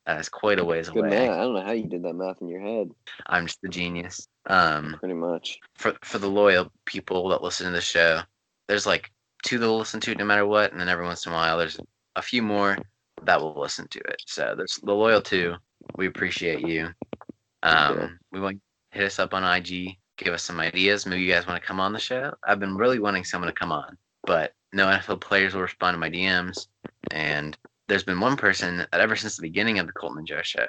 That 0.05 0.19
is 0.19 0.27
quite 0.29 0.59
a 0.59 0.65
ways 0.65 0.89
good 0.89 0.99
away. 1.05 1.09
man. 1.09 1.29
I 1.31 1.37
don't 1.37 1.53
know 1.53 1.61
how 1.63 1.71
you 1.71 1.87
did 1.87 2.03
that 2.03 2.13
math 2.13 2.41
in 2.41 2.49
your 2.49 2.59
head. 2.61 2.89
I'm 3.27 3.45
just 3.45 3.61
the 3.61 3.69
genius. 3.69 4.27
Um, 4.47 4.97
Pretty 4.99 5.13
much. 5.15 5.59
for 5.75 5.93
for 6.03 6.17
the 6.17 6.29
loyal 6.29 6.71
people 6.85 7.29
that 7.29 7.41
listen 7.41 7.67
to 7.67 7.71
the 7.71 7.79
show, 7.81 8.19
there's 8.67 8.85
like 8.85 9.11
two 9.45 9.57
that 9.59 9.67
will 9.67 9.77
listen 9.77 9.99
to 10.01 10.11
it 10.11 10.17
no 10.17 10.25
matter 10.25 10.45
what, 10.45 10.71
and 10.71 10.79
then 10.81 10.89
every 10.89 11.05
once 11.05 11.25
in 11.25 11.31
a 11.31 11.35
while 11.35 11.57
there's 11.57 11.79
a 12.17 12.21
few 12.21 12.41
more 12.41 12.77
that 13.23 13.39
will 13.39 13.57
listen 13.59 13.87
to 13.89 13.99
it. 13.99 14.21
So 14.27 14.53
there's 14.57 14.77
the 14.83 14.93
loyal 14.93 15.21
two. 15.21 15.55
We 15.95 16.07
appreciate 16.07 16.61
you. 16.67 16.87
Um, 17.63 17.97
Yeah. 17.97 18.07
we 18.31 18.39
want 18.41 18.61
hit 18.91 19.05
us 19.05 19.19
up 19.19 19.33
on 19.33 19.43
IG, 19.43 19.97
give 20.17 20.33
us 20.33 20.43
some 20.43 20.59
ideas. 20.59 21.05
Maybe 21.05 21.23
you 21.23 21.31
guys 21.31 21.47
want 21.47 21.61
to 21.61 21.65
come 21.67 21.79
on 21.79 21.93
the 21.93 21.99
show. 21.99 22.33
I've 22.45 22.59
been 22.59 22.75
really 22.75 22.99
wanting 22.99 23.23
someone 23.23 23.47
to 23.47 23.53
come 23.57 23.71
on, 23.71 23.97
but 24.27 24.53
no 24.73 24.85
NFL 24.87 25.21
players 25.21 25.53
will 25.53 25.61
respond 25.61 25.95
to 25.95 25.99
my 25.99 26.09
DMs. 26.09 26.67
And 27.11 27.57
there's 27.87 28.03
been 28.03 28.19
one 28.19 28.37
person 28.37 28.77
that 28.77 28.89
ever 28.93 29.15
since 29.15 29.35
the 29.35 29.41
beginning 29.41 29.79
of 29.79 29.87
the 29.87 29.93
Coltin 29.93 30.17
and 30.19 30.27
Joe 30.27 30.41
show, 30.41 30.65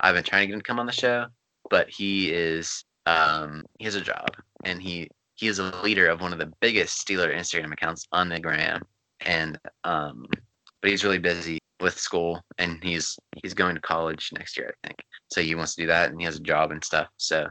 I've 0.00 0.14
been 0.14 0.24
trying 0.24 0.42
to 0.42 0.46
get 0.48 0.54
him 0.54 0.60
to 0.60 0.64
come 0.66 0.78
on 0.80 0.86
the 0.86 0.92
show, 0.92 1.26
but 1.70 1.88
he 1.88 2.30
is 2.32 2.84
um 3.06 3.64
he 3.78 3.84
has 3.84 3.94
a 3.94 4.00
job 4.00 4.26
and 4.64 4.82
he 4.82 5.08
he 5.34 5.46
is 5.46 5.58
a 5.58 5.82
leader 5.82 6.08
of 6.08 6.20
one 6.20 6.32
of 6.32 6.38
the 6.38 6.52
biggest 6.60 7.06
Steeler 7.06 7.34
Instagram 7.34 7.72
accounts 7.72 8.06
on 8.12 8.28
the 8.28 8.40
gram. 8.40 8.82
And 9.20 9.58
um 9.84 10.26
but 10.82 10.90
he's 10.90 11.04
really 11.04 11.18
busy 11.18 11.58
with 11.80 11.98
school 11.98 12.42
and 12.58 12.82
he's 12.82 13.18
he's 13.42 13.54
going 13.54 13.74
to 13.74 13.80
college 13.80 14.30
next 14.36 14.56
year, 14.56 14.74
I 14.84 14.88
think. 14.88 14.98
So 15.28 15.42
he 15.42 15.54
wants 15.54 15.74
to 15.74 15.82
do 15.82 15.86
that 15.88 16.10
and 16.10 16.20
he 16.20 16.24
has 16.24 16.36
a 16.36 16.40
job 16.40 16.72
and 16.72 16.82
stuff. 16.82 17.08
So 17.16 17.46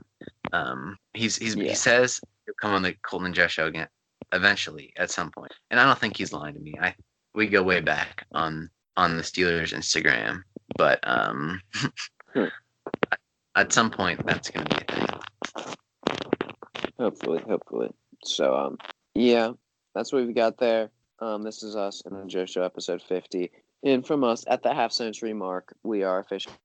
um 0.53 0.97
he's 1.13 1.37
he's 1.37 1.55
Yeah. 1.55 1.69
he 1.69 1.75
says 1.75 2.19
he'll 2.45 2.55
come 2.61 2.73
on 2.73 2.81
the 2.81 2.93
Coltin 3.07 3.27
and 3.27 3.35
Joe 3.35 3.47
show 3.47 3.67
again 3.67 3.87
eventually 4.33 4.91
at 4.97 5.09
some 5.11 5.31
point. 5.31 5.53
And 5.71 5.79
I 5.79 5.85
don't 5.85 5.97
think 5.97 6.17
he's 6.17 6.33
lying 6.33 6.55
to 6.55 6.59
me. 6.59 6.75
I 6.81 6.93
we 7.33 7.47
go 7.47 7.63
way 7.63 7.81
back 7.81 8.25
on 8.33 8.69
on 8.97 9.17
the 9.17 9.23
Steelers 9.23 9.73
Instagram. 9.73 10.43
But 10.77 10.99
um 11.03 11.61
Hmm. 12.33 12.45
at 13.55 13.71
some 13.71 13.89
point 13.91 14.25
that's 14.25 14.49
gonna 14.49 14.65
be 14.65 14.75
a 14.75 14.93
thing. 14.93 15.05
Hopefully, 16.99 17.41
hopefully. 17.47 17.91
So, 18.23 18.55
um, 18.55 18.77
yeah, 19.13 19.51
that's 19.93 20.11
what 20.11 20.25
we've 20.25 20.35
got 20.35 20.57
there. 20.57 20.89
Um, 21.19 21.43
this 21.43 21.63
is 21.63 21.75
us 21.75 22.01
in 22.05 22.13
the 22.13 22.25
Joe 22.25 22.45
Show 22.45 22.63
episode 22.63 23.01
50. 23.01 23.51
And 23.83 24.05
from 24.05 24.23
us 24.23 24.45
at 24.47 24.63
the 24.63 24.73
half 24.73 24.91
century 24.91 25.33
mark, 25.33 25.73
we 25.83 26.03
are 26.03 26.19
officially 26.19 26.55